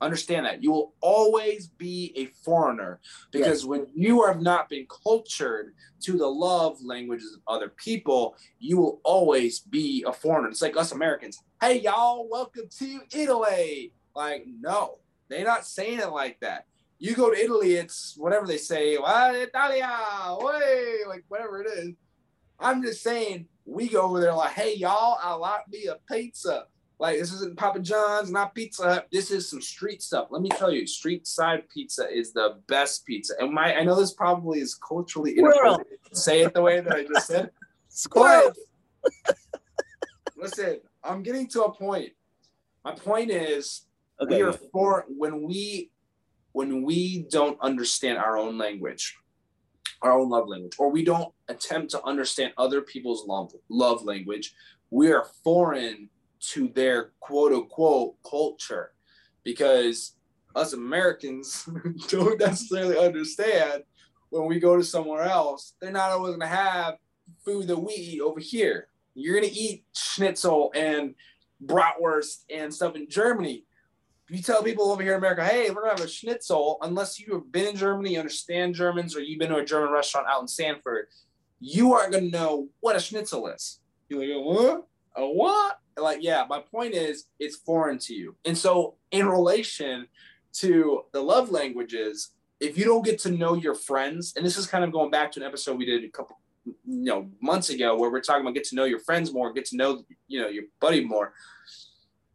Understand 0.00 0.46
that. 0.46 0.62
You 0.62 0.72
will 0.72 0.94
always 1.00 1.68
be 1.68 2.12
a 2.16 2.26
foreigner 2.44 3.00
because 3.30 3.64
when 3.64 3.86
you 3.94 4.24
have 4.24 4.40
not 4.40 4.68
been 4.68 4.86
cultured 5.04 5.74
to 6.02 6.18
the 6.18 6.26
love 6.26 6.82
languages 6.82 7.34
of 7.34 7.40
other 7.54 7.68
people, 7.68 8.36
you 8.58 8.76
will 8.76 9.00
always 9.04 9.60
be 9.60 10.04
a 10.06 10.12
foreigner. 10.12 10.48
It's 10.48 10.62
like 10.62 10.76
us 10.76 10.92
Americans. 10.92 11.38
Hey, 11.60 11.80
y'all, 11.80 12.28
welcome 12.28 12.68
to 12.78 13.00
Italy. 13.12 13.92
Like, 14.14 14.46
no, 14.60 14.98
they're 15.28 15.44
not 15.44 15.66
saying 15.66 16.00
it 16.00 16.10
like 16.10 16.38
that. 16.40 16.66
You 16.98 17.14
go 17.14 17.30
to 17.30 17.36
Italy, 17.36 17.74
it's 17.74 18.14
whatever 18.16 18.46
they 18.46 18.56
say, 18.56 18.96
"Ah, 18.96 19.32
Italia, 19.32 19.90
way, 20.40 20.98
like 21.06 21.24
whatever 21.28 21.62
it 21.62 21.68
is. 21.68 21.94
I'm 22.58 22.82
just 22.82 23.02
saying, 23.02 23.46
we 23.64 23.88
go 23.88 24.02
over 24.02 24.20
there 24.20 24.34
like, 24.34 24.52
hey, 24.52 24.76
y'all, 24.76 25.18
I 25.22 25.34
like 25.34 25.68
me 25.68 25.86
a 25.86 25.96
pizza. 26.10 26.66
Like, 27.04 27.18
this 27.18 27.34
isn't 27.34 27.58
Papa 27.58 27.80
John's, 27.80 28.30
not 28.30 28.54
Pizza 28.54 28.82
Hut. 28.84 29.08
This 29.12 29.30
is 29.30 29.50
some 29.50 29.60
street 29.60 30.00
stuff. 30.00 30.28
Let 30.30 30.40
me 30.40 30.48
tell 30.48 30.72
you, 30.72 30.86
street 30.86 31.26
side 31.26 31.68
pizza 31.68 32.08
is 32.10 32.32
the 32.32 32.60
best 32.66 33.04
pizza. 33.04 33.34
And 33.38 33.52
my, 33.52 33.74
I 33.76 33.84
know 33.84 33.94
this 33.94 34.14
probably 34.14 34.60
is 34.60 34.74
culturally 34.74 35.36
inappropriate 35.36 36.02
to 36.08 36.16
say 36.16 36.40
it 36.40 36.54
the 36.54 36.62
way 36.62 36.80
that 36.80 36.90
I 36.94 37.04
just 37.04 37.26
said. 37.26 37.50
Squirrel. 37.90 38.52
Listen, 40.38 40.80
I'm 41.02 41.22
getting 41.22 41.46
to 41.48 41.64
a 41.64 41.72
point. 41.74 42.12
My 42.86 42.94
point 42.94 43.30
is, 43.30 43.82
Okay. 44.18 44.36
we 44.36 44.42
are 44.42 44.52
for 44.54 45.04
when 45.08 45.42
we 45.42 45.90
when 46.52 46.84
we 46.84 47.26
don't 47.30 47.60
understand 47.60 48.16
our 48.16 48.38
own 48.38 48.56
language 48.56 49.16
our 50.02 50.12
own 50.12 50.28
love 50.30 50.46
language 50.46 50.74
or 50.78 50.88
we 50.88 51.04
don't 51.04 51.34
attempt 51.48 51.90
to 51.90 52.02
understand 52.04 52.52
other 52.56 52.80
people's 52.80 53.26
love, 53.26 53.52
love 53.68 54.04
language 54.04 54.54
we 54.90 55.10
are 55.10 55.26
foreign 55.42 56.08
to 56.50 56.68
their 56.68 57.12
quote 57.20 57.52
unquote 57.52 58.14
culture 58.28 58.92
because 59.42 60.16
us 60.54 60.72
americans 60.72 61.68
don't 62.08 62.38
necessarily 62.38 62.98
understand 62.98 63.82
when 64.30 64.46
we 64.46 64.58
go 64.58 64.76
to 64.76 64.84
somewhere 64.84 65.22
else 65.22 65.74
they're 65.80 65.92
not 65.92 66.10
always 66.10 66.36
to 66.36 66.46
have 66.46 66.96
food 67.44 67.66
that 67.66 67.78
we 67.78 67.94
eat 67.94 68.20
over 68.20 68.40
here 68.40 68.88
you're 69.14 69.40
to 69.40 69.50
eat 69.50 69.84
schnitzel 69.94 70.72
and 70.74 71.14
bratwurst 71.64 72.44
and 72.50 72.72
stuff 72.72 72.96
in 72.96 73.08
germany 73.08 73.64
you 74.30 74.42
tell 74.42 74.62
people 74.62 74.90
over 74.90 75.02
here 75.02 75.12
in 75.12 75.18
America, 75.18 75.44
hey, 75.44 75.70
we're 75.70 75.82
gonna 75.82 75.96
have 75.96 76.00
a 76.00 76.08
schnitzel, 76.08 76.78
unless 76.82 77.20
you 77.20 77.34
have 77.34 77.52
been 77.52 77.68
in 77.68 77.76
Germany, 77.76 78.16
understand 78.16 78.74
Germans, 78.74 79.14
or 79.14 79.20
you've 79.20 79.38
been 79.38 79.50
to 79.50 79.56
a 79.56 79.64
German 79.64 79.92
restaurant 79.92 80.26
out 80.28 80.42
in 80.42 80.48
Sanford, 80.48 81.06
you 81.60 81.92
aren't 81.92 82.12
gonna 82.12 82.30
know 82.30 82.68
what 82.80 82.96
a 82.96 83.00
schnitzel 83.00 83.48
is. 83.48 83.80
You're 84.08 84.36
like, 84.36 84.44
what? 84.44 84.86
A 85.16 85.26
what? 85.26 85.78
Like, 85.96 86.18
yeah, 86.22 86.44
my 86.48 86.60
point 86.60 86.94
is 86.94 87.26
it's 87.38 87.56
foreign 87.56 87.98
to 87.98 88.14
you. 88.14 88.36
And 88.44 88.56
so 88.56 88.96
in 89.10 89.26
relation 89.26 90.08
to 90.54 91.04
the 91.12 91.20
love 91.20 91.50
languages, 91.50 92.30
if 92.60 92.78
you 92.78 92.84
don't 92.84 93.04
get 93.04 93.18
to 93.20 93.30
know 93.30 93.54
your 93.54 93.74
friends, 93.74 94.34
and 94.36 94.44
this 94.44 94.56
is 94.56 94.66
kind 94.66 94.84
of 94.84 94.92
going 94.92 95.10
back 95.10 95.32
to 95.32 95.40
an 95.40 95.46
episode 95.46 95.78
we 95.78 95.84
did 95.84 96.04
a 96.04 96.08
couple 96.08 96.38
you 96.64 96.74
know 96.86 97.28
months 97.42 97.68
ago 97.68 97.96
where 97.96 98.10
we're 98.10 98.20
talking 98.20 98.40
about 98.40 98.54
get 98.54 98.64
to 98.64 98.74
know 98.74 98.84
your 98.84 99.00
friends 99.00 99.32
more, 99.32 99.52
get 99.52 99.66
to 99.66 99.76
know 99.76 100.04
you 100.28 100.40
know 100.40 100.48
your 100.48 100.64
buddy 100.80 101.04
more. 101.04 101.34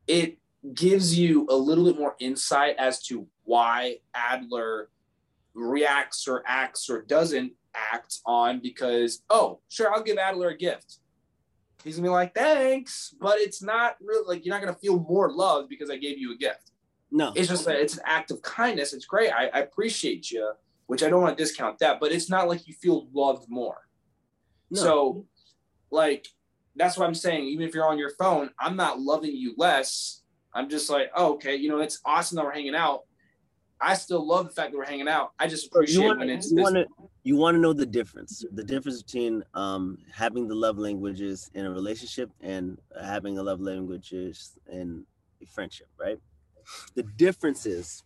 It 0.08 0.38
gives 0.74 1.18
you 1.18 1.48
a 1.50 1.56
little 1.56 1.86
bit 1.86 1.98
more 1.98 2.16
insight 2.20 2.76
as 2.78 3.02
to 3.04 3.28
why 3.44 3.98
Adler 4.14 4.90
reacts 5.54 6.28
or 6.28 6.44
acts 6.46 6.90
or 6.90 7.02
doesn't 7.02 7.54
act 7.74 8.20
on 8.26 8.60
because 8.60 9.24
oh 9.30 9.60
sure 9.70 9.94
I'll 9.94 10.04
give 10.04 10.18
Adler 10.18 10.50
a 10.50 10.58
gift. 10.58 11.00
He's 11.84 11.96
gonna 11.96 12.08
be 12.08 12.12
like 12.12 12.36
thanks, 12.36 13.16
but 13.20 13.40
it's 13.40 13.62
not 13.62 13.96
really 14.02 14.26
like 14.28 14.46
you're 14.46 14.54
not 14.54 14.62
gonna 14.62 14.78
feel 14.78 15.00
more 15.00 15.32
loved 15.32 15.70
because 15.70 15.90
I 15.90 15.98
gave 15.98 16.18
you 16.18 16.34
a 16.34 16.38
gift. 16.38 16.72
No. 17.12 17.34
It's 17.36 17.48
just 17.48 17.66
that 17.66 17.80
it's 17.80 17.96
an 17.96 18.04
act 18.06 18.32
of 18.32 18.42
kindness. 18.42 18.94
It's 18.94 19.06
great. 19.06 19.32
I, 19.32 19.48
I 19.48 19.60
appreciate 19.60 20.30
you, 20.30 20.52
which 20.88 21.04
I 21.04 21.10
don't 21.10 21.22
want 21.22 21.38
to 21.38 21.44
discount 21.44 21.80
that, 21.80 22.00
but 22.00 22.12
it's 22.12 22.30
not 22.30 22.48
like 22.48 22.68
you 22.68 22.74
feel 22.74 23.08
loved 23.14 23.50
more. 23.50 23.88
No. 24.70 24.82
So, 24.82 25.26
like, 25.90 26.28
that's 26.76 26.98
what 26.98 27.08
I'm 27.08 27.16
saying. 27.16 27.46
Even 27.46 27.68
if 27.68 27.74
you're 27.74 27.88
on 27.88 27.98
your 27.98 28.12
phone, 28.12 28.52
I'm 28.60 28.76
not 28.76 29.00
loving 29.00 29.36
you 29.36 29.56
less. 29.58 30.22
I'm 30.54 30.70
just 30.70 30.90
like, 30.90 31.12
oh, 31.16 31.34
okay, 31.34 31.56
you 31.56 31.70
know, 31.70 31.80
it's 31.80 32.00
awesome 32.06 32.36
that 32.36 32.46
we're 32.46 32.52
hanging 32.52 32.76
out. 32.76 33.04
I 33.82 33.94
still 33.96 34.26
love 34.26 34.46
the 34.48 34.52
fact 34.54 34.72
that 34.72 34.78
we're 34.78 34.86
hanging 34.86 35.08
out. 35.08 35.34
I 35.40 35.48
just 35.48 35.68
appreciate 35.68 35.96
you 35.96 36.08
want 36.08 36.20
when 36.20 36.30
it's 36.30 36.50
you 36.50 36.56
this- 36.56 36.64
want 36.64 36.76
to 36.76 36.88
you 37.24 37.36
want 37.36 37.56
to 37.56 37.60
know 37.62 37.74
the 37.74 37.86
difference 37.86 38.46
the 38.52 38.64
difference 38.64 39.02
between 39.04 39.44
um 39.54 39.98
having 40.14 40.48
the 40.48 40.56
love 40.56 40.78
languages 40.78 41.50
in 41.54 41.66
a 41.66 41.72
relationship 41.72 42.30
and 42.42 42.80
having 43.02 43.38
a 43.38 43.44
love 43.44 43.60
languages 43.62 44.58
in 44.72 45.06
a 45.42 45.46
friendship 45.46 45.88
right 46.00 46.20
The 46.96 47.04
difference 47.04 47.66
is, 47.66 48.04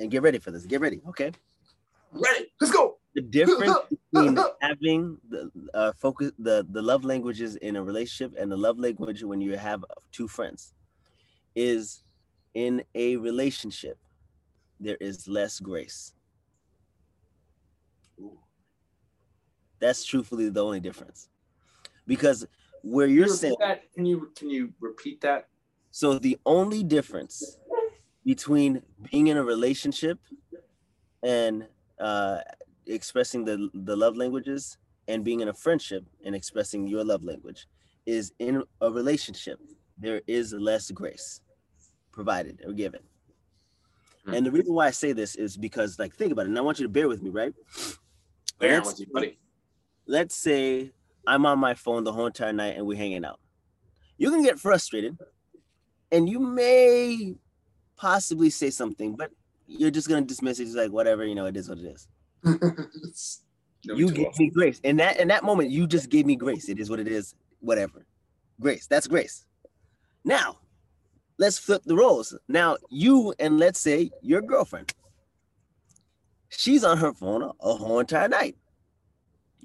and 0.00 0.10
get 0.10 0.22
ready 0.22 0.38
for 0.38 0.50
this. 0.52 0.66
Get 0.66 0.80
ready, 0.80 1.00
okay? 1.08 1.32
Ready. 2.12 2.52
Let's 2.60 2.72
go. 2.72 2.98
The 3.14 3.22
difference 3.22 3.76
between 3.90 4.36
having 4.60 5.18
the 5.28 5.50
uh, 5.74 5.92
focus, 5.92 6.32
the 6.38 6.66
the 6.68 6.82
love 6.82 7.04
languages 7.04 7.56
in 7.56 7.76
a 7.76 7.82
relationship, 7.82 8.34
and 8.38 8.50
the 8.50 8.56
love 8.56 8.78
language 8.78 9.22
when 9.22 9.40
you 9.40 9.56
have 9.56 9.84
two 10.12 10.28
friends, 10.28 10.74
is 11.54 12.04
in 12.54 12.84
a 12.94 13.16
relationship, 13.16 13.98
there 14.80 14.96
is 15.00 15.28
less 15.28 15.60
grace. 15.60 16.12
That's 19.78 20.04
truthfully 20.04 20.48
the 20.48 20.64
only 20.64 20.80
difference, 20.80 21.28
because 22.06 22.46
where 22.82 23.06
you're 23.06 23.28
saying 23.28 23.56
that, 23.60 23.92
can 23.92 24.06
you 24.06 24.32
can 24.34 24.48
you 24.48 24.72
repeat 24.80 25.20
that? 25.20 25.48
So 25.90 26.18
the 26.18 26.38
only 26.46 26.82
difference 26.82 27.58
between 28.24 28.82
being 29.10 29.26
in 29.26 29.36
a 29.36 29.44
relationship 29.44 30.18
and 31.22 31.66
uh, 32.00 32.40
expressing 32.86 33.44
the 33.44 33.68
the 33.74 33.94
love 33.94 34.16
languages 34.16 34.78
and 35.08 35.24
being 35.24 35.40
in 35.40 35.48
a 35.48 35.54
friendship 35.54 36.04
and 36.24 36.34
expressing 36.34 36.86
your 36.86 37.04
love 37.04 37.22
language 37.22 37.66
is 38.06 38.32
in 38.38 38.62
a 38.80 38.90
relationship 38.90 39.60
there 39.98 40.22
is 40.26 40.52
less 40.52 40.90
grace 40.90 41.40
provided 42.12 42.62
or 42.66 42.72
given. 42.72 43.00
Hmm. 44.26 44.34
And 44.34 44.46
the 44.46 44.50
reason 44.50 44.74
why 44.74 44.88
I 44.88 44.90
say 44.90 45.12
this 45.12 45.36
is 45.36 45.56
because, 45.56 45.98
like, 45.98 46.14
think 46.14 46.32
about 46.32 46.46
it. 46.46 46.48
And 46.48 46.58
I 46.58 46.60
want 46.60 46.78
you 46.78 46.84
to 46.84 46.92
bear 46.92 47.08
with 47.08 47.22
me, 47.22 47.30
right? 47.30 47.54
Bear 48.58 48.82
with 48.82 48.98
you, 49.00 49.06
buddy. 49.12 49.38
Let's 50.06 50.34
say 50.34 50.92
I'm 51.26 51.46
on 51.46 51.58
my 51.58 51.74
phone 51.74 52.04
the 52.04 52.12
whole 52.12 52.26
entire 52.26 52.52
night 52.52 52.76
and 52.76 52.86
we're 52.86 52.96
hanging 52.96 53.24
out. 53.24 53.40
You 54.18 54.30
can 54.30 54.42
get 54.42 54.58
frustrated 54.58 55.18
and 56.10 56.28
you 56.28 56.38
may 56.38 57.34
possibly 57.96 58.50
say 58.50 58.70
something, 58.70 59.16
but 59.16 59.30
you're 59.66 59.90
just 59.90 60.08
gonna 60.08 60.22
dismiss 60.22 60.60
it. 60.60 60.64
It's 60.64 60.74
like 60.74 60.92
whatever, 60.92 61.24
you 61.24 61.34
know, 61.34 61.46
it 61.46 61.56
is 61.56 61.68
what 61.68 61.78
it 61.78 61.86
is. 61.86 62.08
you 63.82 64.10
gave 64.10 64.38
me 64.38 64.50
grace. 64.50 64.80
In 64.84 64.96
that 64.96 65.18
in 65.18 65.28
that 65.28 65.44
moment, 65.44 65.70
you 65.70 65.86
just 65.86 66.08
gave 66.08 66.24
me 66.24 66.36
grace. 66.36 66.68
It 66.68 66.78
is 66.78 66.88
what 66.88 67.00
it 67.00 67.08
is, 67.08 67.34
whatever. 67.60 68.06
Grace. 68.60 68.86
That's 68.86 69.06
grace. 69.06 69.44
Now, 70.24 70.58
let's 71.38 71.58
flip 71.58 71.82
the 71.84 71.96
roles. 71.96 72.36
Now, 72.48 72.76
you 72.90 73.34
and 73.38 73.58
let's 73.58 73.80
say 73.80 74.10
your 74.22 74.42
girlfriend. 74.42 74.92
She's 76.48 76.84
on 76.84 76.98
her 76.98 77.12
phone 77.12 77.42
a 77.42 77.74
whole 77.74 78.00
entire 78.00 78.28
night 78.28 78.56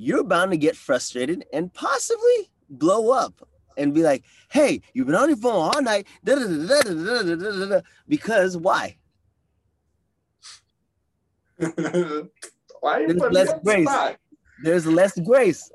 you're 0.01 0.23
bound 0.23 0.51
to 0.51 0.57
get 0.57 0.75
frustrated 0.75 1.45
and 1.53 1.71
possibly 1.73 2.49
blow 2.69 3.11
up 3.11 3.47
and 3.77 3.93
be 3.93 4.01
like, 4.01 4.23
hey, 4.49 4.81
you've 4.93 5.05
been 5.05 5.15
on 5.15 5.29
your 5.29 5.37
phone 5.37 5.71
all 5.73 5.81
night. 5.81 6.07
Because 8.07 8.57
why? 8.57 8.97
why 12.79 13.05
There's 13.05 13.21
less 13.31 13.53
grace. 13.63 13.89
There's 14.63 14.87
less 14.87 15.19
grace. 15.19 15.71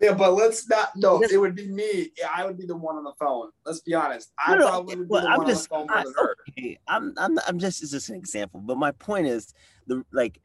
Yeah, 0.00 0.12
but 0.12 0.34
let's 0.34 0.68
not. 0.68 0.90
No, 0.96 1.22
it 1.22 1.38
would 1.38 1.54
be 1.54 1.68
me. 1.68 2.10
Yeah, 2.18 2.28
I 2.34 2.44
would 2.44 2.58
be 2.58 2.66
the 2.66 2.76
one 2.76 2.96
on 2.96 3.04
the 3.04 3.14
phone. 3.18 3.50
Let's 3.64 3.80
be 3.80 3.94
honest. 3.94 4.30
I 4.38 4.54
no, 4.54 4.68
probably 4.68 4.96
would 4.96 5.08
be 5.08 5.14
the 5.14 5.26
I'm 5.26 5.38
one 5.38 5.46
just, 5.46 5.72
on 5.72 5.86
the 5.86 5.92
phone 5.92 5.98
I, 5.98 6.22
her. 6.22 6.36
Okay. 6.50 6.78
I'm, 6.86 7.14
I'm, 7.16 7.38
I'm 7.48 7.58
just, 7.58 7.82
it's 7.82 7.92
just 7.92 8.10
an 8.10 8.16
example. 8.16 8.60
But 8.60 8.76
my 8.76 8.92
point 8.92 9.26
is, 9.26 9.54
the 9.86 10.04
like, 10.12 10.40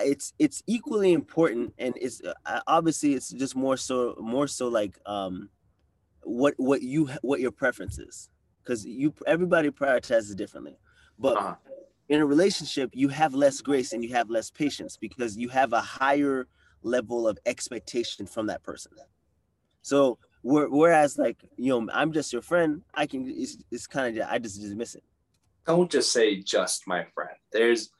it's 0.00 0.32
it's 0.38 0.62
equally 0.66 1.12
important 1.12 1.72
and 1.78 1.94
it's 2.00 2.22
uh, 2.22 2.60
obviously 2.66 3.14
it's 3.14 3.30
just 3.30 3.54
more 3.54 3.76
so 3.76 4.16
more 4.20 4.46
so 4.46 4.68
like 4.68 4.98
um 5.06 5.48
what 6.22 6.54
what 6.56 6.82
you 6.82 7.08
what 7.22 7.40
your 7.40 7.50
preference 7.50 7.98
is 7.98 8.30
because 8.62 8.84
you 8.84 9.12
everybody 9.26 9.70
prioritizes 9.70 10.34
differently 10.34 10.78
but 11.18 11.36
uh-huh. 11.36 11.54
in 12.08 12.20
a 12.20 12.26
relationship 12.26 12.90
you 12.94 13.08
have 13.08 13.34
less 13.34 13.60
grace 13.60 13.92
and 13.92 14.02
you 14.02 14.12
have 14.12 14.30
less 14.30 14.50
patience 14.50 14.96
because 14.96 15.36
you 15.36 15.48
have 15.48 15.72
a 15.72 15.80
higher 15.80 16.46
level 16.86 17.26
of 17.28 17.38
expectation 17.46 18.26
from 18.26 18.46
that 18.46 18.62
person 18.62 18.92
so 19.82 20.18
whereas 20.42 21.18
like 21.18 21.38
you 21.56 21.68
know 21.68 21.92
i'm 21.92 22.12
just 22.12 22.32
your 22.32 22.42
friend 22.42 22.82
i 22.94 23.04
can 23.06 23.28
it's, 23.28 23.56
it's 23.70 23.86
kind 23.86 24.16
of 24.16 24.28
i 24.28 24.38
just 24.38 24.60
dismiss 24.60 24.94
it 24.94 25.02
don't 25.66 25.90
just 25.90 26.12
say 26.12 26.36
just 26.36 26.86
my 26.86 27.04
friend 27.14 27.36
there's 27.52 27.90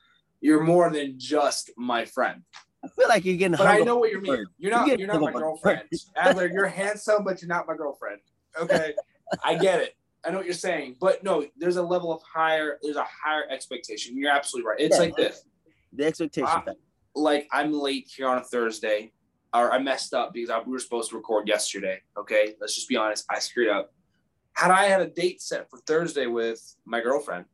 you're 0.41 0.63
more 0.63 0.89
than 0.89 1.17
just 1.17 1.71
my 1.77 2.05
friend. 2.05 2.43
I 2.83 2.87
feel 2.89 3.07
like 3.07 3.25
you're 3.25 3.37
getting. 3.37 3.57
But 3.57 3.67
I 3.67 3.79
know 3.79 3.97
what 3.97 4.11
you 4.11 4.21
mean. 4.21 4.45
You're 4.57 4.71
not. 4.71 4.87
You're, 4.87 4.99
you're 4.99 5.07
not 5.07 5.21
my 5.21 5.31
girlfriend. 5.31 5.83
Adler, 6.15 6.47
you're 6.47 6.67
handsome, 6.67 7.23
but 7.23 7.41
you're 7.41 7.49
not 7.49 7.67
my 7.67 7.75
girlfriend. 7.75 8.19
Okay, 8.59 8.93
I 9.43 9.55
get 9.55 9.81
it. 9.81 9.95
I 10.25 10.31
know 10.31 10.37
what 10.37 10.45
you're 10.45 10.55
saying, 10.55 10.97
but 10.99 11.23
no, 11.23 11.45
there's 11.57 11.77
a 11.77 11.83
level 11.83 12.11
of 12.11 12.21
higher. 12.21 12.77
There's 12.81 12.97
a 12.97 13.05
higher 13.05 13.43
expectation. 13.49 14.17
You're 14.17 14.31
absolutely 14.31 14.69
right. 14.69 14.79
It's 14.79 14.97
yeah, 14.97 15.03
like 15.03 15.15
this. 15.15 15.43
The 15.93 16.05
expectation. 16.05 16.49
I, 16.49 16.73
like 17.17 17.47
I'm 17.51 17.73
late 17.73 18.09
here 18.15 18.27
on 18.27 18.37
a 18.37 18.43
Thursday, 18.43 19.11
or 19.53 19.71
I 19.71 19.79
messed 19.79 20.13
up 20.13 20.33
because 20.33 20.49
I, 20.49 20.59
we 20.59 20.71
were 20.71 20.79
supposed 20.79 21.09
to 21.09 21.17
record 21.17 21.47
yesterday. 21.47 22.01
Okay, 22.17 22.55
let's 22.61 22.75
just 22.75 22.87
be 22.87 22.97
honest. 22.97 23.25
I 23.29 23.39
screwed 23.39 23.69
up. 23.69 23.93
Had 24.53 24.71
I 24.71 24.85
had 24.85 25.01
a 25.01 25.07
date 25.07 25.41
set 25.41 25.69
for 25.69 25.77
Thursday 25.79 26.25
with 26.25 26.75
my 26.85 26.99
girlfriend, 26.99 27.45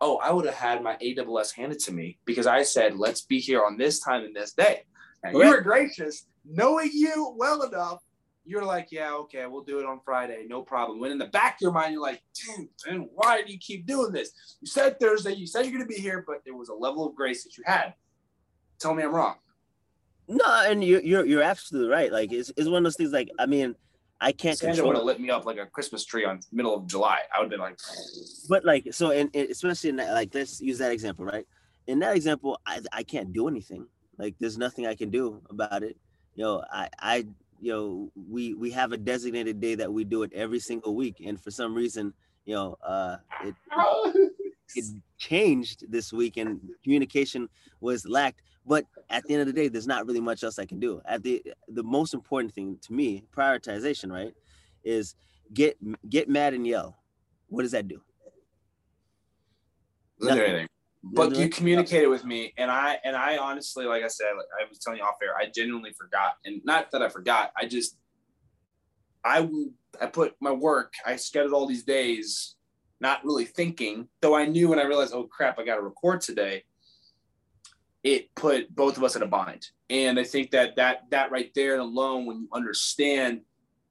oh, 0.00 0.18
I 0.18 0.32
would 0.32 0.46
have 0.46 0.54
had 0.54 0.82
my 0.82 0.96
AWS 0.96 1.54
handed 1.54 1.78
to 1.80 1.92
me 1.92 2.18
because 2.24 2.46
I 2.46 2.62
said, 2.62 2.96
let's 2.96 3.22
be 3.22 3.40
here 3.40 3.64
on 3.64 3.76
this 3.76 4.00
time 4.00 4.24
and 4.24 4.34
this 4.34 4.52
day. 4.52 4.82
And 5.22 5.36
you 5.36 5.48
were 5.48 5.60
gracious, 5.60 6.26
knowing 6.44 6.90
you 6.92 7.34
well 7.36 7.62
enough. 7.62 8.02
You're 8.44 8.64
like, 8.64 8.88
yeah, 8.90 9.12
okay, 9.12 9.44
we'll 9.46 9.64
do 9.64 9.78
it 9.78 9.84
on 9.84 10.00
Friday, 10.02 10.46
no 10.48 10.62
problem. 10.62 11.00
When 11.00 11.10
in 11.10 11.18
the 11.18 11.26
back 11.26 11.56
of 11.56 11.60
your 11.60 11.72
mind, 11.72 11.92
you're 11.92 12.00
like, 12.00 12.22
dude, 12.32 12.68
then 12.86 13.08
why 13.12 13.42
do 13.42 13.52
you 13.52 13.58
keep 13.58 13.84
doing 13.84 14.10
this? 14.10 14.30
You 14.62 14.66
said 14.66 14.98
Thursday, 14.98 15.34
you 15.34 15.46
said 15.46 15.66
you're 15.66 15.74
going 15.74 15.86
to 15.86 15.94
be 15.94 16.00
here, 16.00 16.24
but 16.26 16.42
there 16.46 16.54
was 16.54 16.70
a 16.70 16.74
level 16.74 17.06
of 17.06 17.14
grace 17.14 17.44
that 17.44 17.58
you 17.58 17.64
had. 17.66 17.92
Tell 18.78 18.94
me 18.94 19.02
I'm 19.02 19.14
wrong. 19.14 19.36
No, 20.28 20.44
and 20.66 20.84
you're 20.84 21.00
you're, 21.00 21.24
you're 21.24 21.42
absolutely 21.42 21.90
right. 21.90 22.12
Like 22.12 22.32
it's, 22.32 22.52
it's 22.56 22.68
one 22.68 22.78
of 22.78 22.84
those 22.84 22.96
things. 22.96 23.12
Like 23.12 23.30
I 23.38 23.46
mean, 23.46 23.74
I 24.20 24.32
can't 24.32 24.58
Sandra 24.58 24.74
control. 24.74 24.88
would 24.88 24.96
have 24.96 25.04
lit 25.06 25.20
me 25.20 25.30
up 25.30 25.46
like 25.46 25.58
a 25.58 25.66
Christmas 25.66 26.04
tree 26.04 26.24
on 26.24 26.40
middle 26.52 26.74
of 26.74 26.86
July. 26.86 27.20
I 27.34 27.40
would 27.40 27.44
have 27.44 27.50
been 27.50 27.60
like, 27.60 27.78
but 28.48 28.64
like 28.64 28.88
so, 28.92 29.10
and 29.10 29.34
especially 29.34 29.90
in 29.90 29.96
that, 29.96 30.12
like 30.12 30.34
let's 30.34 30.60
use 30.60 30.78
that 30.78 30.92
example, 30.92 31.24
right? 31.24 31.46
In 31.86 31.98
that 32.00 32.14
example, 32.14 32.60
I 32.66 32.80
I 32.92 33.02
can't 33.04 33.32
do 33.32 33.48
anything. 33.48 33.86
Like 34.18 34.34
there's 34.38 34.58
nothing 34.58 34.86
I 34.86 34.94
can 34.94 35.10
do 35.10 35.40
about 35.48 35.82
it. 35.82 35.96
You 36.34 36.44
know, 36.44 36.64
I 36.70 36.88
I 36.98 37.26
you 37.60 37.72
know 37.72 38.12
we 38.28 38.54
we 38.54 38.70
have 38.72 38.92
a 38.92 38.98
designated 38.98 39.60
day 39.60 39.76
that 39.76 39.92
we 39.92 40.04
do 40.04 40.24
it 40.24 40.32
every 40.34 40.60
single 40.60 40.94
week, 40.94 41.22
and 41.24 41.40
for 41.40 41.50
some 41.50 41.74
reason, 41.74 42.12
you 42.44 42.54
know, 42.54 42.76
uh, 42.84 43.16
it 43.44 43.54
it 44.74 44.84
changed 45.16 45.90
this 45.90 46.12
week, 46.12 46.36
and 46.36 46.60
communication 46.82 47.48
was 47.80 48.06
lacked. 48.06 48.42
But 48.66 48.84
at 49.08 49.24
the 49.24 49.34
end 49.34 49.40
of 49.40 49.46
the 49.46 49.52
day, 49.52 49.68
there's 49.68 49.86
not 49.86 50.06
really 50.06 50.20
much 50.20 50.44
else 50.44 50.58
I 50.58 50.66
can 50.66 50.78
do. 50.78 51.00
At 51.06 51.22
the 51.22 51.42
the 51.68 51.82
most 51.82 52.14
important 52.14 52.54
thing 52.54 52.78
to 52.82 52.92
me, 52.92 53.24
prioritization, 53.34 54.12
right, 54.12 54.34
is 54.84 55.14
get 55.54 55.76
get 56.08 56.28
mad 56.28 56.54
and 56.54 56.66
yell. 56.66 56.98
What 57.48 57.62
does 57.62 57.72
that 57.72 57.88
do? 57.88 58.02
Doesn't 60.20 60.36
do 60.36 60.42
anything. 60.42 60.68
But 61.02 61.36
you 61.36 61.48
communicated 61.48 62.08
with 62.08 62.24
me, 62.24 62.52
and 62.58 62.70
I 62.70 62.98
and 63.04 63.16
I 63.16 63.38
honestly, 63.38 63.86
like 63.86 64.02
I 64.02 64.08
said, 64.08 64.32
like 64.36 64.46
I 64.60 64.68
was 64.68 64.78
telling 64.78 64.98
you 64.98 65.04
off 65.04 65.14
air, 65.22 65.36
I 65.36 65.46
genuinely 65.54 65.92
forgot, 65.92 66.34
and 66.44 66.60
not 66.64 66.90
that 66.90 67.02
I 67.02 67.08
forgot, 67.08 67.52
I 67.56 67.66
just 67.66 67.96
I 69.24 69.48
I 70.00 70.06
put 70.06 70.34
my 70.40 70.50
work, 70.50 70.92
I 71.06 71.16
scheduled 71.16 71.54
all 71.54 71.66
these 71.66 71.84
days, 71.84 72.56
not 73.00 73.24
really 73.24 73.44
thinking, 73.44 74.08
though 74.20 74.34
I 74.34 74.46
knew 74.46 74.68
when 74.68 74.78
I 74.78 74.84
realized, 74.84 75.14
oh 75.14 75.24
crap, 75.24 75.58
I 75.58 75.64
got 75.64 75.76
to 75.76 75.82
record 75.82 76.20
today 76.20 76.64
it 78.02 78.34
put 78.34 78.74
both 78.74 78.96
of 78.96 79.04
us 79.04 79.16
in 79.16 79.22
a 79.22 79.26
bind. 79.26 79.68
And 79.90 80.18
I 80.18 80.24
think 80.24 80.50
that 80.52 80.76
that 80.76 81.10
that 81.10 81.30
right 81.30 81.52
there 81.54 81.78
alone, 81.78 82.26
when 82.26 82.40
you 82.40 82.48
understand 82.52 83.42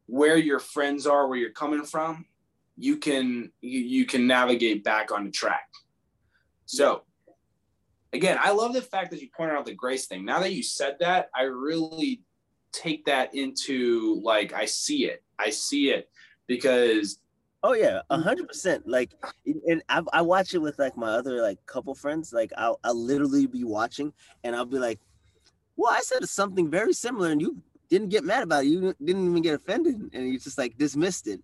where 0.06 0.38
your 0.38 0.60
friends 0.60 1.06
are, 1.06 1.28
where 1.28 1.38
you're 1.38 1.52
coming 1.52 1.84
from, 1.84 2.26
you 2.78 2.98
can 2.98 3.52
you, 3.62 3.80
you 3.80 4.06
can 4.06 4.28
navigate 4.28 4.84
back 4.84 5.12
on 5.12 5.26
the 5.26 5.32
track. 5.32 5.70
So 6.66 7.04
again, 8.14 8.38
I 8.42 8.52
love 8.52 8.74
the 8.74 8.82
fact 8.82 9.12
that 9.12 9.22
you 9.22 9.30
pointed 9.36 9.56
out 9.56 9.66
the 9.66 9.74
grace 9.74 10.08
thing. 10.08 10.24
Now 10.24 10.40
that 10.40 10.54
you 10.54 10.64
said 10.64 10.98
that, 11.00 11.30
I 11.36 11.44
really 11.44 12.22
take 12.72 13.06
that 13.06 13.36
into 13.36 14.22
like 14.24 14.54
I 14.54 14.66
see 14.66 15.06
it. 15.06 15.24
I 15.40 15.50
see 15.50 15.90
it 15.90 16.10
because 16.48 17.20
Oh 17.64 17.74
yeah, 17.74 18.02
a 18.10 18.16
mm-hmm. 18.16 18.24
hundred 18.24 18.48
percent. 18.48 18.88
Like, 18.88 19.12
and 19.46 19.82
I, 19.90 20.02
I 20.14 20.22
watch 20.22 20.54
it 20.54 20.60
with 20.60 20.78
like 20.78 20.96
my 20.96 21.10
other 21.10 21.42
like 21.42 21.64
couple 21.66 21.96
friends. 21.96 22.32
Like, 22.32 22.52
I'll, 22.58 22.80
I'll 22.84 22.96
literally 22.96 23.48
be 23.48 23.64
watching, 23.64 24.14
and 24.44 24.56
I'll 24.56 24.66
be 24.66 24.80
like, 24.80 25.00
"Well, 25.76 25.92
I 25.92 26.02
said 26.02 26.28
something 26.30 26.70
very 26.70 26.94
similar, 26.94 27.32
and 27.32 27.42
you 27.42 27.62
didn't 27.90 28.10
get 28.10 28.24
mad 28.24 28.44
about 28.44 28.64
it. 28.64 28.68
You 28.68 28.94
didn't 29.04 29.30
even 29.30 29.42
get 29.42 29.56
offended, 29.56 29.96
and 30.14 30.30
you 30.30 30.40
just 30.40 30.58
like 30.58 30.78
dismissed 30.78 31.28
it." 31.28 31.42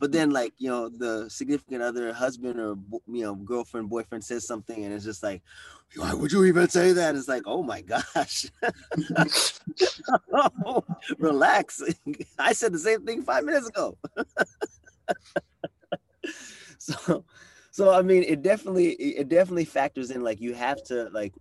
But 0.00 0.10
then, 0.10 0.30
like 0.30 0.52
you 0.58 0.68
know, 0.68 0.88
the 0.88 1.30
significant 1.30 1.82
other, 1.82 2.12
husband 2.12 2.58
or 2.58 2.76
you 3.06 3.22
know, 3.22 3.36
girlfriend, 3.36 3.88
boyfriend 3.88 4.24
says 4.24 4.44
something, 4.46 4.84
and 4.84 4.92
it's 4.92 5.04
just 5.04 5.22
like, 5.22 5.40
"Why 5.94 6.12
would 6.14 6.32
you 6.32 6.44
even 6.44 6.68
say 6.68 6.92
that?" 6.92 7.14
It's 7.14 7.28
like, 7.28 7.44
"Oh 7.46 7.62
my 7.62 7.80
gosh, 7.80 8.50
oh, 10.32 10.84
relax." 11.18 11.80
I 12.40 12.52
said 12.52 12.72
the 12.72 12.78
same 12.78 13.06
thing 13.06 13.22
five 13.22 13.44
minutes 13.44 13.68
ago. 13.68 13.96
so 16.78 17.24
so 17.74 17.92
I 17.92 18.02
mean, 18.02 18.22
it 18.22 18.40
definitely 18.42 18.90
it 18.92 19.28
definitely 19.28 19.64
factors 19.64 20.12
in. 20.12 20.22
Like 20.22 20.40
you 20.40 20.54
have 20.54 20.80
to 20.84 21.08
like 21.12 21.34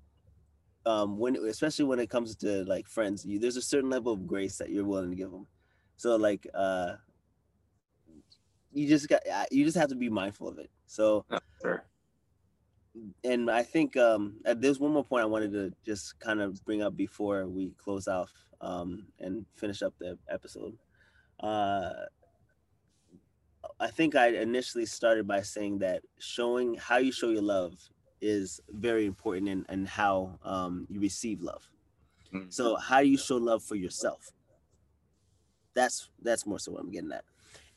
um 0.84 1.20
when 1.20 1.36
especially 1.36 1.86
when 1.86 2.00
it 2.00 2.10
comes 2.10 2.36
to 2.38 2.64
like 2.66 2.88
friends, 2.88 3.24
you 3.24 3.38
there's 3.38 3.56
a 3.56 3.62
certain 3.62 3.92
level 3.92 4.14
of 4.14 4.26
grace 4.26 4.58
that 4.58 4.72
you're 4.72 4.84
willing 4.84 5.12
to 5.12 5.16
give 5.16 5.30
them. 5.30 5.46
So 5.96 6.16
like 6.16 6.48
uh 6.56 6.94
you 8.72 8.88
just 8.88 9.08
got 9.08 9.22
you 9.52 9.64
just 9.64 9.78
have 9.78 9.90
to 9.90 9.96
be 9.96 10.10
mindful 10.10 10.48
of 10.48 10.58
it. 10.58 10.72
So 10.88 11.24
sure. 11.62 11.86
And 13.24 13.52
I 13.52 13.62
think 13.62 13.96
um 13.96 14.38
there's 14.56 14.80
one 14.80 14.92
more 14.92 15.04
point 15.06 15.22
I 15.22 15.28
wanted 15.28 15.52
to 15.52 15.72
just 15.86 16.20
kind 16.20 16.42
of 16.42 16.66
bring 16.66 16.82
up 16.82 16.98
before 16.98 17.48
we 17.48 17.74
close 17.78 18.08
off 18.08 18.32
um 18.60 19.06
and 19.20 19.46
finish 19.56 19.84
up 19.84 19.94
the 20.00 20.18
episode. 20.30 20.76
Uh 21.40 21.92
I 23.80 23.88
think 23.88 24.16
I 24.16 24.28
initially 24.28 24.86
started 24.86 25.28
by 25.28 25.42
saying 25.42 25.80
that 25.80 26.04
showing 26.20 26.76
how 26.76 26.98
you 26.98 27.12
show 27.12 27.30
your 27.30 27.42
love 27.42 27.74
is 28.22 28.62
very 28.70 29.06
important 29.06 29.50
in, 29.50 29.66
in 29.70 29.86
how 29.86 30.40
um, 30.44 30.88
you 30.90 31.00
receive 31.00 31.42
love. 31.42 31.70
Mm-hmm. 32.34 32.50
So 32.50 32.76
how 32.76 33.02
do 33.02 33.08
you 33.08 33.18
show 33.18 33.38
love 33.38 33.64
for 33.64 33.76
yourself? 33.76 34.32
That's 35.76 36.10
that's 36.22 36.46
more 36.46 36.60
so 36.60 36.72
what 36.72 36.82
I'm 36.82 36.92
getting 36.92 37.12
at. 37.12 37.26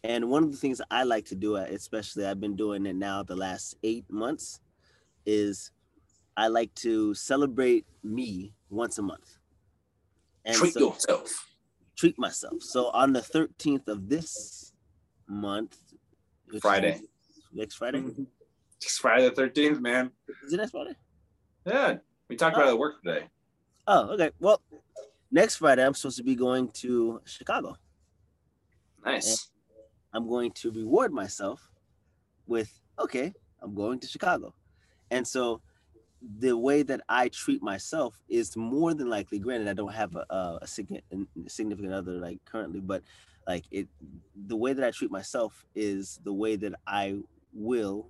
And 0.05 0.31
one 0.31 0.45
of 0.45 0.53
the 0.53 0.57
things 0.57 0.81
I 0.91 1.03
like 1.03 1.25
to 1.27 1.35
do, 1.35 1.57
especially 1.57 2.27
I've 2.27 2.41
been 2.41 2.57
doing 2.57 2.87
it 2.87 2.95
now 2.95 3.23
the 3.23 3.35
last 3.35 3.77
eight 3.83 4.05
months, 4.09 4.61
is 5.25 5.73
I 6.37 6.49
like 6.49 6.75
to 6.77 7.15
celebrate 7.15 7.87
me 8.05 8.53
once 8.71 8.99
a 8.99 9.03
month. 9.03 9.39
And 10.45 10.55
treat 10.55 10.75
so, 10.75 10.81
yourself. 10.81 11.51
Treat 11.97 12.19
myself. 12.19 12.63
So 12.63 12.91
on 12.91 13.13
the 13.13 13.21
13th 13.21 13.89
of 13.89 14.09
this 14.09 14.73
month, 15.29 15.77
Friday. 16.61 17.01
Next 17.53 17.75
Friday? 17.75 18.01
Mm-hmm. 18.01 18.25
It's 18.81 18.99
Friday 18.99 19.29
the 19.29 19.35
13th, 19.35 19.81
man. 19.81 20.11
Is 20.45 20.53
it 20.53 20.59
next 20.59 20.73
Friday? 20.73 20.95
Yeah. 21.65 21.97
We 22.29 22.37
talked 22.37 22.57
oh. 22.57 22.61
about 22.61 22.69
it 22.71 22.73
at 22.73 22.79
work 22.79 23.03
today. 23.03 23.27
Oh, 23.87 24.11
okay. 24.15 24.31
Well, 24.41 24.61
next 25.31 25.57
Friday, 25.57 25.85
I'm 25.85 25.95
supposed 25.95 26.19
to 26.19 26.25
be 26.25 26.35
going 26.35 26.69
to 26.73 27.21
Chicago. 27.25 27.77
Nice. 29.05 29.51
And 30.13 30.25
I'm 30.25 30.29
going 30.29 30.51
to 30.53 30.71
reward 30.71 31.13
myself 31.13 31.71
with, 32.47 32.81
okay, 32.99 33.33
I'm 33.63 33.75
going 33.75 34.01
to 34.01 34.07
Chicago. 34.07 34.55
And 35.11 35.27
so 35.27 35.63
the 36.39 36.57
way 36.57 36.83
that 36.83 37.01
I 37.09 37.29
treat 37.29 37.63
myself 37.63 38.21
is 38.29 38.57
more 38.57 38.95
than 38.95 39.09
likely, 39.09 39.39
granted, 39.39 39.69
I 39.69 39.75
don't 39.75 39.93
have 39.93 40.17
a, 40.17 40.59
a, 40.63 40.67
significant 40.67 41.93
other 41.93 42.13
like 42.13 42.45
currently, 42.45 42.81
but 42.81 43.03
like 43.47 43.65
it 43.71 43.89
the 44.47 44.57
way 44.57 44.73
that 44.73 44.85
i 44.85 44.91
treat 44.91 45.11
myself 45.11 45.65
is 45.75 46.21
the 46.25 46.33
way 46.33 46.57
that 46.57 46.75
i 46.87 47.17
will 47.53 48.07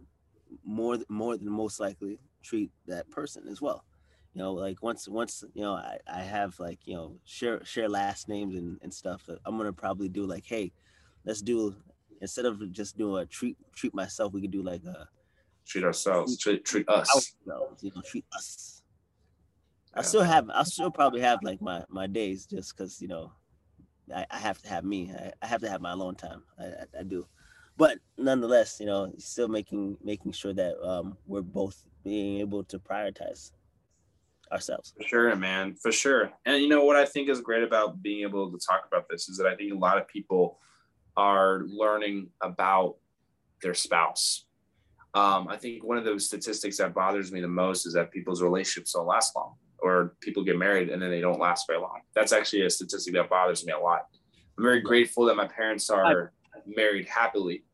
more 0.64 0.98
more 1.08 1.36
than 1.36 1.50
most 1.50 1.80
likely 1.80 2.18
treat 2.42 2.70
that 2.86 3.10
person 3.10 3.48
as 3.48 3.60
well. 3.60 3.84
You 4.34 4.42
know 4.42 4.52
like 4.52 4.82
once 4.82 5.08
once 5.08 5.44
you 5.54 5.62
know 5.62 5.72
i, 5.72 5.96
I 6.06 6.20
have 6.20 6.60
like 6.60 6.78
you 6.84 6.94
know 6.94 7.16
share 7.24 7.64
share 7.64 7.88
last 7.88 8.28
names 8.28 8.54
and, 8.54 8.78
and 8.82 8.92
stuff 8.92 9.30
i'm 9.46 9.56
gonna 9.56 9.72
probably 9.72 10.10
do 10.10 10.26
like 10.26 10.44
hey 10.44 10.72
let's 11.24 11.40
do 11.40 11.74
instead 12.20 12.44
of 12.44 12.70
just 12.70 12.98
doing 12.98 13.22
a 13.22 13.24
treat 13.24 13.56
treat 13.74 13.94
myself 13.94 14.34
we 14.34 14.42
could 14.42 14.50
do 14.50 14.62
like 14.62 14.84
a 14.84 15.08
treat 15.64 15.84
ourselves 15.84 16.36
treat, 16.36 16.66
treat 16.66 16.86
us. 16.90 17.32
you 17.80 17.90
know 17.94 18.02
treat 18.02 18.26
us. 18.34 18.82
Yeah. 19.94 20.00
i 20.00 20.02
still 20.02 20.22
have 20.22 20.50
i 20.50 20.64
still 20.64 20.90
probably 20.90 21.22
have 21.22 21.38
like 21.42 21.62
my 21.62 21.82
my 21.88 22.06
days 22.06 22.44
just 22.44 22.76
because 22.76 23.00
you 23.00 23.08
know 23.08 23.32
I, 24.14 24.26
I 24.30 24.38
have 24.38 24.60
to 24.62 24.68
have 24.68 24.84
me. 24.84 25.12
I, 25.12 25.32
I, 25.42 25.46
have 25.46 25.60
to 25.62 25.68
have 25.68 25.80
my 25.80 25.92
alone 25.92 26.14
time. 26.14 26.42
I, 26.58 27.00
I, 27.00 27.02
do, 27.02 27.26
but 27.76 27.98
nonetheless, 28.16 28.78
you 28.80 28.86
know, 28.86 29.12
still 29.18 29.48
making 29.48 29.96
making 30.02 30.32
sure 30.32 30.52
that 30.52 30.80
um, 30.82 31.16
we're 31.26 31.42
both 31.42 31.84
being 32.04 32.40
able 32.40 32.64
to 32.64 32.78
prioritize 32.78 33.52
ourselves. 34.52 34.94
For 34.96 35.08
sure, 35.08 35.36
man, 35.36 35.74
for 35.74 35.90
sure. 35.90 36.30
And 36.44 36.62
you 36.62 36.68
know 36.68 36.84
what 36.84 36.96
I 36.96 37.04
think 37.04 37.28
is 37.28 37.40
great 37.40 37.64
about 37.64 38.02
being 38.02 38.22
able 38.22 38.50
to 38.50 38.58
talk 38.64 38.84
about 38.86 39.08
this 39.10 39.28
is 39.28 39.36
that 39.38 39.46
I 39.46 39.56
think 39.56 39.72
a 39.72 39.76
lot 39.76 39.98
of 39.98 40.06
people 40.06 40.58
are 41.16 41.62
learning 41.66 42.28
about 42.40 42.96
their 43.62 43.74
spouse. 43.74 44.44
Um, 45.14 45.48
I 45.48 45.56
think 45.56 45.82
one 45.82 45.96
of 45.96 46.04
those 46.04 46.26
statistics 46.26 46.76
that 46.76 46.94
bothers 46.94 47.32
me 47.32 47.40
the 47.40 47.48
most 47.48 47.86
is 47.86 47.94
that 47.94 48.12
people's 48.12 48.42
relationships 48.42 48.92
don't 48.92 49.06
last 49.06 49.34
long 49.34 49.54
or 49.78 50.16
people 50.20 50.44
get 50.44 50.58
married 50.58 50.88
and 50.88 51.00
then 51.00 51.10
they 51.10 51.20
don't 51.20 51.40
last 51.40 51.66
very 51.66 51.80
long. 51.80 52.00
That's 52.14 52.32
actually 52.32 52.62
a 52.62 52.70
statistic 52.70 53.14
that 53.14 53.30
bothers 53.30 53.64
me 53.64 53.72
a 53.72 53.78
lot. 53.78 54.06
I'm 54.56 54.64
very 54.64 54.80
grateful 54.80 55.24
that 55.26 55.36
my 55.36 55.46
parents 55.46 55.90
are 55.90 56.32
married 56.66 57.06
happily 57.06 57.64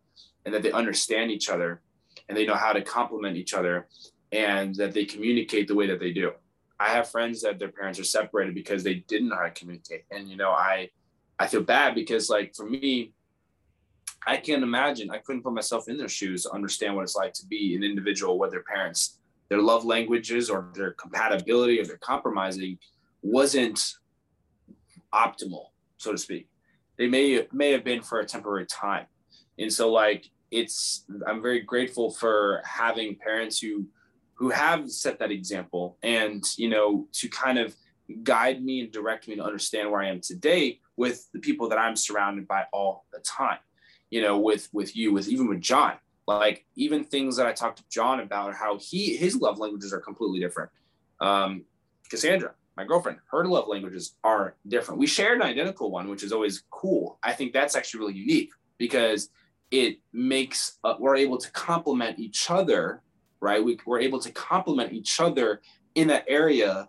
and 0.44 0.54
that 0.54 0.62
they 0.62 0.72
understand 0.72 1.30
each 1.30 1.48
other 1.48 1.80
and 2.28 2.36
they 2.36 2.46
know 2.46 2.54
how 2.54 2.72
to 2.72 2.82
complement 2.82 3.36
each 3.36 3.54
other 3.54 3.88
and 4.32 4.74
that 4.76 4.92
they 4.92 5.04
communicate 5.04 5.68
the 5.68 5.74
way 5.74 5.86
that 5.86 6.00
they 6.00 6.12
do. 6.12 6.32
I 6.80 6.88
have 6.88 7.08
friends 7.08 7.42
that 7.42 7.58
their 7.58 7.70
parents 7.70 8.00
are 8.00 8.04
separated 8.04 8.54
because 8.54 8.82
they 8.82 8.94
didn't 9.06 9.28
know 9.28 9.36
how 9.36 9.44
to 9.44 9.50
communicate. 9.50 10.04
And 10.10 10.28
you 10.28 10.36
know, 10.36 10.50
I 10.50 10.90
I 11.38 11.46
feel 11.46 11.62
bad 11.62 11.94
because 11.94 12.28
like 12.28 12.54
for 12.56 12.68
me, 12.68 13.12
I 14.26 14.36
can't 14.36 14.62
imagine, 14.62 15.10
I 15.10 15.18
couldn't 15.18 15.42
put 15.42 15.52
myself 15.52 15.88
in 15.88 15.96
their 15.96 16.08
shoes 16.08 16.44
to 16.44 16.52
understand 16.52 16.94
what 16.94 17.02
it's 17.02 17.16
like 17.16 17.32
to 17.34 17.46
be 17.46 17.74
an 17.74 17.82
individual 17.82 18.38
with 18.38 18.50
their 18.50 18.62
parents 18.62 19.18
their 19.52 19.60
love 19.60 19.84
languages 19.84 20.48
or 20.48 20.70
their 20.74 20.92
compatibility 20.92 21.78
or 21.78 21.84
their 21.84 21.98
compromising 21.98 22.78
wasn't 23.20 23.92
optimal, 25.12 25.66
so 25.98 26.10
to 26.10 26.16
speak. 26.16 26.48
They 26.96 27.06
may 27.06 27.46
may 27.52 27.70
have 27.72 27.84
been 27.84 28.00
for 28.00 28.20
a 28.20 28.24
temporary 28.24 28.64
time. 28.64 29.04
And 29.58 29.70
so 29.70 29.92
like 29.92 30.30
it's 30.50 31.04
I'm 31.26 31.42
very 31.42 31.60
grateful 31.60 32.10
for 32.10 32.62
having 32.64 33.16
parents 33.16 33.60
who 33.60 33.86
who 34.36 34.48
have 34.48 34.90
set 34.90 35.18
that 35.18 35.30
example 35.30 35.98
and 36.02 36.42
you 36.56 36.70
know 36.70 37.06
to 37.12 37.28
kind 37.28 37.58
of 37.58 37.76
guide 38.22 38.64
me 38.64 38.80
and 38.80 38.90
direct 38.90 39.28
me 39.28 39.36
to 39.36 39.44
understand 39.44 39.90
where 39.90 40.00
I 40.00 40.08
am 40.08 40.22
today 40.22 40.80
with 40.96 41.28
the 41.34 41.40
people 41.40 41.68
that 41.68 41.78
I'm 41.78 41.96
surrounded 41.96 42.48
by 42.48 42.64
all 42.72 43.04
the 43.12 43.20
time. 43.20 43.58
You 44.08 44.22
know, 44.22 44.38
with 44.38 44.70
with 44.72 44.96
you, 44.96 45.12
with 45.12 45.28
even 45.28 45.46
with 45.46 45.60
John 45.60 45.98
like 46.26 46.64
even 46.76 47.04
things 47.04 47.36
that 47.36 47.46
I 47.46 47.52
talked 47.52 47.78
to 47.78 47.84
John 47.90 48.20
about 48.20 48.54
how 48.54 48.78
he 48.78 49.16
his 49.16 49.36
love 49.36 49.58
languages 49.58 49.92
are 49.92 50.00
completely 50.00 50.40
different. 50.40 50.70
Um, 51.20 51.64
Cassandra, 52.10 52.52
my 52.76 52.84
girlfriend, 52.84 53.18
her 53.30 53.44
love 53.46 53.68
languages 53.68 54.14
are 54.22 54.56
different. 54.68 55.00
We 55.00 55.06
shared 55.06 55.40
an 55.40 55.46
identical 55.46 55.90
one, 55.90 56.08
which 56.08 56.22
is 56.22 56.32
always 56.32 56.62
cool. 56.70 57.18
I 57.22 57.32
think 57.32 57.52
that's 57.52 57.76
actually 57.76 58.00
really 58.00 58.14
unique 58.14 58.50
because 58.78 59.30
it 59.70 59.98
makes 60.12 60.78
uh, 60.84 60.94
we're 60.98 61.16
able 61.16 61.38
to 61.38 61.50
complement 61.52 62.18
each 62.18 62.50
other, 62.50 63.02
right? 63.40 63.64
We, 63.64 63.78
we're 63.86 64.00
able 64.00 64.20
to 64.20 64.30
complement 64.32 64.92
each 64.92 65.20
other 65.20 65.62
in 65.94 66.08
that 66.08 66.24
area 66.28 66.88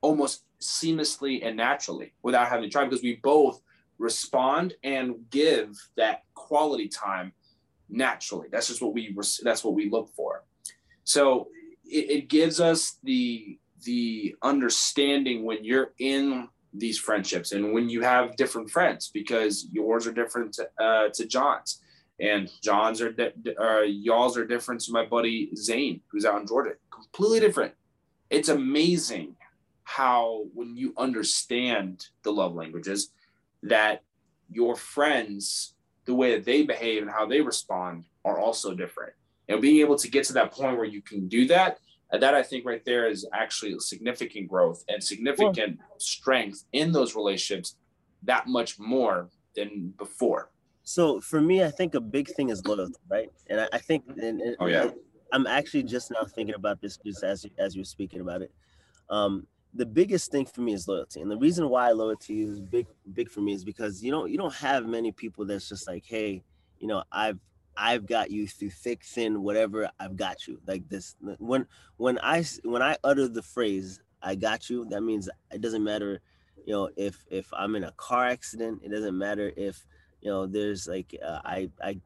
almost 0.00 0.44
seamlessly 0.60 1.44
and 1.44 1.56
naturally 1.56 2.14
without 2.22 2.48
having 2.48 2.64
to 2.64 2.70
try 2.70 2.84
because 2.84 3.02
we 3.02 3.16
both 3.22 3.60
respond 3.98 4.74
and 4.82 5.14
give 5.30 5.76
that 5.96 6.22
quality 6.34 6.88
time 6.88 7.32
naturally. 7.92 8.48
That's 8.50 8.68
just 8.68 8.82
what 8.82 8.94
we 8.94 9.16
that's 9.42 9.62
what 9.62 9.74
we 9.74 9.90
look 9.90 10.10
for. 10.14 10.44
So 11.04 11.48
it, 11.84 12.10
it 12.10 12.28
gives 12.28 12.60
us 12.60 12.98
the 13.04 13.58
the 13.84 14.34
understanding 14.42 15.44
when 15.44 15.64
you're 15.64 15.92
in 15.98 16.48
these 16.72 16.98
friendships 16.98 17.52
and 17.52 17.72
when 17.72 17.88
you 17.88 18.00
have 18.00 18.36
different 18.36 18.70
friends 18.70 19.10
because 19.12 19.66
yours 19.70 20.06
are 20.06 20.12
different 20.12 20.54
to, 20.54 20.68
uh, 20.82 21.08
to 21.10 21.26
John's 21.26 21.82
and 22.18 22.50
John's 22.62 23.02
are 23.02 23.12
di- 23.12 23.32
uh, 23.60 23.80
y'all's 23.80 24.38
are 24.38 24.46
different 24.46 24.80
to 24.82 24.92
my 24.92 25.04
buddy 25.04 25.54
Zane 25.54 26.00
who's 26.08 26.24
out 26.24 26.40
in 26.40 26.46
Georgia 26.46 26.72
completely 26.90 27.40
different 27.40 27.74
it's 28.30 28.48
amazing 28.48 29.36
how 29.84 30.44
when 30.54 30.76
you 30.76 30.94
understand 30.96 32.06
the 32.22 32.32
love 32.32 32.54
languages 32.54 33.10
that 33.62 34.02
your 34.50 34.74
friends 34.74 35.74
the 36.04 36.14
way 36.14 36.34
that 36.34 36.44
they 36.44 36.62
behave 36.62 37.02
and 37.02 37.10
how 37.10 37.26
they 37.26 37.40
respond 37.40 38.04
are 38.24 38.38
also 38.38 38.74
different. 38.74 39.12
And 39.48 39.60
being 39.60 39.80
able 39.80 39.96
to 39.96 40.10
get 40.10 40.24
to 40.26 40.32
that 40.34 40.52
point 40.52 40.76
where 40.76 40.86
you 40.86 41.02
can 41.02 41.28
do 41.28 41.46
that, 41.48 41.78
that 42.12 42.34
I 42.34 42.42
think 42.42 42.64
right 42.66 42.84
there 42.84 43.08
is 43.08 43.26
actually 43.32 43.78
significant 43.80 44.48
growth 44.48 44.84
and 44.88 45.02
significant 45.02 45.78
well, 45.78 45.98
strength 45.98 46.64
in 46.72 46.92
those 46.92 47.16
relationships 47.16 47.76
that 48.22 48.46
much 48.46 48.78
more 48.78 49.28
than 49.56 49.94
before. 49.98 50.50
So 50.84 51.20
for 51.20 51.40
me, 51.40 51.62
I 51.62 51.70
think 51.70 51.94
a 51.94 52.00
big 52.00 52.28
thing 52.28 52.50
is 52.50 52.66
loyalty, 52.66 52.94
right? 53.08 53.30
And 53.48 53.60
I, 53.60 53.68
I 53.72 53.78
think, 53.78 54.04
and, 54.08 54.40
and, 54.40 54.56
oh 54.58 54.66
yeah, 54.66 54.90
I'm 55.32 55.46
actually 55.46 55.84
just 55.84 56.10
now 56.10 56.24
thinking 56.24 56.54
about 56.54 56.80
this 56.80 56.98
just 56.98 57.22
as 57.22 57.46
as 57.58 57.74
you're 57.74 57.84
speaking 57.84 58.20
about 58.20 58.42
it. 58.42 58.52
Um, 59.08 59.46
the 59.74 59.86
biggest 59.86 60.30
thing 60.30 60.44
for 60.44 60.60
me 60.60 60.74
is 60.74 60.86
loyalty 60.86 61.20
and 61.20 61.30
the 61.30 61.36
reason 61.36 61.68
why 61.68 61.90
loyalty 61.90 62.42
is 62.42 62.60
big 62.60 62.86
big 63.14 63.30
for 63.30 63.40
me 63.40 63.52
is 63.52 63.64
because 63.64 64.02
you 64.02 64.10
don't 64.10 64.30
you 64.30 64.36
don't 64.36 64.54
have 64.54 64.86
many 64.86 65.12
people 65.12 65.44
that's 65.44 65.68
just 65.68 65.86
like 65.86 66.04
hey 66.06 66.42
you 66.78 66.86
know 66.86 67.02
i've 67.10 67.38
i've 67.76 68.06
got 68.06 68.30
you 68.30 68.46
through 68.46 68.70
thick 68.70 69.02
thin 69.02 69.42
whatever 69.42 69.88
i've 69.98 70.16
got 70.16 70.46
you 70.46 70.60
like 70.66 70.86
this 70.88 71.16
when 71.38 71.66
when 71.96 72.18
i 72.22 72.44
when 72.64 72.82
i 72.82 72.96
utter 73.02 73.28
the 73.28 73.42
phrase 73.42 74.00
i 74.22 74.34
got 74.34 74.68
you 74.68 74.84
that 74.90 75.00
means 75.00 75.28
it 75.50 75.62
doesn't 75.62 75.84
matter 75.84 76.20
you 76.66 76.72
know 76.72 76.90
if 76.96 77.24
if 77.30 77.46
i'm 77.54 77.74
in 77.74 77.84
a 77.84 77.92
car 77.92 78.26
accident 78.26 78.78
it 78.82 78.90
doesn't 78.90 79.16
matter 79.16 79.52
if 79.56 79.86
you 80.20 80.30
know 80.30 80.46
there's 80.46 80.86
like 80.86 81.16
uh, 81.24 81.40
i 81.44 81.68
i 81.82 81.98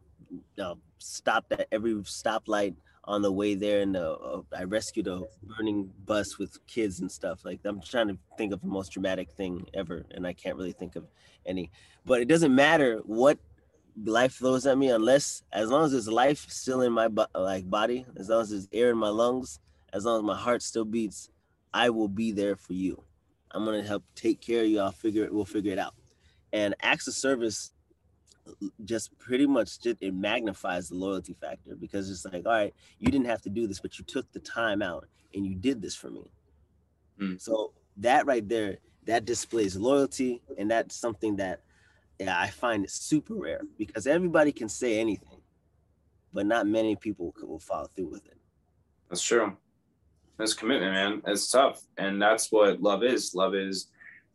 uh, 0.63 0.75
stopped 0.99 1.53
at 1.53 1.67
every 1.73 1.95
stoplight 1.95 2.75
on 3.07 3.23
the 3.23 3.31
way 3.31 3.55
there, 3.55 3.83
and 3.83 3.97
uh, 3.97 4.43
I 4.57 4.65
rescued 4.65 5.07
a 5.07 5.23
burning 5.43 5.91
bus 6.05 6.39
with 6.39 6.59
kids 6.67 7.01
and 7.01 7.11
stuff. 7.11 7.45
Like 7.45 7.61
I'm 7.65 7.81
trying 7.81 8.09
to 8.09 8.19
think 8.37 8.53
of 8.53 8.61
the 8.61 8.67
most 8.67 8.93
dramatic 8.93 9.31
thing 9.31 9.67
ever, 9.75 10.05
and 10.11 10.27
I 10.27 10.33
can't 10.33 10.57
really 10.57 10.73
think 10.73 10.97
of 10.97 11.07
any. 11.45 11.71
But 12.05 12.21
it 12.21 12.29
doesn't 12.29 12.55
matter 12.55 13.01
what 13.05 13.39
life 14.05 14.35
throws 14.35 14.67
at 14.67 14.77
me, 14.77 14.91
unless 14.91 15.43
as 15.53 15.71
long 15.71 15.85
as 15.85 15.93
there's 15.93 16.09
life 16.09 16.47
still 16.49 16.83
in 16.83 16.93
my 16.93 17.09
like 17.35 17.69
body, 17.71 18.05
as 18.17 18.29
long 18.29 18.43
as 18.43 18.51
there's 18.51 18.69
air 18.73 18.91
in 18.91 18.99
my 18.99 19.09
lungs, 19.09 19.61
as 19.93 20.05
long 20.05 20.19
as 20.19 20.25
my 20.25 20.37
heart 20.37 20.63
still 20.63 20.85
beats, 20.85 21.31
I 21.73 21.91
will 21.91 22.09
be 22.09 22.33
there 22.33 22.57
for 22.57 22.73
you. 22.73 23.03
I'm 23.53 23.65
gonna 23.65 23.83
help 23.83 24.05
take 24.17 24.41
care 24.41 24.65
of 24.65 24.69
you. 24.69 24.81
I'll 24.81 24.91
figure 24.91 25.25
it. 25.25 25.33
We'll 25.33 25.45
figure 25.45 25.73
it 25.73 25.79
out. 25.79 25.95
And 26.53 26.75
acts 26.83 27.07
of 27.07 27.15
service 27.15 27.73
just 28.85 29.17
pretty 29.19 29.47
much 29.47 29.81
just, 29.81 29.99
it 30.01 30.15
magnifies 30.15 30.89
the 30.89 30.95
loyalty 30.95 31.35
factor 31.41 31.75
because 31.75 32.11
it's 32.11 32.25
like, 32.25 32.47
all 32.47 32.53
right, 32.53 32.75
you 32.99 33.11
didn't 33.11 33.27
have 33.27 33.43
to 33.43 33.51
do 33.51 33.67
this, 33.67 33.81
but 33.81 33.99
you 33.99 34.05
took 34.05 34.31
the 34.33 34.41
time 34.41 34.83
out 34.83 35.07
and 35.35 35.47
you 35.47 35.55
did 35.55 35.83
this 35.83 35.95
for 35.95 36.11
me. 36.11 36.31
Mm. 37.21 37.41
So 37.41 37.73
that 37.99 38.27
right 38.27 38.47
there, 38.49 38.79
that 39.05 39.25
displays 39.25 39.77
loyalty, 39.77 40.43
and 40.59 40.71
that's 40.71 40.97
something 40.97 41.37
that 41.37 41.61
yeah, 42.19 42.39
I 42.39 42.49
find 42.49 42.85
it 42.85 42.91
super 42.91 43.35
rare 43.35 43.61
because 43.77 44.07
everybody 44.07 44.53
can 44.53 44.69
say 44.69 44.99
anything, 44.99 45.41
but 46.33 46.47
not 46.47 46.67
many 46.67 46.97
people 46.97 47.35
will 47.43 47.59
follow 47.59 47.89
through 47.95 48.11
with 48.11 48.27
it. 48.27 48.39
That's 49.09 49.23
true. 49.23 49.57
That's 50.39 50.55
commitment, 50.55 50.93
man. 50.93 51.23
It's 51.27 51.51
tough, 51.51 51.83
and 51.97 52.21
that's 52.21 52.51
what 52.51 52.83
love 52.83 53.03
is. 53.03 53.35
Love 53.35 53.55
is 53.55 53.89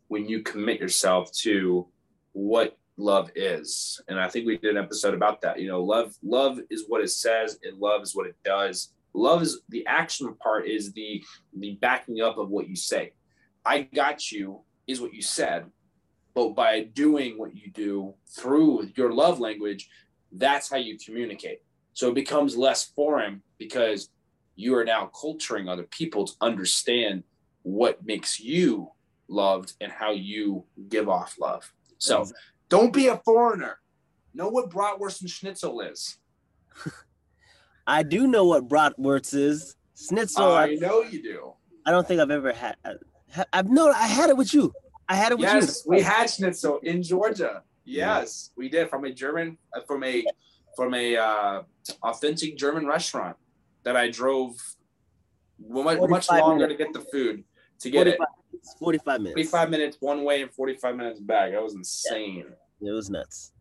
when 0.08 0.28
you 0.28 0.42
commit 0.42 0.80
yourself 0.80 1.32
to 1.32 1.86
what 2.32 2.76
love 3.02 3.30
is. 3.34 4.00
And 4.08 4.18
i 4.20 4.28
think 4.28 4.46
we 4.46 4.56
did 4.56 4.76
an 4.76 4.82
episode 4.82 5.14
about 5.14 5.40
that 5.42 5.60
you 5.60 5.68
know 5.68 5.82
love 5.82 6.14
love 6.22 6.58
is 6.70 6.84
what 6.88 7.02
it 7.02 7.10
says 7.10 7.58
and 7.62 7.78
love 7.78 8.02
is 8.02 8.14
what 8.14 8.26
it 8.26 8.36
does. 8.44 8.92
Love 9.14 9.42
is 9.42 9.60
the 9.68 9.86
action 9.86 10.34
part 10.36 10.66
is 10.66 10.92
the 10.92 11.22
the 11.58 11.72
backing 11.80 12.20
up 12.20 12.38
of 12.38 12.48
what 12.48 12.68
you 12.68 12.76
say. 12.76 13.12
I 13.64 13.82
got 13.82 14.32
you 14.32 14.60
is 14.86 15.00
what 15.00 15.14
you 15.14 15.22
said 15.22 15.66
but 16.34 16.54
by 16.54 16.80
doing 16.80 17.38
what 17.38 17.54
you 17.54 17.70
do 17.70 18.14
through 18.26 18.90
your 18.96 19.12
love 19.12 19.38
language 19.38 19.88
that's 20.32 20.70
how 20.70 20.76
you 20.76 20.98
communicate. 20.98 21.60
So 21.94 22.08
it 22.08 22.14
becomes 22.14 22.56
less 22.56 22.84
foreign 22.84 23.42
because 23.58 24.08
you 24.56 24.74
are 24.76 24.84
now 24.84 25.10
culturing 25.18 25.68
other 25.68 25.84
people 25.84 26.26
to 26.26 26.32
understand 26.40 27.24
what 27.62 28.04
makes 28.04 28.40
you 28.40 28.90
loved 29.28 29.74
and 29.80 29.92
how 29.92 30.12
you 30.12 30.64
give 30.88 31.08
off 31.08 31.36
love. 31.38 31.72
So 31.98 32.26
don't 32.72 32.92
be 32.92 33.08
a 33.08 33.18
foreigner. 33.18 33.78
Know 34.32 34.48
what 34.48 34.70
bratwurst 34.70 35.20
and 35.20 35.28
schnitzel 35.28 35.82
is. 35.82 36.16
I 37.86 38.02
do 38.02 38.26
know 38.26 38.46
what 38.46 38.66
bratwurst 38.66 39.34
is. 39.34 39.76
Schnitzel. 39.94 40.52
I, 40.52 40.64
I 40.64 40.74
know 40.76 41.02
you 41.02 41.22
do. 41.22 41.52
I 41.84 41.90
don't 41.90 42.08
think 42.08 42.18
I've 42.18 42.30
ever 42.30 42.50
had. 42.50 42.76
I, 42.82 42.94
I've 43.52 43.68
no. 43.68 43.90
I 43.90 44.06
had 44.06 44.30
it 44.30 44.38
with 44.38 44.54
you. 44.54 44.72
I 45.06 45.16
had 45.16 45.32
it 45.32 45.38
with 45.38 45.48
yes, 45.48 45.54
you. 45.54 45.60
Yes, 45.60 45.82
we 45.86 46.00
had 46.00 46.30
schnitzel 46.30 46.78
in 46.82 47.02
Georgia. 47.02 47.62
Yes, 47.84 48.52
we 48.56 48.70
did 48.70 48.88
from 48.88 49.04
a 49.04 49.12
German, 49.12 49.58
uh, 49.76 49.80
from 49.86 50.02
a, 50.04 50.24
from 50.74 50.94
a 50.94 51.16
uh, 51.16 51.62
authentic 52.02 52.56
German 52.56 52.86
restaurant 52.86 53.36
that 53.82 53.96
I 53.96 54.08
drove 54.08 54.54
much, 55.58 55.98
much 56.08 56.30
longer 56.30 56.66
minutes. 56.66 56.78
to 56.78 56.84
get 56.84 56.92
the 56.94 57.10
food 57.10 57.44
to 57.80 57.90
get 57.90 58.06
45, 58.06 58.26
it. 58.62 58.78
45 58.78 59.20
minutes. 59.20 59.50
45 59.50 59.70
minutes 59.70 59.96
one 60.00 60.24
way 60.24 60.42
and 60.42 60.52
45 60.52 60.96
minutes 60.96 61.20
back. 61.20 61.52
That 61.52 61.62
was 61.62 61.74
insane. 61.74 62.44
Yeah. 62.80 62.90
It 62.90 62.92
was 62.92 63.10
nuts. 63.10 63.52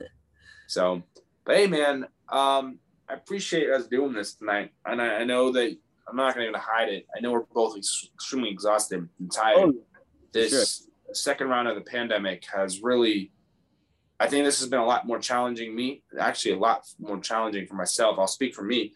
so, 0.66 1.02
but 1.44 1.56
hey, 1.56 1.66
man, 1.66 2.06
um, 2.28 2.78
I 3.08 3.14
appreciate 3.14 3.70
us 3.70 3.86
doing 3.86 4.12
this 4.12 4.34
tonight, 4.34 4.72
and 4.86 5.00
I, 5.00 5.16
I 5.16 5.24
know 5.24 5.52
that 5.52 5.76
I'm 6.08 6.16
not 6.16 6.34
going 6.34 6.52
to 6.52 6.58
hide 6.58 6.88
it. 6.88 7.06
I 7.16 7.20
know 7.20 7.32
we're 7.32 7.44
both 7.52 7.76
ex- 7.76 8.08
extremely 8.14 8.50
exhausted 8.50 9.08
and 9.18 9.32
tired. 9.32 9.58
Oh, 9.58 9.74
this 10.32 10.50
sure. 10.50 11.14
second 11.14 11.48
round 11.48 11.68
of 11.68 11.76
the 11.76 11.82
pandemic 11.82 12.44
has 12.52 12.82
really, 12.82 13.30
I 14.18 14.26
think 14.26 14.44
this 14.44 14.60
has 14.60 14.68
been 14.68 14.80
a 14.80 14.86
lot 14.86 15.06
more 15.06 15.18
challenging 15.18 15.74
me. 15.74 16.02
Actually, 16.18 16.52
a 16.52 16.58
lot 16.58 16.86
more 16.98 17.18
challenging 17.20 17.66
for 17.66 17.74
myself. 17.74 18.18
I'll 18.18 18.26
speak 18.26 18.54
for 18.54 18.64
me. 18.64 18.92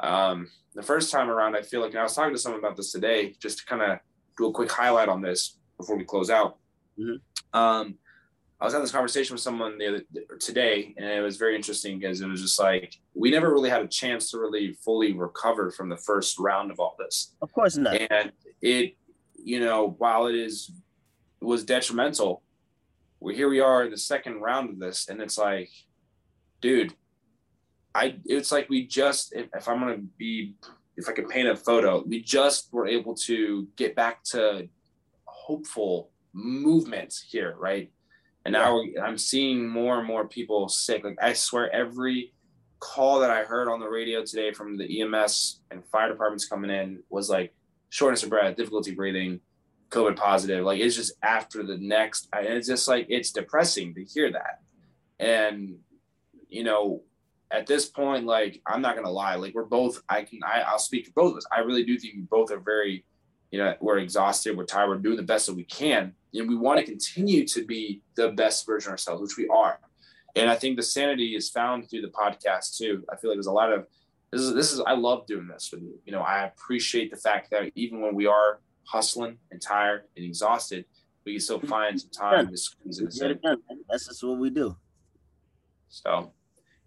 Um, 0.00 0.48
the 0.74 0.82
first 0.82 1.10
time 1.10 1.28
around, 1.28 1.56
I 1.56 1.62
feel 1.62 1.80
like 1.80 1.94
I 1.94 2.02
was 2.02 2.14
talking 2.14 2.34
to 2.34 2.38
someone 2.38 2.60
about 2.60 2.76
this 2.76 2.92
today, 2.92 3.34
just 3.40 3.58
to 3.58 3.66
kind 3.66 3.82
of 3.82 3.98
do 4.38 4.46
a 4.46 4.52
quick 4.52 4.70
highlight 4.70 5.08
on 5.08 5.20
this 5.20 5.58
before 5.76 5.96
we 5.96 6.04
close 6.04 6.30
out. 6.30 6.56
Mm-hmm. 6.98 7.58
Um, 7.58 7.98
I 8.60 8.64
was 8.64 8.72
having 8.72 8.84
this 8.84 8.92
conversation 8.92 9.34
with 9.34 9.40
someone 9.40 9.78
the 9.78 9.88
other 9.88 10.02
today, 10.40 10.94
and 10.96 11.06
it 11.06 11.20
was 11.20 11.36
very 11.36 11.54
interesting 11.54 11.98
because 11.98 12.20
it 12.20 12.26
was 12.26 12.42
just 12.42 12.58
like 12.58 12.96
we 13.14 13.30
never 13.30 13.52
really 13.52 13.70
had 13.70 13.82
a 13.82 13.88
chance 13.88 14.30
to 14.30 14.38
really 14.38 14.72
fully 14.84 15.12
recover 15.12 15.70
from 15.70 15.88
the 15.88 15.96
first 15.96 16.38
round 16.38 16.70
of 16.70 16.80
all 16.80 16.96
this. 16.98 17.34
Of 17.40 17.52
course 17.52 17.76
not. 17.76 18.00
And 18.10 18.32
it, 18.60 18.96
you 19.36 19.60
know, 19.60 19.94
while 19.98 20.26
it 20.26 20.34
is 20.34 20.72
it 21.40 21.44
was 21.44 21.64
detrimental, 21.64 22.42
we 23.20 23.36
here 23.36 23.48
we 23.48 23.60
are 23.60 23.84
in 23.84 23.90
the 23.92 23.98
second 23.98 24.40
round 24.40 24.70
of 24.70 24.80
this, 24.80 25.08
and 25.08 25.20
it's 25.20 25.38
like, 25.38 25.70
dude, 26.60 26.94
I 27.94 28.16
it's 28.24 28.50
like 28.50 28.68
we 28.68 28.86
just 28.88 29.34
if, 29.34 29.46
if 29.54 29.68
I'm 29.68 29.78
gonna 29.78 29.98
be 30.16 30.54
if 30.98 31.08
I 31.08 31.12
could 31.12 31.28
paint 31.28 31.48
a 31.48 31.56
photo, 31.56 32.02
we 32.04 32.20
just 32.20 32.72
were 32.72 32.86
able 32.86 33.14
to 33.14 33.68
get 33.76 33.94
back 33.94 34.24
to 34.24 34.68
hopeful 35.24 36.10
movement 36.32 37.14
here, 37.28 37.54
right? 37.56 37.90
And 38.44 38.52
now 38.52 38.82
I'm 39.00 39.16
seeing 39.16 39.68
more 39.68 39.98
and 39.98 40.06
more 40.06 40.26
people 40.26 40.68
sick. 40.68 41.04
Like 41.04 41.16
I 41.22 41.34
swear, 41.34 41.72
every 41.72 42.32
call 42.80 43.20
that 43.20 43.30
I 43.30 43.44
heard 43.44 43.68
on 43.68 43.78
the 43.78 43.88
radio 43.88 44.24
today 44.24 44.52
from 44.52 44.76
the 44.76 45.00
EMS 45.02 45.60
and 45.70 45.84
fire 45.86 46.08
departments 46.08 46.48
coming 46.48 46.70
in 46.70 47.02
was 47.10 47.30
like 47.30 47.54
shortness 47.90 48.24
of 48.24 48.30
breath, 48.30 48.56
difficulty 48.56 48.92
breathing, 48.92 49.40
COVID 49.90 50.16
positive. 50.16 50.64
Like 50.64 50.80
it's 50.80 50.96
just 50.96 51.12
after 51.22 51.62
the 51.62 51.76
next, 51.78 52.28
and 52.32 52.46
it's 52.46 52.66
just 52.66 52.88
like 52.88 53.06
it's 53.08 53.30
depressing 53.30 53.94
to 53.94 54.04
hear 54.04 54.32
that. 54.32 54.62
And 55.20 55.76
you 56.48 56.64
know, 56.64 57.02
at 57.50 57.66
this 57.66 57.86
point, 57.86 58.26
like 58.26 58.60
I'm 58.66 58.82
not 58.82 58.94
gonna 58.94 59.10
lie, 59.10 59.36
like 59.36 59.54
we're 59.54 59.64
both. 59.64 60.02
I 60.08 60.22
can. 60.22 60.40
I, 60.44 60.60
I'll 60.60 60.78
speak 60.78 61.06
for 61.06 61.12
both 61.12 61.32
of 61.32 61.38
us. 61.38 61.46
I 61.52 61.60
really 61.60 61.84
do 61.84 61.98
think 61.98 62.14
we 62.14 62.22
both 62.22 62.50
are 62.50 62.60
very, 62.60 63.04
you 63.50 63.58
know, 63.58 63.74
we're 63.80 63.98
exhausted. 63.98 64.56
We're 64.56 64.64
tired. 64.64 64.88
We're 64.88 64.96
doing 64.96 65.16
the 65.16 65.22
best 65.22 65.46
that 65.46 65.54
we 65.54 65.64
can 65.64 66.14
and 66.34 66.48
we 66.48 66.56
want 66.56 66.78
to 66.78 66.84
continue 66.84 67.46
to 67.46 67.64
be 67.64 68.02
the 68.14 68.30
best 68.30 68.66
version 68.66 68.90
of 68.90 68.92
ourselves, 68.92 69.22
which 69.22 69.36
we 69.36 69.48
are. 69.48 69.78
And 70.36 70.50
I 70.50 70.56
think 70.56 70.76
the 70.76 70.82
sanity 70.82 71.34
is 71.34 71.48
found 71.48 71.88
through 71.88 72.02
the 72.02 72.08
podcast 72.08 72.76
too. 72.76 73.04
I 73.10 73.16
feel 73.16 73.30
like 73.30 73.36
there's 73.36 73.46
a 73.46 73.52
lot 73.52 73.72
of 73.72 73.86
this 74.30 74.42
is 74.42 74.54
this 74.54 74.72
is 74.72 74.80
I 74.80 74.92
love 74.92 75.26
doing 75.26 75.48
this 75.48 75.70
with 75.72 75.82
you. 75.82 75.98
You 76.04 76.12
know, 76.12 76.20
I 76.20 76.44
appreciate 76.44 77.10
the 77.10 77.16
fact 77.16 77.50
that 77.50 77.72
even 77.74 78.00
when 78.00 78.14
we 78.14 78.26
are 78.26 78.60
hustling 78.84 79.38
and 79.50 79.60
tired 79.60 80.04
and 80.16 80.24
exhausted, 80.24 80.84
we 81.24 81.32
can 81.32 81.40
still 81.40 81.60
find 81.60 81.98
some 81.98 82.10
time 82.10 82.48
to 82.48 82.56
squeeze 82.56 83.00
it. 83.00 83.40
That's 83.88 84.06
just 84.06 84.22
what 84.22 84.38
we 84.38 84.50
do. 84.50 84.76
So, 85.88 86.32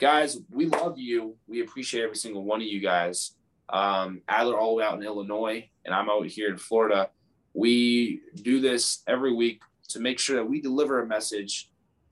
guys, 0.01 0.39
we 0.49 0.65
love 0.65 0.97
you. 0.97 1.37
We 1.47 1.61
appreciate 1.61 2.03
every 2.03 2.15
single 2.15 2.43
one 2.43 2.59
of 2.59 2.67
you 2.67 2.81
guys. 2.81 3.35
Um, 3.69 4.21
Adler 4.27 4.57
all 4.57 4.71
the 4.71 4.75
way 4.77 4.83
out 4.83 4.97
in 4.97 5.03
Illinois, 5.03 5.69
and 5.85 5.93
I'm 5.93 6.09
out 6.09 6.25
here 6.25 6.49
in 6.49 6.57
Florida. 6.57 7.11
We 7.53 8.21
do 8.41 8.59
this 8.59 9.03
every 9.07 9.31
week 9.31 9.61
to 9.89 9.99
make 9.99 10.17
sure 10.17 10.37
that 10.37 10.45
we 10.45 10.59
deliver 10.59 11.01
a 11.01 11.05
message 11.05 11.69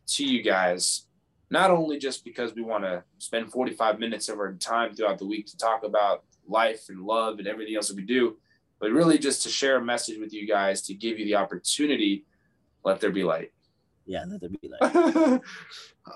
to 0.09 0.23
you 0.23 0.43
guys, 0.43 1.07
not 1.49 1.71
only 1.71 1.97
just 1.97 2.23
because 2.23 2.53
we 2.53 2.61
want 2.61 2.83
to 2.83 3.03
spend 3.17 3.51
45 3.51 3.97
minutes 3.97 4.29
of 4.29 4.37
our 4.37 4.53
time 4.53 4.93
throughout 4.93 5.17
the 5.17 5.25
week 5.25 5.47
to 5.47 5.57
talk 5.57 5.83
about 5.83 6.23
life 6.47 6.85
and 6.89 7.01
love 7.01 7.39
and 7.39 7.47
everything 7.47 7.75
else 7.75 7.87
that 7.87 7.97
we 7.97 8.03
do, 8.03 8.37
but 8.79 8.91
really 8.91 9.17
just 9.17 9.41
to 9.43 9.49
share 9.49 9.77
a 9.77 9.83
message 9.83 10.19
with 10.19 10.31
you 10.31 10.47
guys 10.47 10.83
to 10.83 10.93
give 10.93 11.17
you 11.17 11.25
the 11.25 11.35
opportunity, 11.35 12.25
let 12.85 13.01
there 13.01 13.11
be 13.11 13.23
light. 13.23 13.51
Yeah, 14.05 14.25
let 14.27 14.41
there 14.41 14.49
be 14.49 14.71
light. 14.79 15.41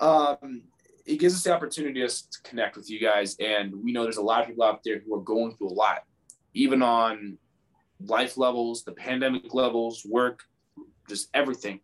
um, 0.00 0.62
it 1.04 1.18
gives 1.18 1.34
us 1.34 1.44
the 1.44 1.52
opportunity 1.52 2.00
to 2.06 2.22
connect 2.42 2.76
with 2.76 2.90
you 2.90 2.98
guys. 2.98 3.36
And 3.38 3.74
we 3.82 3.92
know 3.92 4.04
there's 4.04 4.16
a 4.16 4.22
lot 4.22 4.42
of 4.42 4.48
people 4.48 4.64
out 4.64 4.80
there 4.84 5.00
who 5.00 5.14
are 5.14 5.22
going 5.22 5.56
through 5.56 5.68
a 5.68 5.74
lot, 5.74 6.04
even 6.54 6.82
on 6.82 7.38
life 8.00 8.36
levels, 8.36 8.84
the 8.84 8.92
pandemic 8.92 9.52
levels, 9.54 10.04
work, 10.08 10.44
just 11.08 11.28
everything. 11.34 11.80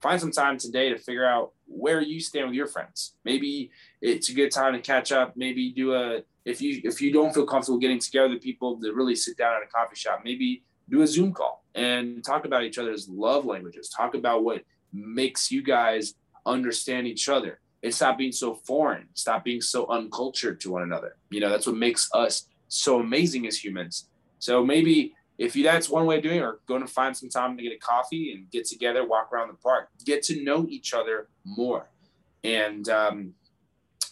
Find 0.00 0.20
some 0.20 0.32
time 0.32 0.56
today 0.56 0.88
to 0.88 0.98
figure 0.98 1.26
out 1.26 1.52
where 1.66 2.00
you 2.00 2.20
stand 2.20 2.46
with 2.46 2.54
your 2.54 2.66
friends. 2.66 3.14
Maybe 3.24 3.70
it's 4.00 4.30
a 4.30 4.34
good 4.34 4.50
time 4.50 4.72
to 4.72 4.80
catch 4.80 5.12
up. 5.12 5.36
Maybe 5.36 5.70
do 5.72 5.94
a 5.94 6.22
if 6.46 6.62
you 6.62 6.80
if 6.84 7.02
you 7.02 7.12
don't 7.12 7.34
feel 7.34 7.44
comfortable 7.44 7.78
getting 7.78 7.98
together 7.98 8.30
with 8.30 8.42
people 8.42 8.80
to 8.80 8.92
really 8.92 9.14
sit 9.14 9.36
down 9.36 9.56
at 9.56 9.62
a 9.62 9.66
coffee 9.66 9.96
shop, 9.96 10.22
maybe 10.24 10.62
do 10.88 11.02
a 11.02 11.06
Zoom 11.06 11.32
call 11.32 11.64
and 11.74 12.24
talk 12.24 12.46
about 12.46 12.64
each 12.64 12.78
other's 12.78 13.08
love 13.08 13.44
languages. 13.44 13.90
Talk 13.90 14.14
about 14.14 14.42
what 14.42 14.62
makes 14.92 15.52
you 15.52 15.62
guys 15.62 16.14
understand 16.46 17.06
each 17.06 17.28
other. 17.28 17.59
And 17.82 17.94
stop 17.94 18.18
being 18.18 18.32
so 18.32 18.54
foreign. 18.54 19.08
Stop 19.14 19.44
being 19.44 19.62
so 19.62 19.86
uncultured 19.86 20.60
to 20.60 20.70
one 20.70 20.82
another. 20.82 21.16
You 21.30 21.40
know, 21.40 21.48
that's 21.48 21.66
what 21.66 21.76
makes 21.76 22.10
us 22.12 22.46
so 22.68 23.00
amazing 23.00 23.46
as 23.46 23.62
humans. 23.62 24.08
So 24.38 24.64
maybe 24.64 25.14
if 25.38 25.56
you 25.56 25.64
that's 25.64 25.88
one 25.88 26.04
way 26.04 26.18
of 26.18 26.22
doing 26.22 26.36
it, 26.36 26.42
or 26.42 26.60
going 26.66 26.82
to 26.82 26.86
find 26.86 27.16
some 27.16 27.30
time 27.30 27.56
to 27.56 27.62
get 27.62 27.72
a 27.72 27.78
coffee 27.78 28.32
and 28.32 28.50
get 28.50 28.66
together, 28.66 29.06
walk 29.06 29.32
around 29.32 29.48
the 29.48 29.54
park, 29.54 29.88
get 30.04 30.22
to 30.24 30.44
know 30.44 30.66
each 30.68 30.92
other 30.92 31.28
more, 31.44 31.88
and 32.44 32.86
um, 32.90 33.32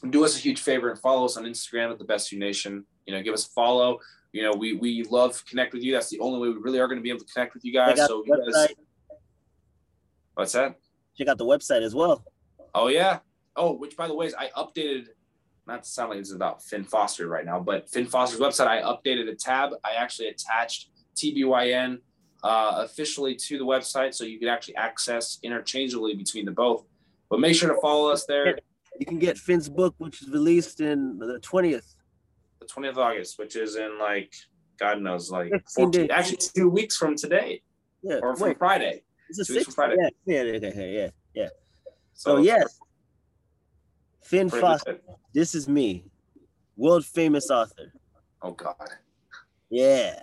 do 0.09 0.25
us 0.25 0.37
a 0.39 0.41
huge 0.41 0.61
favor 0.61 0.91
and 0.91 0.99
follow 0.99 1.27
us 1.27 1.37
on 1.37 1.45
Instagram 1.45 1.91
at 1.93 1.99
the 1.99 2.05
Best 2.05 2.33
You 2.33 2.39
Nation. 2.39 2.87
You 3.07 3.14
know, 3.14 3.23
give 3.23 3.35
us 3.35 3.47
a 3.47 3.51
follow. 3.51 3.99
You 4.33 4.43
know, 4.43 4.53
we 4.53 4.73
we 4.73 5.03
love 5.05 5.45
connect 5.45 5.75
with 5.75 5.83
you. 5.83 5.93
That's 5.93 6.09
the 6.09 6.21
only 6.21 6.39
way 6.41 6.49
we 6.49 6.61
really 6.61 6.81
are 6.81 6.89
going 6.89 6.99
to 6.99 7.03
be 7.03 7.11
able 7.11 7.21
to 7.21 7.33
connect 7.33 7.53
with 7.53 7.64
you 7.64 7.75
guys. 7.75 7.99
So 7.99 8.25
you 8.25 8.35
guys, 8.35 8.69
what's 10.33 10.53
that? 10.53 10.77
Check 11.19 11.29
out 11.29 11.37
the 11.37 11.45
website 11.45 11.83
as 11.83 11.95
well. 11.95 12.25
Oh 12.75 12.89
yeah. 12.89 13.19
Oh, 13.59 13.72
which 13.72 13.96
by 13.96 14.06
the 14.06 14.14
way 14.14 14.26
is 14.26 14.34
I 14.34 14.48
updated. 14.56 15.09
Not 15.66 15.82
to 15.82 15.88
sound 15.88 16.11
like 16.11 16.20
this 16.20 16.28
is 16.28 16.34
about 16.34 16.62
Finn 16.62 16.82
Foster 16.82 17.28
right 17.28 17.44
now, 17.44 17.61
but 17.61 17.90
Finn 17.90 18.06
Foster's 18.06 18.40
website. 18.40 18.68
I 18.68 18.80
updated 18.80 19.28
a 19.28 19.34
tab. 19.34 19.72
I 19.84 19.92
actually 19.98 20.28
attached 20.28 20.88
TBYN 21.14 21.98
uh, 22.42 22.72
officially 22.86 23.34
to 23.34 23.59
the 23.59 23.64
website, 23.64 24.14
so 24.14 24.24
you 24.24 24.38
can 24.38 24.48
actually 24.48 24.76
access 24.76 25.38
interchangeably 25.42 26.14
between 26.14 26.46
the 26.46 26.52
both. 26.52 26.86
But 27.28 27.40
make 27.40 27.54
sure 27.54 27.74
to 27.74 27.78
follow 27.82 28.11
us 28.11 28.24
there. 28.24 28.59
You 28.98 29.04
can 29.04 29.18
get 29.18 29.36
Finn's 29.36 29.68
book, 29.68 29.94
which 29.98 30.22
is 30.22 30.30
released 30.30 30.80
in 30.80 31.18
the 31.18 31.38
twentieth. 31.40 31.94
The 32.61 32.66
twentieth 32.66 32.94
of 32.94 33.00
August, 33.00 33.38
which 33.38 33.54
is 33.54 33.76
in 33.76 33.98
like 33.98 34.32
God 34.78 35.02
knows, 35.02 35.30
like 35.30 35.52
14, 35.74 36.11
actually 36.11 36.38
two 36.38 36.68
weeks 36.68 36.96
from 36.96 37.16
today. 37.16 37.62
Yeah. 38.02 38.20
Or 38.22 38.36
from 38.36 38.48
wait, 38.48 38.59
Friday. 38.59 39.02
It's 39.28 39.40
a 39.40 39.44
six 39.44 39.74
Friday. 39.74 39.96
Yeah, 40.24 40.42
yeah, 40.42 40.59
yeah, 40.62 40.84
yeah, 40.84 41.09
yeah. 41.34 41.48
So, 42.14 42.36
so 42.36 42.42
yes, 42.42 42.78
Finn 44.29 44.51
Foster. 44.51 44.99
This 45.33 45.55
is 45.55 45.68
me, 45.68 46.05
world 46.76 47.07
famous 47.07 47.51
author. 47.51 47.95
Oh 48.43 48.51
God. 48.51 48.76
Yeah. 49.70 50.20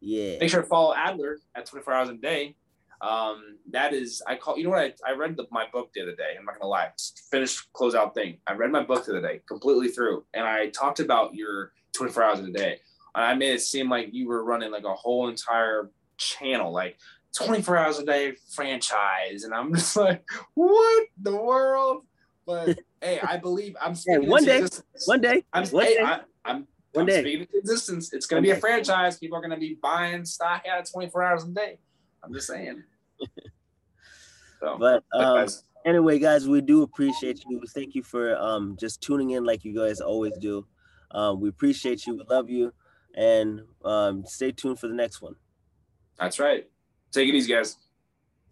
Yeah. 0.00 0.38
Make 0.38 0.48
sure 0.48 0.62
to 0.62 0.68
follow 0.68 0.94
Adler 0.94 1.38
at 1.56 1.66
24 1.66 1.92
hours 1.92 2.08
a 2.08 2.14
day. 2.14 2.54
Um, 3.00 3.58
that 3.72 3.94
is, 3.94 4.22
I 4.28 4.36
call, 4.36 4.56
you 4.56 4.62
know 4.62 4.70
what? 4.70 4.94
I, 5.04 5.10
I 5.10 5.14
read 5.16 5.36
the, 5.36 5.46
my 5.50 5.66
book 5.72 5.90
the 5.92 6.02
other 6.02 6.14
day. 6.14 6.36
I'm 6.38 6.44
not 6.44 6.52
going 6.52 6.62
to 6.62 6.68
lie. 6.68 6.90
Finished 7.32 7.72
closeout 7.72 8.14
thing. 8.14 8.38
I 8.46 8.52
read 8.52 8.70
my 8.70 8.84
book 8.84 9.04
the 9.04 9.18
other 9.18 9.26
day 9.26 9.40
completely 9.48 9.88
through. 9.88 10.24
And 10.34 10.46
I 10.46 10.68
talked 10.68 11.00
about 11.00 11.34
your 11.34 11.72
24 11.94 12.22
hours 12.22 12.38
a 12.40 12.50
day. 12.52 12.78
And 13.16 13.24
I 13.24 13.34
made 13.34 13.54
it 13.54 13.60
seem 13.60 13.90
like 13.90 14.14
you 14.14 14.28
were 14.28 14.44
running 14.44 14.70
like 14.70 14.84
a 14.84 14.94
whole 14.94 15.28
entire 15.28 15.90
channel, 16.16 16.70
like 16.70 16.96
24 17.36 17.76
hours 17.76 17.98
a 17.98 18.04
day 18.04 18.34
franchise. 18.54 19.42
And 19.42 19.52
I'm 19.52 19.74
just 19.74 19.96
like, 19.96 20.22
what 20.54 21.08
the 21.20 21.34
world? 21.34 22.04
But 22.46 22.78
hey, 23.02 23.20
I 23.20 23.36
believe 23.36 23.76
I'm 23.80 23.94
hey, 23.94 24.18
one 24.18 24.44
day, 24.44 24.64
one 25.06 25.20
day, 25.20 25.44
I'm, 25.52 25.66
one 25.68 25.84
hey, 25.84 25.94
day. 25.96 26.02
I, 26.02 26.20
I'm 26.44 26.66
one 26.92 27.02
I'm 27.02 27.06
day. 27.06 27.20
speaking 27.20 27.46
to 27.46 27.58
existence. 27.58 28.12
It's 28.12 28.26
going 28.26 28.42
to 28.42 28.46
be 28.46 28.52
a 28.52 28.56
franchise. 28.56 29.18
People 29.18 29.36
are 29.38 29.40
going 29.40 29.50
to 29.50 29.58
be 29.58 29.76
buying 29.82 30.24
stock 30.24 30.64
out 30.70 30.80
of 30.80 30.90
24 30.90 31.22
hours 31.22 31.44
a 31.44 31.48
day. 31.48 31.78
I'm 32.22 32.32
just 32.32 32.46
saying. 32.46 32.82
So, 34.62 34.78
but 34.78 35.02
um, 35.12 35.48
anyway, 35.84 36.20
guys, 36.20 36.48
we 36.48 36.60
do 36.60 36.82
appreciate 36.82 37.42
you. 37.48 37.60
Thank 37.74 37.96
you 37.96 38.04
for 38.04 38.36
um, 38.36 38.76
just 38.78 39.00
tuning 39.00 39.30
in 39.30 39.42
like 39.42 39.64
you 39.64 39.74
guys 39.74 40.00
always 40.00 40.38
do. 40.38 40.64
Um, 41.10 41.40
we 41.40 41.48
appreciate 41.48 42.06
you. 42.06 42.14
We 42.14 42.22
love 42.30 42.48
you. 42.48 42.72
And 43.16 43.62
um, 43.84 44.24
stay 44.24 44.52
tuned 44.52 44.78
for 44.78 44.86
the 44.86 44.94
next 44.94 45.20
one. 45.20 45.34
That's 46.16 46.38
right. 46.38 46.68
Take 47.10 47.28
it 47.28 47.34
easy, 47.34 47.52
guys. 47.52 47.76